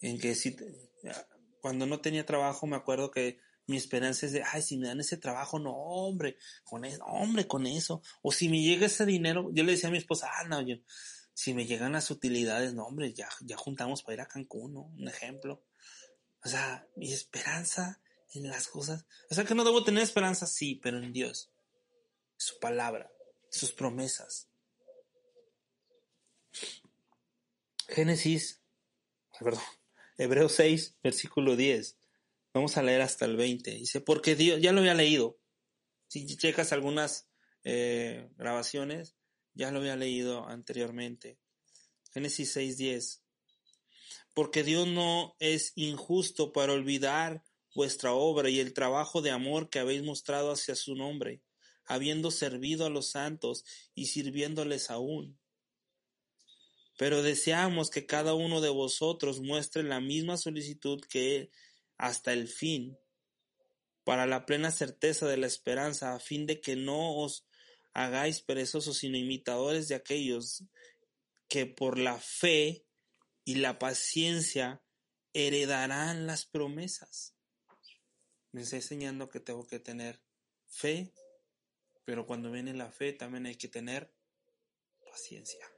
en 0.01 0.19
que 0.19 0.35
si, 0.35 0.55
cuando 1.61 1.85
no 1.85 2.01
tenía 2.01 2.25
trabajo 2.25 2.67
me 2.67 2.75
acuerdo 2.75 3.09
que 3.09 3.39
mi 3.67 3.77
esperanza 3.77 4.25
es 4.25 4.33
de, 4.33 4.43
ay, 4.43 4.61
si 4.61 4.77
me 4.77 4.87
dan 4.87 4.99
ese 4.99 5.17
trabajo, 5.17 5.57
no, 5.57 5.71
hombre, 5.71 6.37
con 6.63 6.85
eso, 6.85 7.03
hombre, 7.05 7.47
con 7.47 7.65
eso. 7.65 8.01
O 8.21 8.31
si 8.31 8.49
me 8.49 8.61
llega 8.61 8.85
ese 8.85 9.05
dinero, 9.05 9.49
yo 9.53 9.63
le 9.63 9.71
decía 9.71 9.89
a 9.89 9.91
mi 9.91 9.97
esposa, 9.97 10.29
ah, 10.31 10.43
no, 10.43 10.61
yo, 10.61 10.75
si 11.33 11.53
me 11.53 11.65
llegan 11.65 11.93
las 11.93 12.11
utilidades, 12.11 12.73
no, 12.73 12.85
hombre, 12.85 13.13
ya, 13.13 13.27
ya 13.41 13.57
juntamos 13.57 14.03
para 14.03 14.13
ir 14.15 14.21
a 14.21 14.27
Cancún, 14.27 14.73
¿no? 14.73 14.81
Un 14.81 15.07
ejemplo. 15.07 15.63
O 16.43 16.47
sea, 16.47 16.87
mi 16.95 17.11
esperanza 17.11 17.99
en 18.35 18.49
las 18.49 18.67
cosas. 18.67 19.05
O 19.29 19.35
sea 19.35 19.45
que 19.45 19.55
no 19.55 19.63
debo 19.63 19.83
tener 19.83 20.03
esperanza, 20.03 20.47
sí, 20.47 20.75
pero 20.75 20.97
en 20.97 21.13
Dios. 21.13 21.51
Su 22.37 22.59
palabra, 22.59 23.11
sus 23.49 23.71
promesas. 23.71 24.49
Génesis, 27.87 28.61
perdón, 29.39 29.61
Hebreos 30.17 30.53
6, 30.53 30.97
versículo 31.03 31.55
10. 31.55 31.97
Vamos 32.53 32.77
a 32.77 32.83
leer 32.83 33.01
hasta 33.01 33.25
el 33.25 33.35
20. 33.35 33.71
Dice, 33.71 34.01
porque 34.01 34.35
Dios, 34.35 34.61
ya 34.61 34.71
lo 34.71 34.79
había 34.79 34.93
leído. 34.93 35.39
Si 36.07 36.25
checas 36.37 36.71
algunas 36.71 37.29
eh, 37.63 38.29
grabaciones, 38.37 39.15
ya 39.53 39.71
lo 39.71 39.79
había 39.79 39.95
leído 39.95 40.47
anteriormente. 40.47 41.39
Génesis 42.13 42.53
6, 42.53 42.77
10. 42.77 43.23
Porque 44.33 44.63
Dios 44.63 44.87
no 44.87 45.35
es 45.39 45.73
injusto 45.75 46.53
para 46.53 46.73
olvidar 46.73 47.43
vuestra 47.75 48.13
obra 48.13 48.49
y 48.49 48.59
el 48.59 48.73
trabajo 48.73 49.21
de 49.21 49.31
amor 49.31 49.69
que 49.69 49.79
habéis 49.79 50.01
mostrado 50.01 50.51
hacia 50.51 50.75
su 50.75 50.95
nombre, 50.95 51.41
habiendo 51.85 52.31
servido 52.31 52.85
a 52.85 52.89
los 52.89 53.11
santos 53.11 53.65
y 53.93 54.07
sirviéndoles 54.07 54.89
aún. 54.89 55.37
Pero 56.97 57.21
deseamos 57.21 57.89
que 57.89 58.05
cada 58.05 58.33
uno 58.33 58.61
de 58.61 58.69
vosotros 58.69 59.41
muestre 59.41 59.83
la 59.83 59.99
misma 59.99 60.37
solicitud 60.37 61.01
que 61.01 61.35
él 61.35 61.51
hasta 61.97 62.31
el 62.31 62.47
fin, 62.47 62.97
para 64.05 64.25
la 64.25 64.45
plena 64.45 64.71
certeza 64.71 65.27
de 65.27 65.37
la 65.37 65.47
esperanza, 65.47 66.15
a 66.15 66.19
fin 66.19 66.45
de 66.45 66.61
que 66.61 66.75
no 66.75 67.17
os 67.17 67.45
hagáis 67.93 68.41
perezosos, 68.41 68.97
sino 68.97 69.17
imitadores 69.17 69.89
de 69.89 69.95
aquellos 69.95 70.63
que 71.49 71.65
por 71.65 71.97
la 71.97 72.19
fe 72.19 72.85
y 73.43 73.55
la 73.55 73.79
paciencia 73.79 74.81
heredarán 75.33 76.27
las 76.27 76.45
promesas 76.45 77.34
me 78.55 78.61
está 78.61 78.77
enseñando 78.77 79.27
que 79.27 79.41
tengo 79.41 79.67
que 79.67 79.79
tener 79.79 80.21
fe, 80.65 81.11
pero 82.05 82.25
cuando 82.25 82.49
viene 82.49 82.73
la 82.73 82.89
fe 82.89 83.11
también 83.11 83.47
hay 83.47 83.55
que 83.55 83.67
tener 83.67 84.15
paciencia. 85.11 85.69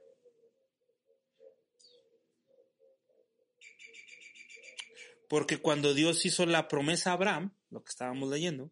Porque 5.28 5.60
cuando 5.60 5.92
Dios 5.92 6.24
hizo 6.24 6.46
la 6.46 6.68
promesa 6.68 7.10
a 7.10 7.14
Abraham, 7.14 7.52
lo 7.70 7.82
que 7.82 7.90
estábamos 7.90 8.30
leyendo, 8.30 8.70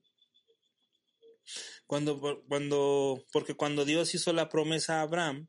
cuando, 1.89 2.45
cuando, 2.47 3.27
porque 3.33 3.55
cuando 3.55 3.85
Dios 3.85 4.15
hizo 4.15 4.33
la 4.33 4.49
promesa 4.49 5.01
a 5.01 5.03
Abraham, 5.03 5.49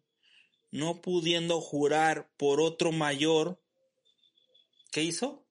no 0.71 0.99
pudiendo 1.03 1.61
jurar 1.61 2.33
por 2.37 2.59
otro 2.59 2.91
mayor, 2.91 3.61
¿qué 4.91 5.03
hizo? 5.03 5.45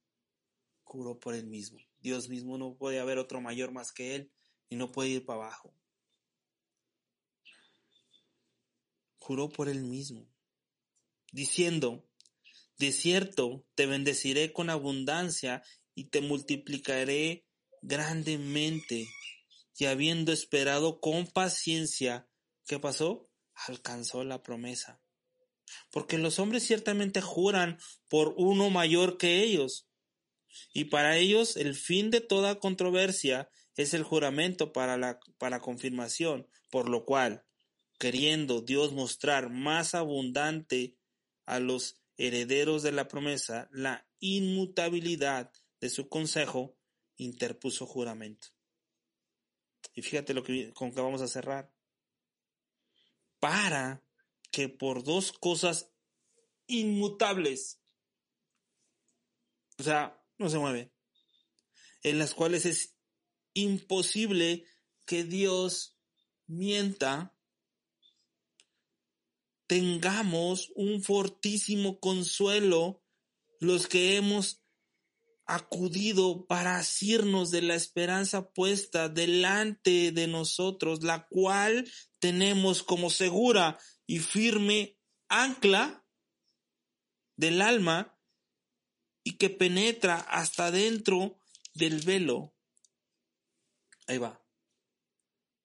Juró 0.82 1.20
por 1.20 1.36
él 1.36 1.46
mismo. 1.46 1.85
Dios 2.06 2.28
mismo 2.28 2.56
no 2.56 2.76
puede 2.76 3.00
haber 3.00 3.18
otro 3.18 3.40
mayor 3.40 3.72
más 3.72 3.90
que 3.90 4.14
Él 4.14 4.30
y 4.68 4.76
no 4.76 4.92
puede 4.92 5.08
ir 5.08 5.26
para 5.26 5.40
abajo. 5.40 5.74
Juró 9.18 9.48
por 9.48 9.68
Él 9.68 9.82
mismo, 9.82 10.24
diciendo, 11.32 12.08
de 12.78 12.92
cierto 12.92 13.66
te 13.74 13.86
bendeciré 13.86 14.52
con 14.52 14.70
abundancia 14.70 15.64
y 15.96 16.04
te 16.04 16.20
multiplicaré 16.20 17.44
grandemente. 17.82 19.08
Y 19.76 19.86
habiendo 19.86 20.32
esperado 20.32 21.00
con 21.00 21.26
paciencia, 21.26 22.28
¿qué 22.66 22.78
pasó? 22.78 23.28
Alcanzó 23.66 24.22
la 24.22 24.44
promesa. 24.44 25.02
Porque 25.90 26.18
los 26.18 26.38
hombres 26.38 26.64
ciertamente 26.64 27.20
juran 27.20 27.80
por 28.08 28.32
uno 28.36 28.70
mayor 28.70 29.18
que 29.18 29.42
ellos, 29.42 29.85
y 30.72 30.84
para 30.86 31.16
ellos 31.16 31.56
el 31.56 31.74
fin 31.74 32.10
de 32.10 32.20
toda 32.20 32.58
controversia 32.58 33.48
es 33.76 33.94
el 33.94 34.02
juramento 34.02 34.72
para 34.72 34.96
la 34.96 35.20
para 35.38 35.60
confirmación, 35.60 36.46
por 36.70 36.88
lo 36.88 37.04
cual, 37.04 37.44
queriendo 37.98 38.60
Dios 38.60 38.92
mostrar 38.92 39.50
más 39.50 39.94
abundante 39.94 40.96
a 41.44 41.60
los 41.60 42.00
herederos 42.16 42.82
de 42.82 42.92
la 42.92 43.08
promesa 43.08 43.68
la 43.70 44.08
inmutabilidad 44.20 45.52
de 45.80 45.90
su 45.90 46.08
consejo, 46.08 46.76
interpuso 47.16 47.86
juramento. 47.86 48.48
Y 49.94 50.02
fíjate 50.02 50.34
lo 50.34 50.42
que 50.42 50.72
con 50.72 50.92
que 50.92 51.00
vamos 51.00 51.22
a 51.22 51.28
cerrar. 51.28 51.72
Para 53.38 54.02
que 54.50 54.68
por 54.68 55.04
dos 55.04 55.32
cosas 55.32 55.90
inmutables, 56.66 57.80
o 59.78 59.82
sea, 59.82 60.22
no 60.38 60.48
se 60.48 60.58
mueve, 60.58 60.92
en 62.02 62.18
las 62.18 62.34
cuales 62.34 62.66
es 62.66 62.96
imposible 63.54 64.64
que 65.04 65.24
Dios 65.24 65.98
mienta, 66.46 67.34
tengamos 69.66 70.70
un 70.76 71.02
fortísimo 71.02 71.98
consuelo 71.98 73.02
los 73.60 73.88
que 73.88 74.16
hemos 74.16 74.62
acudido 75.46 76.46
para 76.46 76.76
asirnos 76.76 77.50
de 77.50 77.62
la 77.62 77.74
esperanza 77.74 78.50
puesta 78.50 79.08
delante 79.08 80.10
de 80.12 80.26
nosotros, 80.26 81.02
la 81.02 81.26
cual 81.28 81.90
tenemos 82.18 82.82
como 82.82 83.10
segura 83.10 83.78
y 84.06 84.18
firme 84.18 84.98
ancla 85.28 86.04
del 87.36 87.62
alma 87.62 88.15
y 89.26 89.38
que 89.38 89.50
penetra 89.50 90.20
hasta 90.20 90.70
dentro 90.70 91.36
del 91.74 92.00
velo. 92.02 92.54
Ahí 94.06 94.18
va. 94.18 94.40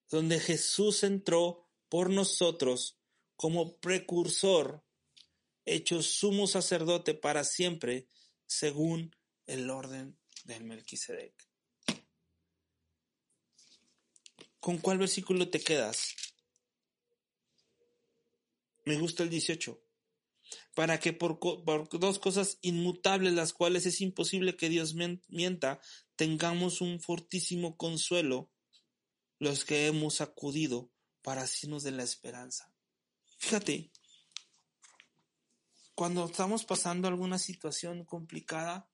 Donde 0.09 0.39
Jesús 0.39 1.03
entró 1.03 1.69
por 1.87 2.09
nosotros 2.09 2.97
como 3.35 3.77
precursor, 3.77 4.83
hecho 5.63 6.01
sumo 6.01 6.47
sacerdote 6.47 7.13
para 7.13 7.43
siempre, 7.43 8.07
según 8.47 9.15
el 9.45 9.69
orden 9.69 10.17
del 10.45 10.63
Melquisedec. 10.63 11.47
¿Con 14.59 14.79
cuál 14.79 14.97
versículo 14.97 15.51
te 15.51 15.61
quedas? 15.61 16.15
Me 18.85 18.97
gusta 18.97 19.21
el 19.21 19.29
18. 19.29 19.79
Para 20.73 20.99
que 20.99 21.11
por, 21.11 21.39
dos 21.91 22.19
cosas 22.19 22.57
inmutables, 22.61 23.33
las 23.33 23.53
cuales 23.53 23.85
es 23.85 23.99
imposible 24.01 24.55
que 24.55 24.69
Dios 24.69 24.95
mienta, 24.95 25.81
tengamos 26.15 26.81
un 26.81 27.01
fortísimo 27.01 27.75
consuelo 27.75 28.49
los 29.39 29.65
que 29.65 29.87
hemos 29.87 30.21
acudido 30.21 30.91
para 31.23 31.41
asirnos 31.41 31.83
de 31.83 31.91
la 31.91 32.03
esperanza. 32.03 32.71
Fíjate, 33.37 33.91
cuando 35.95 36.25
estamos 36.25 36.63
pasando 36.63 37.07
alguna 37.07 37.37
situación 37.37 38.05
complicada, 38.05 38.89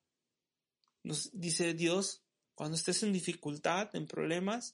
nos 1.04 1.30
dice 1.32 1.74
Dios, 1.74 2.24
cuando 2.56 2.76
estés 2.76 3.04
en 3.04 3.14
dificultad, 3.14 3.96
en 3.96 4.08
problemas, 4.08 4.74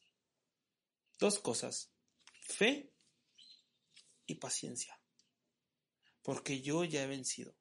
dos 1.20 1.40
cosas, 1.40 1.92
fe 2.42 2.94
y 4.26 4.36
paciencia. 4.36 5.03
Porque 6.24 6.62
yo 6.62 6.84
ya 6.84 7.04
he 7.04 7.08
vencido. 7.08 7.56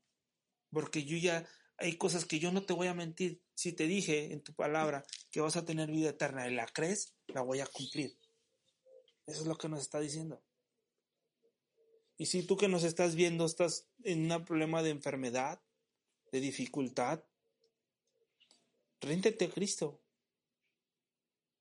Porque 0.70 1.04
yo 1.04 1.18
ya, 1.18 1.46
hay 1.76 1.98
cosas 1.98 2.24
que 2.24 2.38
yo 2.38 2.50
no 2.50 2.64
te 2.64 2.72
voy 2.72 2.86
a 2.86 2.94
mentir. 2.94 3.42
Si 3.54 3.72
te 3.72 3.86
dije 3.86 4.32
en 4.32 4.42
tu 4.42 4.54
palabra 4.54 5.04
que 5.30 5.40
vas 5.40 5.56
a 5.56 5.64
tener 5.64 5.90
vida 5.90 6.10
eterna 6.10 6.48
y 6.48 6.54
la 6.54 6.66
crees, 6.66 7.14
la 7.26 7.42
voy 7.42 7.60
a 7.60 7.66
cumplir. 7.66 8.16
Eso 9.26 9.42
es 9.42 9.46
lo 9.46 9.58
que 9.58 9.68
nos 9.68 9.82
está 9.82 10.00
diciendo. 10.00 10.42
Y 12.16 12.26
si 12.26 12.44
tú 12.44 12.56
que 12.56 12.68
nos 12.68 12.84
estás 12.84 13.14
viendo 13.14 13.44
estás 13.44 13.88
en 14.04 14.30
un 14.32 14.44
problema 14.44 14.82
de 14.82 14.90
enfermedad, 14.90 15.60
de 16.30 16.40
dificultad, 16.40 17.22
Réntete 19.02 19.46
a 19.46 19.50
Cristo, 19.50 20.00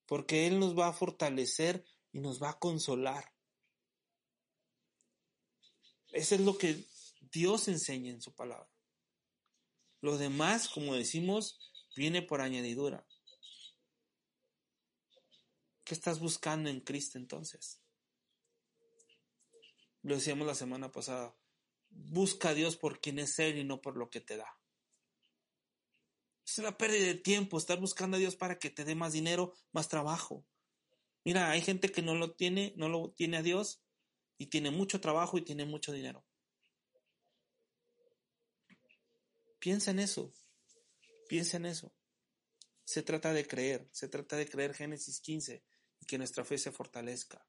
porque 0.05 0.45
Él 0.45 0.59
nos 0.59 0.77
va 0.77 0.89
a 0.89 0.93
fortalecer 0.93 1.83
y 2.11 2.19
nos 2.19 2.41
va 2.41 2.51
a 2.51 2.59
consolar. 2.59 3.33
Eso 6.09 6.35
es 6.35 6.41
lo 6.41 6.55
que 6.59 6.85
Dios 7.31 7.67
enseña 7.67 8.11
en 8.11 8.21
su 8.21 8.33
palabra. 8.33 8.69
Lo 10.01 10.17
demás, 10.17 10.67
como 10.67 10.95
decimos, 10.95 11.59
viene 11.95 12.21
por 12.21 12.41
añadidura. 12.41 13.05
¿Qué 15.83 15.93
estás 15.93 16.19
buscando 16.19 16.69
en 16.69 16.81
Cristo 16.81 17.17
entonces? 17.17 17.81
Lo 20.01 20.15
decíamos 20.15 20.47
la 20.47 20.55
semana 20.55 20.91
pasada. 20.91 21.35
Busca 21.89 22.49
a 22.49 22.53
Dios 22.53 22.77
por 22.77 22.99
quien 22.99 23.19
es 23.19 23.37
Él 23.39 23.57
y 23.57 23.63
no 23.63 23.81
por 23.81 23.97
lo 23.97 24.09
que 24.09 24.21
te 24.21 24.37
da. 24.37 24.57
Es 26.45 26.57
una 26.57 26.77
pérdida 26.77 27.05
de 27.05 27.15
tiempo 27.15 27.57
estar 27.57 27.79
buscando 27.79 28.17
a 28.17 28.19
Dios 28.19 28.35
para 28.35 28.57
que 28.57 28.69
te 28.69 28.83
dé 28.83 28.95
más 28.95 29.13
dinero, 29.13 29.53
más 29.71 29.87
trabajo. 29.87 30.45
Mira, 31.23 31.51
hay 31.51 31.61
gente 31.61 31.91
que 31.91 32.01
no 32.01 32.15
lo 32.15 32.33
tiene, 32.33 32.73
no 32.75 32.89
lo 32.89 33.11
tiene 33.11 33.37
a 33.37 33.43
Dios 33.43 33.83
y 34.37 34.47
tiene 34.47 34.71
mucho 34.71 34.99
trabajo 34.99 35.37
y 35.37 35.43
tiene 35.43 35.65
mucho 35.65 35.93
dinero. 35.93 36.25
Piensa 39.61 39.91
en 39.91 39.99
eso. 39.99 40.33
Piensa 41.29 41.57
en 41.57 41.67
eso. 41.67 41.93
Se 42.83 43.03
trata 43.03 43.31
de 43.31 43.47
creer, 43.47 43.88
se 43.91 44.07
trata 44.07 44.35
de 44.35 44.49
creer 44.49 44.73
Génesis 44.73 45.21
15 45.21 45.63
y 45.99 46.05
que 46.07 46.17
nuestra 46.17 46.43
fe 46.43 46.57
se 46.57 46.71
fortalezca. 46.71 47.45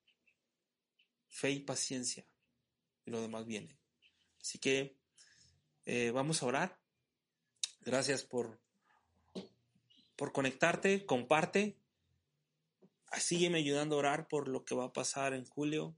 Fe 1.29 1.51
y 1.51 1.61
paciencia. 1.61 2.29
Y 3.07 3.11
lo 3.11 3.23
demás 3.23 3.47
viene. 3.47 3.81
Así 4.41 4.59
que 4.59 4.99
eh, 5.87 6.11
vamos 6.11 6.43
a 6.43 6.47
orar. 6.47 6.81
Gracias 7.81 8.25
por 8.25 8.61
por 10.17 10.33
conectarte, 10.33 11.07
comparte. 11.07 11.79
Sígueme 13.19 13.59
ayudando 13.59 13.97
a 13.97 13.99
orar 13.99 14.29
por 14.29 14.49
lo 14.49 14.65
que 14.65 14.75
va 14.75 14.85
a 14.85 14.93
pasar 14.93 15.35
en 15.35 15.47
julio, 15.47 15.97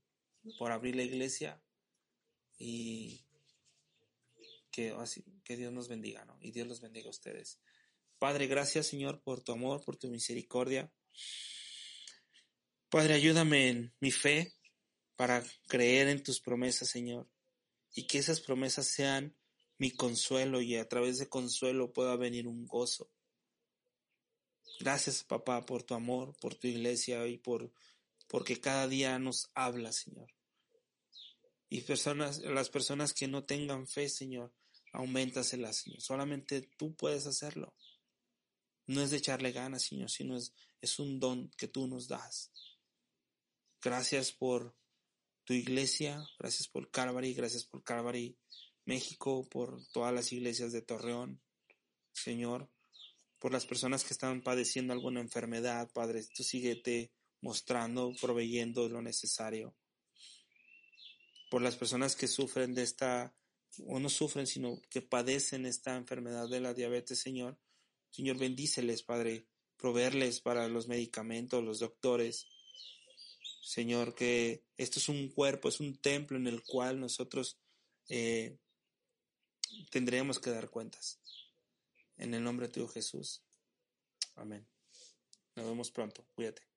por 0.59 0.73
abrir 0.73 0.97
la 0.97 1.03
iglesia 1.03 1.61
y 2.57 3.27
que, 4.71 4.95
que 5.45 5.57
Dios 5.57 5.73
nos 5.73 5.89
bendiga, 5.89 6.25
¿no? 6.25 6.37
Y 6.41 6.51
Dios 6.51 6.67
los 6.67 6.81
bendiga 6.81 7.07
a 7.07 7.11
ustedes. 7.11 7.61
Padre, 8.19 8.47
gracias 8.47 8.87
Señor 8.87 9.23
por 9.23 9.43
tu 9.43 9.53
amor, 9.53 9.85
por 9.85 9.97
tu 9.97 10.09
misericordia. 10.09 10.93
Padre, 12.89 13.15
ayúdame 13.15 13.69
en 13.69 13.95
mi 14.01 14.11
fe 14.11 14.55
para 15.17 15.45
creer 15.69 16.09
en 16.09 16.23
tus 16.23 16.41
promesas, 16.41 16.89
Señor, 16.89 17.29
y 17.95 18.07
que 18.07 18.19
esas 18.19 18.41
promesas 18.41 18.87
sean 18.87 19.37
mi 19.79 19.91
consuelo 19.91 20.61
y 20.61 20.77
a 20.77 20.89
través 20.89 21.19
de 21.19 21.29
consuelo 21.29 21.93
pueda 21.93 22.17
venir 22.17 22.47
un 22.47 22.67
gozo. 22.67 23.11
Gracias, 24.81 25.23
papá, 25.25 25.65
por 25.67 25.83
tu 25.83 25.95
amor, 25.95 26.37
por 26.41 26.55
tu 26.55 26.67
iglesia 26.67 27.27
y 27.27 27.39
por 27.39 27.73
porque 28.29 28.61
cada 28.61 28.89
día 28.89 29.19
nos 29.19 29.51
habla, 29.55 29.93
Señor. 29.93 30.33
Y 31.69 31.83
personas, 31.83 32.39
las 32.39 32.71
personas 32.71 33.13
que 33.13 33.29
no 33.29 33.45
tengan 33.45 33.87
fe, 33.87 34.09
Señor, 34.09 34.53
auméntaselas, 34.95 35.79
Señor. 35.79 36.01
Solamente 36.01 36.63
tú 36.79 36.95
puedes 36.95 37.27
hacerlo. 37.27 37.75
No 38.87 39.03
es 39.03 39.11
de 39.11 39.19
echarle 39.19 39.53
ganas, 39.53 39.83
Señor, 39.83 40.11
sino 40.11 40.37
es, 40.37 40.55
es 40.81 40.99
un 40.99 41.21
don 41.21 41.51
que 41.57 41.69
tú 41.69 41.87
nos 41.87 42.09
das. 42.09 42.51
Gracias 43.83 44.33
por 44.33 44.75
tu 45.45 45.53
iglesia, 45.53 46.27
gracias 46.39 46.69
por 46.69 46.91
Calvary, 46.91 47.35
gracias 47.35 47.65
por 47.65 47.83
Calvary 47.83 48.39
México, 48.87 49.47
por 49.49 49.87
todas 49.93 50.13
las 50.15 50.33
iglesias 50.33 50.73
de 50.73 50.83
Torreón, 50.83 51.43
Señor 52.13 52.71
por 53.45 53.53
las 53.53 53.67
personas 53.67 54.05
que 54.05 54.15
están 54.15 54.41
padeciendo 54.41 54.95
alguna 54.95 55.21
enfermedad, 55.21 55.91
Padre, 55.93 56.25
tú 56.35 56.43
síguete 56.43 57.13
mostrando, 57.43 58.11
proveyendo 58.19 58.89
lo 58.89 59.03
necesario. 59.03 59.77
Por 61.51 61.61
las 61.61 61.77
personas 61.77 62.17
que 62.17 62.27
sufren 62.27 62.73
de 62.73 62.85
esta, 62.85 63.37
o 63.87 63.99
no 64.01 64.09
sufren, 64.09 64.47
sino 64.47 64.81
que 64.91 65.03
padecen 65.03 65.67
esta 65.67 65.97
enfermedad 65.97 66.49
de 66.49 66.61
la 66.61 66.75
diabetes, 66.75 67.19
Señor. 67.19 67.59
Señor, 68.11 68.39
bendíceles, 68.39 69.03
Padre, 69.03 69.47
proveerles 69.77 70.41
para 70.41 70.69
los 70.69 70.89
medicamentos, 70.89 71.65
los 71.65 71.81
doctores. 71.81 72.47
Señor, 73.63 74.15
que 74.15 74.65
esto 74.77 74.99
es 74.99 75.09
un 75.09 75.29
cuerpo, 75.29 75.69
es 75.69 75.81
un 75.81 75.97
templo 75.97 76.37
en 76.37 76.47
el 76.47 76.63
cual 76.63 77.01
nosotros 77.01 77.59
eh, 78.09 78.59
tendremos 79.91 80.39
que 80.39 80.51
dar 80.51 80.71
cuentas. 80.71 81.21
En 82.17 82.35
el 82.35 82.45
nombre 82.45 82.69
de 82.69 82.75
tu 82.75 82.87
Jesús. 82.87 83.43
Amén. 84.37 84.67
Nos 85.57 85.67
vemos 85.67 85.91
pronto. 85.91 86.27
Cuídate. 86.35 86.74